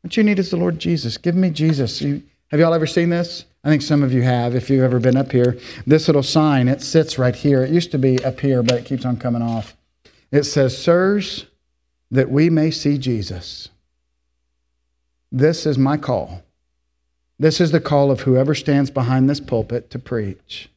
What 0.00 0.16
you 0.16 0.22
need 0.22 0.38
is 0.38 0.50
the 0.50 0.56
Lord 0.56 0.78
Jesus. 0.78 1.18
Give 1.18 1.34
me 1.34 1.50
Jesus. 1.50 2.00
Have 2.00 2.58
y'all 2.58 2.72
ever 2.72 2.86
seen 2.86 3.10
this? 3.10 3.44
I 3.62 3.68
think 3.68 3.82
some 3.82 4.02
of 4.02 4.12
you 4.12 4.22
have, 4.22 4.54
if 4.54 4.70
you've 4.70 4.82
ever 4.82 4.98
been 4.98 5.16
up 5.16 5.32
here. 5.32 5.58
This 5.86 6.08
little 6.08 6.22
sign, 6.22 6.66
it 6.66 6.80
sits 6.80 7.18
right 7.18 7.34
here. 7.34 7.62
It 7.62 7.70
used 7.70 7.90
to 7.92 7.98
be 7.98 8.22
up 8.24 8.40
here, 8.40 8.62
but 8.62 8.78
it 8.78 8.84
keeps 8.86 9.04
on 9.04 9.18
coming 9.18 9.42
off. 9.42 9.76
It 10.32 10.44
says, 10.44 10.76
Sirs, 10.76 11.46
that 12.10 12.30
we 12.30 12.48
may 12.48 12.70
see 12.70 12.96
Jesus. 12.96 13.68
This 15.30 15.66
is 15.66 15.76
my 15.76 15.96
call. 15.96 16.42
This 17.38 17.60
is 17.60 17.70
the 17.70 17.80
call 17.80 18.10
of 18.10 18.22
whoever 18.22 18.54
stands 18.54 18.90
behind 18.90 19.28
this 19.28 19.40
pulpit 19.40 19.90
to 19.90 19.98
preach, 19.98 20.70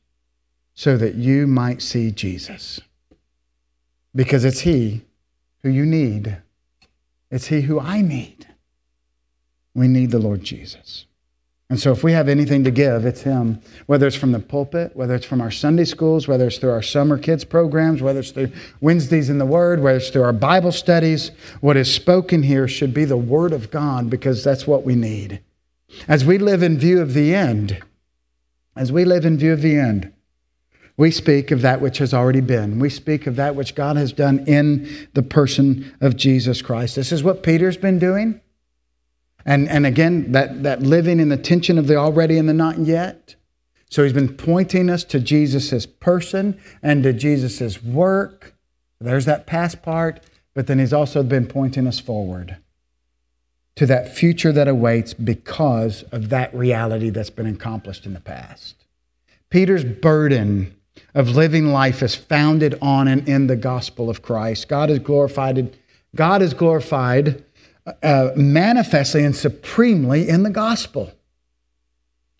so 0.73 0.97
that 0.97 1.15
you 1.15 1.47
might 1.47 1.81
see 1.81 2.11
Jesus. 2.11 2.79
Because 4.15 4.45
it's 4.45 4.61
He 4.61 5.01
who 5.61 5.69
you 5.69 5.85
need, 5.85 6.37
it's 7.31 7.47
He 7.47 7.61
who 7.61 7.79
I 7.79 8.01
need. 8.01 8.47
We 9.73 9.87
need 9.87 10.11
the 10.11 10.19
Lord 10.19 10.43
Jesus. 10.43 11.05
And 11.69 11.79
so, 11.79 11.91
if 11.91 12.03
we 12.03 12.11
have 12.11 12.27
anything 12.27 12.63
to 12.65 12.71
give, 12.71 13.05
it's 13.05 13.21
Him. 13.21 13.59
Whether 13.85 14.05
it's 14.05 14.15
from 14.15 14.31
the 14.31 14.39
pulpit, 14.39 14.95
whether 14.95 15.15
it's 15.15 15.25
from 15.25 15.41
our 15.41 15.49
Sunday 15.49 15.85
schools, 15.85 16.27
whether 16.27 16.47
it's 16.47 16.57
through 16.57 16.71
our 16.71 16.81
summer 16.81 17.17
kids 17.17 17.45
programs, 17.45 18.01
whether 18.01 18.19
it's 18.19 18.31
through 18.31 18.51
Wednesdays 18.81 19.29
in 19.29 19.37
the 19.37 19.45
Word, 19.45 19.81
whether 19.81 19.97
it's 19.97 20.09
through 20.09 20.23
our 20.23 20.33
Bible 20.33 20.71
studies, 20.71 21.31
what 21.61 21.77
is 21.77 21.93
spoken 21.93 22.43
here 22.43 22.67
should 22.67 22.93
be 22.93 23.05
the 23.05 23.17
Word 23.17 23.53
of 23.53 23.71
God 23.71 24.09
because 24.09 24.43
that's 24.43 24.67
what 24.67 24.83
we 24.83 24.95
need. 24.95 25.39
As 26.07 26.25
we 26.25 26.37
live 26.37 26.63
in 26.63 26.77
view 26.77 27.01
of 27.01 27.13
the 27.13 27.33
end, 27.33 27.81
as 28.75 28.91
we 28.91 29.05
live 29.05 29.25
in 29.25 29.37
view 29.37 29.53
of 29.53 29.61
the 29.61 29.77
end, 29.77 30.11
we 30.95 31.09
speak 31.09 31.49
of 31.49 31.61
that 31.61 31.81
which 31.81 31.97
has 31.97 32.13
already 32.13 32.41
been. 32.41 32.77
We 32.79 32.89
speak 32.89 33.25
of 33.25 33.35
that 33.37 33.55
which 33.55 33.73
God 33.73 33.97
has 33.97 34.13
done 34.13 34.45
in 34.45 35.07
the 35.13 35.23
person 35.23 35.91
of 36.01 36.15
Jesus 36.15 36.61
Christ. 36.61 36.95
This 36.95 37.11
is 37.11 37.23
what 37.23 37.41
Peter's 37.41 37.77
been 37.77 37.97
doing. 37.97 38.41
And, 39.45 39.67
and 39.69 39.85
again, 39.85 40.31
that, 40.31 40.63
that 40.63 40.81
living 40.81 41.19
in 41.19 41.29
the 41.29 41.37
tension 41.37 41.77
of 41.77 41.87
the 41.87 41.95
already 41.95 42.37
and 42.37 42.47
the 42.47 42.53
not 42.53 42.79
yet. 42.79 43.35
So 43.89 44.03
he's 44.03 44.13
been 44.13 44.35
pointing 44.35 44.89
us 44.89 45.03
to 45.05 45.19
Jesus' 45.19 45.85
person 45.85 46.59
and 46.81 47.03
to 47.03 47.13
Jesus' 47.13 47.83
work. 47.83 48.55
There's 48.99 49.25
that 49.25 49.45
past 49.45 49.83
part, 49.83 50.21
but 50.53 50.67
then 50.67 50.79
he's 50.79 50.93
also 50.93 51.23
been 51.23 51.45
pointing 51.45 51.87
us 51.87 51.99
forward 51.99 52.57
to 53.75 53.85
that 53.87 54.15
future 54.15 54.51
that 54.51 54.67
awaits 54.67 55.13
because 55.13 56.03
of 56.11 56.29
that 56.29 56.53
reality 56.53 57.09
that's 57.09 57.29
been 57.29 57.47
accomplished 57.47 58.05
in 58.05 58.13
the 58.13 58.19
past. 58.19 58.75
Peter's 59.49 59.83
burden 59.83 60.75
of 61.15 61.29
living 61.29 61.67
life 61.67 62.01
is 62.01 62.15
founded 62.15 62.77
on 62.81 63.07
and 63.07 63.27
in 63.27 63.47
the 63.47 63.55
gospel 63.55 64.09
of 64.09 64.21
Christ. 64.21 64.67
God 64.67 64.89
is 64.89 64.99
glorified. 64.99 65.75
God 66.15 66.41
is 66.41 66.53
glorified 66.53 67.43
uh, 67.85 68.31
manifestly 68.35 69.23
and 69.23 69.35
supremely 69.35 70.29
in 70.29 70.43
the 70.43 70.49
gospel. 70.49 71.11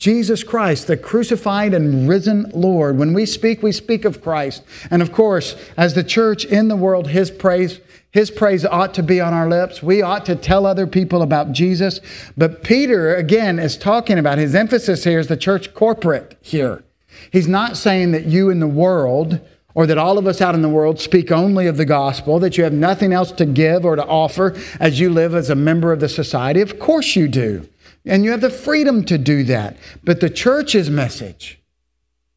Jesus 0.03 0.43
Christ, 0.43 0.87
the 0.87 0.97
crucified 0.97 1.73
and 1.73 2.09
risen 2.09 2.51
Lord. 2.53 2.97
When 2.97 3.13
we 3.13 3.25
speak, 3.25 3.63
we 3.63 3.71
speak 3.71 4.03
of 4.03 4.21
Christ. 4.21 4.61
And 4.91 5.01
of 5.01 5.13
course, 5.13 5.55
as 5.77 5.93
the 5.93 6.03
church 6.03 6.43
in 6.43 6.67
the 6.67 6.75
world, 6.75 7.07
his 7.07 7.31
praise, 7.31 7.79
his 8.11 8.29
praise 8.29 8.65
ought 8.65 8.93
to 8.95 9.03
be 9.03 9.21
on 9.21 9.33
our 9.33 9.47
lips. 9.47 9.81
We 9.81 10.01
ought 10.01 10.25
to 10.25 10.35
tell 10.35 10.65
other 10.65 10.87
people 10.87 11.21
about 11.21 11.53
Jesus. 11.53 12.01
But 12.35 12.63
Peter, 12.63 13.15
again, 13.15 13.59
is 13.59 13.77
talking 13.77 14.19
about 14.19 14.39
his 14.39 14.53
emphasis 14.53 15.05
here 15.05 15.19
is 15.19 15.27
the 15.27 15.37
church 15.37 15.73
corporate 15.73 16.37
here. 16.41 16.83
He's 17.31 17.47
not 17.47 17.77
saying 17.77 18.11
that 18.11 18.25
you 18.25 18.49
in 18.49 18.59
the 18.59 18.67
world 18.67 19.39
or 19.75 19.87
that 19.87 19.97
all 19.97 20.17
of 20.17 20.27
us 20.27 20.41
out 20.41 20.55
in 20.55 20.61
the 20.61 20.69
world 20.69 20.99
speak 20.99 21.31
only 21.31 21.67
of 21.67 21.77
the 21.77 21.85
gospel, 21.85 22.39
that 22.39 22.57
you 22.57 22.63
have 22.63 22.73
nothing 22.73 23.13
else 23.13 23.31
to 23.33 23.45
give 23.45 23.85
or 23.85 23.95
to 23.95 24.05
offer 24.05 24.55
as 24.79 24.99
you 24.99 25.09
live 25.09 25.33
as 25.33 25.49
a 25.49 25.55
member 25.55 25.91
of 25.91 25.99
the 25.99 26.09
society. 26.09 26.61
Of 26.61 26.79
course 26.79 27.15
you 27.15 27.27
do. 27.27 27.67
And 28.05 28.23
you 28.23 28.31
have 28.31 28.41
the 28.41 28.49
freedom 28.49 29.03
to 29.05 29.17
do 29.17 29.43
that. 29.45 29.77
But 30.03 30.19
the 30.19 30.29
church's 30.29 30.89
message 30.89 31.59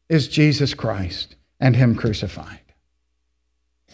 is 0.09 0.27
Jesus 0.27 0.73
Christ 0.73 1.35
and 1.59 1.75
Him 1.75 1.95
crucified. 1.95 2.61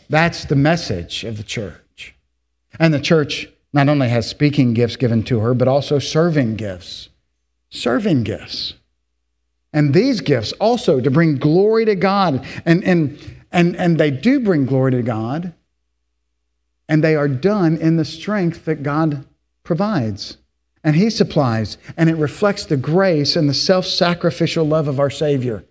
That's 0.09 0.45
the 0.45 0.55
message 0.55 1.23
of 1.23 1.37
the 1.37 1.43
church. 1.43 2.15
And 2.79 2.93
the 2.93 2.99
church 2.99 3.49
not 3.73 3.89
only 3.89 4.09
has 4.09 4.29
speaking 4.29 4.73
gifts 4.73 4.95
given 4.95 5.23
to 5.23 5.39
her, 5.39 5.53
but 5.53 5.67
also 5.67 5.97
serving 5.99 6.55
gifts. 6.55 7.09
Serving 7.71 8.23
gifts. 8.23 8.75
And 9.73 9.95
these 9.95 10.21
gifts 10.21 10.51
also 10.53 11.01
to 11.01 11.09
bring 11.09 11.37
glory 11.37 11.85
to 11.85 11.95
God. 11.95 12.45
And, 12.65 12.83
and, 12.83 13.17
and, 13.53 13.75
and 13.77 13.97
they 13.97 14.11
do 14.11 14.39
bring 14.41 14.65
glory 14.65 14.91
to 14.91 15.01
God. 15.01 15.53
And 16.89 17.01
they 17.01 17.15
are 17.15 17.29
done 17.29 17.77
in 17.77 17.95
the 17.95 18.03
strength 18.03 18.65
that 18.65 18.83
God 18.83 19.25
provides 19.63 20.37
and 20.83 20.95
He 20.95 21.09
supplies, 21.09 21.77
and 21.95 22.09
it 22.09 22.15
reflects 22.15 22.65
the 22.65 22.77
grace 22.77 23.35
and 23.35 23.47
the 23.47 23.53
self 23.53 23.85
sacrificial 23.85 24.65
love 24.65 24.87
of 24.87 24.99
our 24.99 25.09
Savior. 25.09 25.63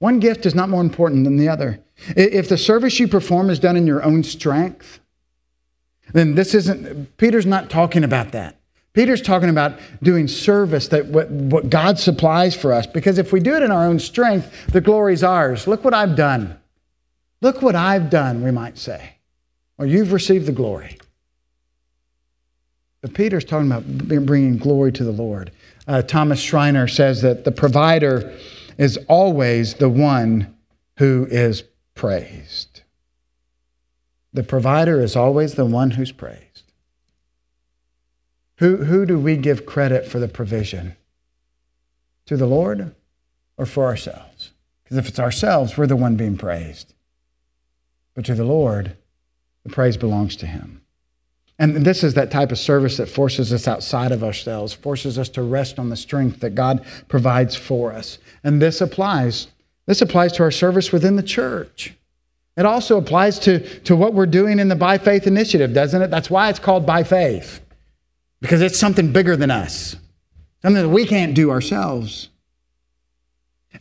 One 0.00 0.20
gift 0.20 0.46
is 0.46 0.54
not 0.54 0.68
more 0.68 0.82
important 0.82 1.24
than 1.24 1.38
the 1.38 1.48
other. 1.48 1.80
If 2.14 2.48
the 2.48 2.58
service 2.58 3.00
you 3.00 3.08
perform 3.08 3.50
is 3.50 3.58
done 3.58 3.76
in 3.76 3.86
your 3.86 4.02
own 4.02 4.22
strength, 4.22 5.00
then 6.12 6.34
this 6.34 6.54
isn't, 6.54 7.16
Peter's 7.16 7.46
not 7.46 7.70
talking 7.70 8.04
about 8.04 8.32
that. 8.32 8.60
Peter's 8.92 9.22
talking 9.22 9.48
about 9.48 9.78
doing 10.02 10.28
service 10.28 10.88
that 10.88 11.06
what, 11.06 11.30
what 11.30 11.70
God 11.70 11.98
supplies 11.98 12.54
for 12.54 12.72
us. 12.72 12.86
Because 12.86 13.18
if 13.18 13.32
we 13.32 13.40
do 13.40 13.54
it 13.54 13.62
in 13.62 13.70
our 13.70 13.84
own 13.84 13.98
strength, 13.98 14.66
the 14.68 14.80
glory's 14.80 15.24
ours. 15.24 15.66
Look 15.66 15.84
what 15.84 15.94
I've 15.94 16.16
done. 16.16 16.57
Look 17.40 17.62
what 17.62 17.76
I've 17.76 18.10
done, 18.10 18.42
we 18.42 18.50
might 18.50 18.78
say. 18.78 19.16
Or 19.78 19.86
you've 19.86 20.12
received 20.12 20.46
the 20.46 20.52
glory. 20.52 20.98
But 23.00 23.14
Peter's 23.14 23.44
talking 23.44 23.70
about 23.70 23.86
bringing 24.26 24.58
glory 24.58 24.92
to 24.92 25.04
the 25.04 25.12
Lord. 25.12 25.52
Uh, 25.86 26.02
Thomas 26.02 26.40
Schreiner 26.40 26.88
says 26.88 27.22
that 27.22 27.44
the 27.44 27.52
provider 27.52 28.34
is 28.76 28.98
always 29.08 29.74
the 29.74 29.88
one 29.88 30.56
who 30.98 31.26
is 31.30 31.62
praised. 31.94 32.82
The 34.32 34.42
provider 34.42 35.00
is 35.00 35.16
always 35.16 35.54
the 35.54 35.64
one 35.64 35.92
who's 35.92 36.12
praised. 36.12 36.72
Who, 38.56 38.78
who 38.78 39.06
do 39.06 39.18
we 39.18 39.36
give 39.36 39.64
credit 39.64 40.06
for 40.06 40.18
the 40.18 40.28
provision? 40.28 40.96
To 42.26 42.36
the 42.36 42.46
Lord 42.46 42.94
or 43.56 43.64
for 43.64 43.84
ourselves? 43.84 44.50
Because 44.82 44.98
if 44.98 45.08
it's 45.08 45.20
ourselves, 45.20 45.76
we're 45.76 45.86
the 45.86 45.96
one 45.96 46.16
being 46.16 46.36
praised. 46.36 46.94
But 48.18 48.24
to 48.24 48.34
the 48.34 48.42
Lord, 48.42 48.96
the 49.62 49.70
praise 49.70 49.96
belongs 49.96 50.34
to 50.38 50.46
Him. 50.46 50.82
And 51.56 51.86
this 51.86 52.02
is 52.02 52.14
that 52.14 52.32
type 52.32 52.50
of 52.50 52.58
service 52.58 52.96
that 52.96 53.08
forces 53.08 53.52
us 53.52 53.68
outside 53.68 54.10
of 54.10 54.24
ourselves, 54.24 54.74
forces 54.74 55.20
us 55.20 55.28
to 55.28 55.42
rest 55.42 55.78
on 55.78 55.88
the 55.88 55.96
strength 55.96 56.40
that 56.40 56.56
God 56.56 56.84
provides 57.06 57.54
for 57.54 57.92
us. 57.92 58.18
And 58.42 58.60
this 58.60 58.80
applies. 58.80 59.46
This 59.86 60.02
applies 60.02 60.32
to 60.32 60.42
our 60.42 60.50
service 60.50 60.90
within 60.90 61.14
the 61.14 61.22
church. 61.22 61.94
It 62.56 62.66
also 62.66 62.98
applies 62.98 63.38
to, 63.38 63.60
to 63.82 63.94
what 63.94 64.14
we're 64.14 64.26
doing 64.26 64.58
in 64.58 64.66
the 64.66 64.74
By 64.74 64.98
Faith 64.98 65.28
initiative, 65.28 65.72
doesn't 65.72 66.02
it? 66.02 66.10
That's 66.10 66.28
why 66.28 66.50
it's 66.50 66.58
called 66.58 66.84
By 66.84 67.04
Faith, 67.04 67.60
because 68.40 68.62
it's 68.62 68.80
something 68.80 69.12
bigger 69.12 69.36
than 69.36 69.52
us, 69.52 69.94
something 70.62 70.82
that 70.82 70.88
we 70.88 71.06
can't 71.06 71.36
do 71.36 71.52
ourselves. 71.52 72.30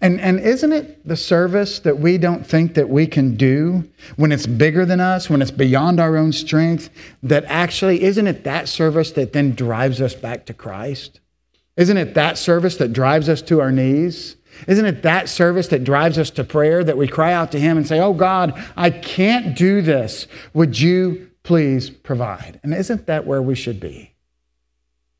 And, 0.01 0.19
and 0.19 0.39
isn't 0.39 0.73
it 0.73 1.07
the 1.07 1.15
service 1.15 1.79
that 1.79 1.99
we 1.99 2.17
don't 2.17 2.45
think 2.45 2.75
that 2.75 2.89
we 2.89 3.07
can 3.07 3.35
do 3.35 3.89
when 4.15 4.31
it's 4.31 4.45
bigger 4.45 4.85
than 4.85 4.99
us, 4.99 5.29
when 5.29 5.41
it's 5.41 5.51
beyond 5.51 5.99
our 5.99 6.17
own 6.17 6.33
strength, 6.33 6.89
that 7.23 7.45
actually, 7.45 8.03
isn't 8.03 8.27
it 8.27 8.43
that 8.43 8.67
service 8.67 9.11
that 9.11 9.33
then 9.33 9.55
drives 9.55 10.01
us 10.01 10.13
back 10.13 10.45
to 10.47 10.53
Christ? 10.53 11.19
Isn't 11.77 11.97
it 11.97 12.13
that 12.15 12.37
service 12.37 12.75
that 12.77 12.93
drives 12.93 13.29
us 13.29 13.41
to 13.43 13.61
our 13.61 13.71
knees? 13.71 14.35
Isn't 14.67 14.85
it 14.85 15.03
that 15.03 15.29
service 15.29 15.67
that 15.69 15.83
drives 15.83 16.17
us 16.17 16.31
to 16.31 16.43
prayer 16.43 16.83
that 16.83 16.97
we 16.97 17.07
cry 17.07 17.31
out 17.31 17.51
to 17.51 17.59
Him 17.59 17.77
and 17.77 17.87
say, 17.87 17.99
Oh 17.99 18.13
God, 18.13 18.61
I 18.75 18.89
can't 18.89 19.55
do 19.55 19.81
this. 19.81 20.27
Would 20.53 20.79
you 20.79 21.29
please 21.43 21.89
provide? 21.89 22.59
And 22.63 22.73
isn't 22.73 23.05
that 23.05 23.25
where 23.25 23.41
we 23.41 23.55
should 23.55 23.79
be? 23.79 24.15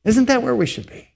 Isn't 0.04 0.26
that 0.26 0.42
where 0.42 0.56
we 0.56 0.66
should 0.66 0.88
be? 0.88 1.10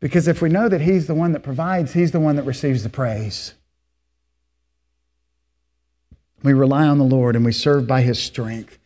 Because 0.00 0.28
if 0.28 0.42
we 0.42 0.48
know 0.48 0.68
that 0.68 0.82
He's 0.82 1.06
the 1.06 1.14
one 1.14 1.32
that 1.32 1.42
provides, 1.42 1.92
He's 1.92 2.12
the 2.12 2.20
one 2.20 2.36
that 2.36 2.42
receives 2.42 2.82
the 2.82 2.88
praise. 2.88 3.54
We 6.42 6.52
rely 6.52 6.86
on 6.86 6.98
the 6.98 7.04
Lord 7.04 7.34
and 7.34 7.44
we 7.44 7.52
serve 7.52 7.86
by 7.86 8.02
His 8.02 8.22
strength. 8.22 8.78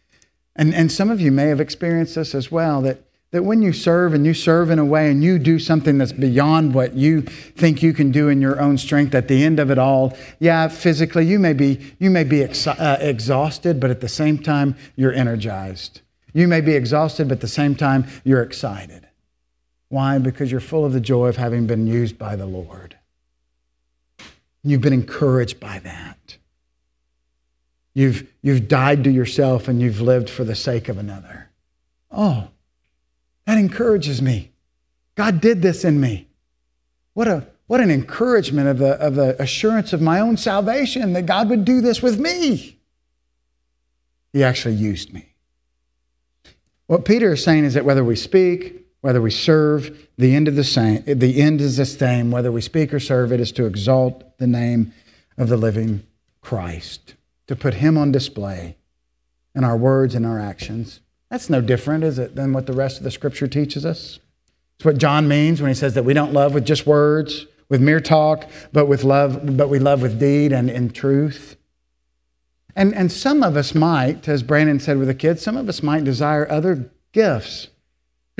And, 0.56 0.74
and 0.74 0.90
some 0.90 1.10
of 1.10 1.20
you 1.20 1.32
may 1.32 1.46
have 1.46 1.60
experienced 1.60 2.14
this 2.14 2.34
as 2.34 2.50
well 2.50 2.80
that, 2.82 3.02
that 3.32 3.44
when 3.44 3.62
you 3.62 3.72
serve 3.72 4.14
and 4.14 4.26
you 4.26 4.34
serve 4.34 4.70
in 4.70 4.78
a 4.78 4.84
way 4.84 5.10
and 5.10 5.22
you 5.22 5.38
do 5.38 5.58
something 5.58 5.98
that's 5.98 6.12
beyond 6.12 6.74
what 6.74 6.94
you 6.94 7.22
think 7.22 7.82
you 7.82 7.92
can 7.92 8.10
do 8.10 8.28
in 8.28 8.40
your 8.40 8.60
own 8.60 8.78
strength, 8.78 9.14
at 9.14 9.28
the 9.28 9.44
end 9.44 9.58
of 9.58 9.70
it 9.70 9.78
all, 9.78 10.16
yeah, 10.38 10.68
physically 10.68 11.24
you 11.24 11.38
may 11.38 11.52
be, 11.52 11.94
you 11.98 12.10
may 12.10 12.24
be 12.24 12.42
ex- 12.42 12.66
uh, 12.66 12.98
exhausted, 13.00 13.80
but 13.80 13.90
at 13.90 14.00
the 14.00 14.08
same 14.08 14.38
time, 14.38 14.76
you're 14.96 15.12
energized. 15.12 16.00
You 16.32 16.46
may 16.46 16.60
be 16.60 16.74
exhausted, 16.74 17.28
but 17.28 17.36
at 17.36 17.40
the 17.40 17.48
same 17.48 17.74
time, 17.74 18.06
you're 18.24 18.42
excited. 18.42 19.06
Why? 19.90 20.18
Because 20.18 20.50
you're 20.50 20.60
full 20.60 20.84
of 20.84 20.92
the 20.92 21.00
joy 21.00 21.26
of 21.26 21.36
having 21.36 21.66
been 21.66 21.86
used 21.86 22.16
by 22.16 22.36
the 22.36 22.46
Lord. 22.46 22.96
You've 24.62 24.80
been 24.80 24.92
encouraged 24.92 25.58
by 25.58 25.80
that. 25.80 26.36
You've, 27.92 28.30
you've 28.40 28.68
died 28.68 29.02
to 29.04 29.10
yourself 29.10 29.66
and 29.66 29.82
you've 29.82 30.00
lived 30.00 30.30
for 30.30 30.44
the 30.44 30.54
sake 30.54 30.88
of 30.88 30.96
another. 30.96 31.50
Oh, 32.10 32.48
that 33.46 33.58
encourages 33.58 34.22
me. 34.22 34.52
God 35.16 35.40
did 35.40 35.60
this 35.60 35.84
in 35.84 36.00
me. 36.00 36.28
What, 37.14 37.26
a, 37.26 37.48
what 37.66 37.80
an 37.80 37.90
encouragement 37.90 38.68
of 38.68 38.78
the, 38.78 38.92
of 38.92 39.16
the 39.16 39.40
assurance 39.42 39.92
of 39.92 40.00
my 40.00 40.20
own 40.20 40.36
salvation 40.36 41.14
that 41.14 41.26
God 41.26 41.50
would 41.50 41.64
do 41.64 41.80
this 41.80 42.00
with 42.00 42.20
me. 42.20 42.78
He 44.32 44.44
actually 44.44 44.76
used 44.76 45.12
me. 45.12 45.34
What 46.86 47.04
Peter 47.04 47.32
is 47.32 47.42
saying 47.42 47.64
is 47.64 47.74
that 47.74 47.84
whether 47.84 48.04
we 48.04 48.14
speak, 48.14 48.79
whether 49.00 49.20
we 49.20 49.30
serve, 49.30 50.08
the 50.18 50.34
end, 50.34 50.48
of 50.48 50.56
the, 50.56 50.64
same, 50.64 51.02
the 51.06 51.40
end 51.40 51.60
is 51.60 51.76
the 51.78 51.86
same. 51.86 52.30
Whether 52.30 52.52
we 52.52 52.60
speak 52.60 52.92
or 52.92 53.00
serve, 53.00 53.32
it 53.32 53.40
is 53.40 53.52
to 53.52 53.66
exalt 53.66 54.36
the 54.38 54.46
name 54.46 54.92
of 55.38 55.48
the 55.48 55.56
living 55.56 56.06
Christ, 56.42 57.14
to 57.46 57.56
put 57.56 57.74
him 57.74 57.96
on 57.96 58.12
display 58.12 58.76
in 59.54 59.64
our 59.64 59.76
words 59.76 60.14
and 60.14 60.26
our 60.26 60.38
actions. 60.38 61.00
That's 61.30 61.48
no 61.48 61.60
different, 61.60 62.04
is 62.04 62.18
it, 62.18 62.34
than 62.34 62.52
what 62.52 62.66
the 62.66 62.72
rest 62.72 62.98
of 62.98 63.04
the 63.04 63.10
scripture 63.10 63.46
teaches 63.46 63.86
us? 63.86 64.18
It's 64.76 64.84
what 64.84 64.98
John 64.98 65.28
means 65.28 65.60
when 65.60 65.68
he 65.68 65.74
says 65.74 65.94
that 65.94 66.04
we 66.04 66.14
don't 66.14 66.32
love 66.32 66.54
with 66.54 66.66
just 66.66 66.86
words, 66.86 67.46
with 67.68 67.80
mere 67.80 68.00
talk, 68.00 68.50
but 68.72 68.86
with 68.86 69.04
love, 69.04 69.56
but 69.56 69.68
we 69.68 69.78
love 69.78 70.02
with 70.02 70.18
deed 70.18 70.52
and 70.52 70.68
in 70.68 70.90
truth. 70.90 71.56
And, 72.76 72.94
and 72.94 73.10
some 73.10 73.42
of 73.42 73.56
us 73.56 73.74
might, 73.74 74.28
as 74.28 74.42
Brandon 74.42 74.80
said 74.80 74.98
with 74.98 75.08
the 75.08 75.14
kids, 75.14 75.42
some 75.42 75.56
of 75.56 75.68
us 75.68 75.82
might 75.82 76.04
desire 76.04 76.50
other 76.50 76.90
gifts 77.12 77.68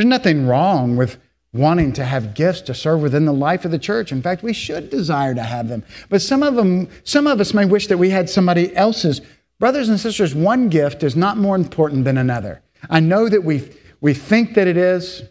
there's 0.00 0.08
nothing 0.08 0.46
wrong 0.46 0.96
with 0.96 1.18
wanting 1.52 1.92
to 1.92 2.06
have 2.06 2.32
gifts 2.32 2.62
to 2.62 2.72
serve 2.72 3.02
within 3.02 3.26
the 3.26 3.34
life 3.34 3.66
of 3.66 3.70
the 3.70 3.78
church. 3.78 4.12
In 4.12 4.22
fact, 4.22 4.42
we 4.42 4.54
should 4.54 4.88
desire 4.88 5.34
to 5.34 5.42
have 5.42 5.68
them. 5.68 5.84
But 6.08 6.22
some 6.22 6.42
of 6.42 6.54
them, 6.54 6.88
some 7.04 7.26
of 7.26 7.38
us 7.38 7.52
may 7.52 7.66
wish 7.66 7.86
that 7.88 7.98
we 7.98 8.08
had 8.08 8.30
somebody 8.30 8.74
else's. 8.74 9.20
Brothers 9.58 9.90
and 9.90 10.00
sisters, 10.00 10.34
one 10.34 10.70
gift 10.70 11.02
is 11.02 11.16
not 11.16 11.36
more 11.36 11.54
important 11.54 12.06
than 12.06 12.16
another. 12.16 12.62
I 12.88 13.00
know 13.00 13.28
that 13.28 13.44
we 13.44 13.70
we 14.00 14.14
think 14.14 14.54
that 14.54 14.66
it 14.66 14.78
is. 14.78 15.22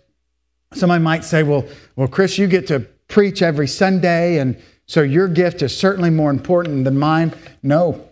Somebody 0.73 1.03
might 1.03 1.23
say, 1.23 1.41
"Well, 1.41 1.65
well, 1.95 2.07
Chris, 2.07 2.37
you 2.37 2.45
get 2.45 2.67
to 2.67 2.81
preach 3.07 3.41
every 3.41 3.67
Sunday, 3.67 4.37
and 4.37 4.55
so 4.85 5.01
your 5.01 5.27
gift 5.27 5.63
is 5.63 5.75
certainly 5.75 6.11
more 6.11 6.29
important 6.29 6.83
than 6.83 6.99
mine. 6.99 7.33
No, 7.63 8.07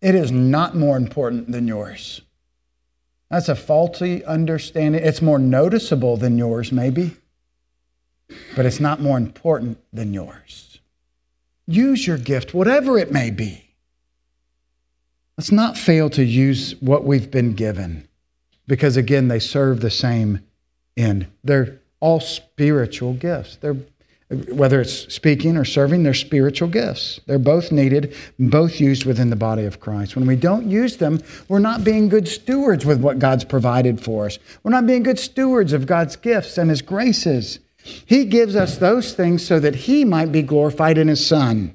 it 0.00 0.16
is 0.16 0.32
not 0.32 0.74
more 0.74 0.96
important 0.96 1.52
than 1.52 1.68
yours. 1.68 2.22
That's 3.32 3.48
a 3.48 3.56
faulty 3.56 4.22
understanding. 4.26 5.02
It's 5.02 5.22
more 5.22 5.38
noticeable 5.38 6.18
than 6.18 6.36
yours, 6.36 6.70
maybe, 6.70 7.16
but 8.54 8.66
it's 8.66 8.78
not 8.78 9.00
more 9.00 9.16
important 9.16 9.78
than 9.90 10.12
yours. 10.12 10.80
Use 11.66 12.06
your 12.06 12.18
gift, 12.18 12.52
whatever 12.52 12.98
it 12.98 13.10
may 13.10 13.30
be. 13.30 13.70
Let's 15.38 15.50
not 15.50 15.78
fail 15.78 16.10
to 16.10 16.22
use 16.22 16.74
what 16.80 17.04
we've 17.04 17.30
been 17.30 17.54
given 17.54 18.06
because, 18.66 18.98
again, 18.98 19.28
they 19.28 19.38
serve 19.38 19.80
the 19.80 19.90
same 19.90 20.40
end. 20.94 21.26
They're 21.42 21.80
all 22.00 22.20
spiritual 22.20 23.14
gifts. 23.14 23.56
They're 23.56 23.78
whether 24.32 24.80
it's 24.80 25.12
speaking 25.12 25.56
or 25.56 25.64
serving, 25.64 26.02
they're 26.02 26.14
spiritual 26.14 26.68
gifts. 26.68 27.20
They're 27.26 27.38
both 27.38 27.70
needed, 27.70 28.14
both 28.38 28.80
used 28.80 29.04
within 29.04 29.30
the 29.30 29.36
body 29.36 29.64
of 29.64 29.80
Christ. 29.80 30.16
When 30.16 30.26
we 30.26 30.36
don't 30.36 30.68
use 30.68 30.96
them, 30.96 31.20
we're 31.48 31.58
not 31.58 31.84
being 31.84 32.08
good 32.08 32.28
stewards 32.28 32.84
with 32.84 33.00
what 33.00 33.18
God's 33.18 33.44
provided 33.44 34.00
for 34.00 34.26
us. 34.26 34.38
We're 34.62 34.70
not 34.70 34.86
being 34.86 35.02
good 35.02 35.18
stewards 35.18 35.72
of 35.72 35.86
God's 35.86 36.16
gifts 36.16 36.58
and 36.58 36.70
His 36.70 36.82
graces. 36.82 37.58
He 37.84 38.24
gives 38.24 38.56
us 38.56 38.78
those 38.78 39.14
things 39.14 39.44
so 39.44 39.60
that 39.60 39.74
He 39.74 40.04
might 40.04 40.32
be 40.32 40.42
glorified 40.42 40.98
in 40.98 41.08
His 41.08 41.26
Son. 41.26 41.74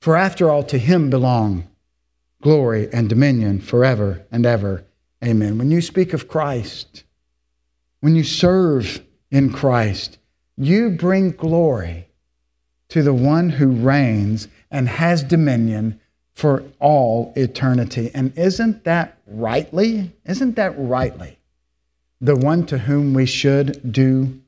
For 0.00 0.16
after 0.16 0.50
all, 0.50 0.62
to 0.64 0.78
Him 0.78 1.10
belong 1.10 1.68
glory 2.40 2.88
and 2.92 3.08
dominion 3.08 3.60
forever 3.60 4.24
and 4.30 4.46
ever. 4.46 4.84
Amen. 5.24 5.58
When 5.58 5.70
you 5.70 5.80
speak 5.80 6.12
of 6.12 6.28
Christ, 6.28 7.04
when 8.00 8.14
you 8.14 8.24
serve 8.24 9.04
in 9.30 9.52
Christ, 9.52 10.18
you 10.58 10.90
bring 10.90 11.30
glory 11.30 12.08
to 12.88 13.02
the 13.02 13.14
one 13.14 13.50
who 13.50 13.68
reigns 13.68 14.48
and 14.70 14.88
has 14.88 15.22
dominion 15.22 16.00
for 16.34 16.64
all 16.80 17.32
eternity. 17.36 18.10
And 18.12 18.36
isn't 18.36 18.84
that 18.84 19.18
rightly? 19.26 20.12
Isn't 20.24 20.56
that 20.56 20.74
rightly 20.76 21.38
the 22.20 22.36
one 22.36 22.66
to 22.66 22.78
whom 22.78 23.14
we 23.14 23.26
should 23.26 23.92
do 23.92 24.40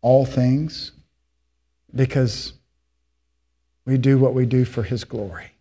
all 0.00 0.24
things? 0.24 0.92
Because 1.94 2.52
we 3.84 3.98
do 3.98 4.18
what 4.18 4.34
we 4.34 4.46
do 4.46 4.64
for 4.64 4.82
his 4.82 5.04
glory. 5.04 5.52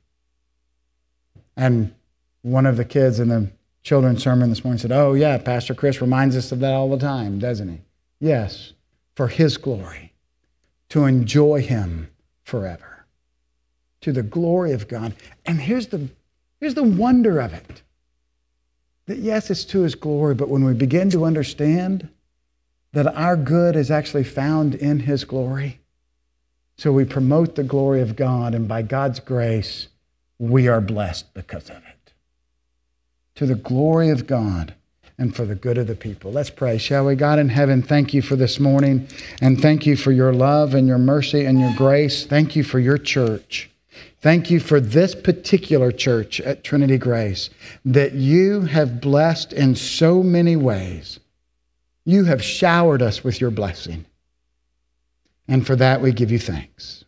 And 1.57 1.93
one 2.43 2.65
of 2.65 2.77
the 2.77 2.85
kids 2.85 3.19
in 3.19 3.29
the 3.29 3.51
children's 3.83 4.23
sermon 4.23 4.49
this 4.49 4.63
morning 4.63 4.79
said, 4.79 4.91
Oh, 4.91 5.13
yeah, 5.13 5.37
Pastor 5.37 5.73
Chris 5.73 6.01
reminds 6.01 6.35
us 6.35 6.51
of 6.51 6.59
that 6.59 6.73
all 6.73 6.89
the 6.89 6.97
time, 6.97 7.39
doesn't 7.39 7.69
he? 7.69 7.81
Yes, 8.19 8.73
for 9.15 9.27
his 9.27 9.57
glory, 9.57 10.13
to 10.89 11.05
enjoy 11.05 11.61
him 11.61 12.09
forever, 12.43 13.05
to 14.01 14.11
the 14.11 14.23
glory 14.23 14.71
of 14.71 14.87
God. 14.87 15.13
And 15.45 15.61
here's 15.61 15.87
the, 15.87 16.09
here's 16.59 16.75
the 16.75 16.83
wonder 16.83 17.39
of 17.39 17.53
it 17.53 17.81
that 19.07 19.17
yes, 19.17 19.49
it's 19.49 19.65
to 19.65 19.81
his 19.81 19.95
glory, 19.95 20.35
but 20.35 20.47
when 20.47 20.63
we 20.63 20.73
begin 20.73 21.09
to 21.09 21.25
understand 21.25 22.07
that 22.93 23.07
our 23.07 23.35
good 23.35 23.75
is 23.75 23.91
actually 23.91 24.23
found 24.23 24.75
in 24.75 25.01
his 25.01 25.25
glory, 25.25 25.79
so 26.77 26.91
we 26.91 27.05
promote 27.05 27.55
the 27.55 27.63
glory 27.63 28.01
of 28.01 28.15
God, 28.15 28.55
and 28.55 28.67
by 28.67 28.81
God's 28.81 29.19
grace, 29.19 29.87
we 30.39 30.67
are 30.67 30.81
blessed 30.81 31.33
because 31.33 31.69
of 31.69 31.77
it. 31.77 32.13
To 33.35 33.45
the 33.45 33.55
glory 33.55 34.09
of 34.09 34.27
God 34.27 34.75
and 35.21 35.35
for 35.35 35.45
the 35.45 35.53
good 35.53 35.77
of 35.77 35.85
the 35.85 35.93
people. 35.93 36.31
Let's 36.31 36.49
pray, 36.49 36.79
shall 36.79 37.05
we? 37.05 37.13
God 37.13 37.37
in 37.37 37.49
heaven, 37.49 37.83
thank 37.83 38.11
you 38.11 38.23
for 38.23 38.35
this 38.35 38.59
morning, 38.59 39.07
and 39.39 39.61
thank 39.61 39.85
you 39.85 39.95
for 39.95 40.11
your 40.11 40.33
love 40.33 40.73
and 40.73 40.87
your 40.87 40.97
mercy 40.97 41.45
and 41.45 41.59
your 41.59 41.71
grace. 41.75 42.25
Thank 42.25 42.55
you 42.55 42.63
for 42.63 42.79
your 42.79 42.97
church. 42.97 43.69
Thank 44.21 44.49
you 44.49 44.59
for 44.59 44.79
this 44.79 45.13
particular 45.13 45.91
church 45.91 46.41
at 46.41 46.63
Trinity 46.63 46.97
Grace 46.97 47.51
that 47.85 48.13
you 48.13 48.61
have 48.61 48.99
blessed 48.99 49.53
in 49.53 49.75
so 49.75 50.23
many 50.23 50.55
ways. 50.55 51.19
You 52.03 52.23
have 52.23 52.43
showered 52.43 53.03
us 53.03 53.23
with 53.23 53.39
your 53.39 53.51
blessing. 53.51 54.05
And 55.47 55.67
for 55.67 55.75
that, 55.75 56.01
we 56.01 56.13
give 56.13 56.31
you 56.31 56.39
thanks. 56.39 57.00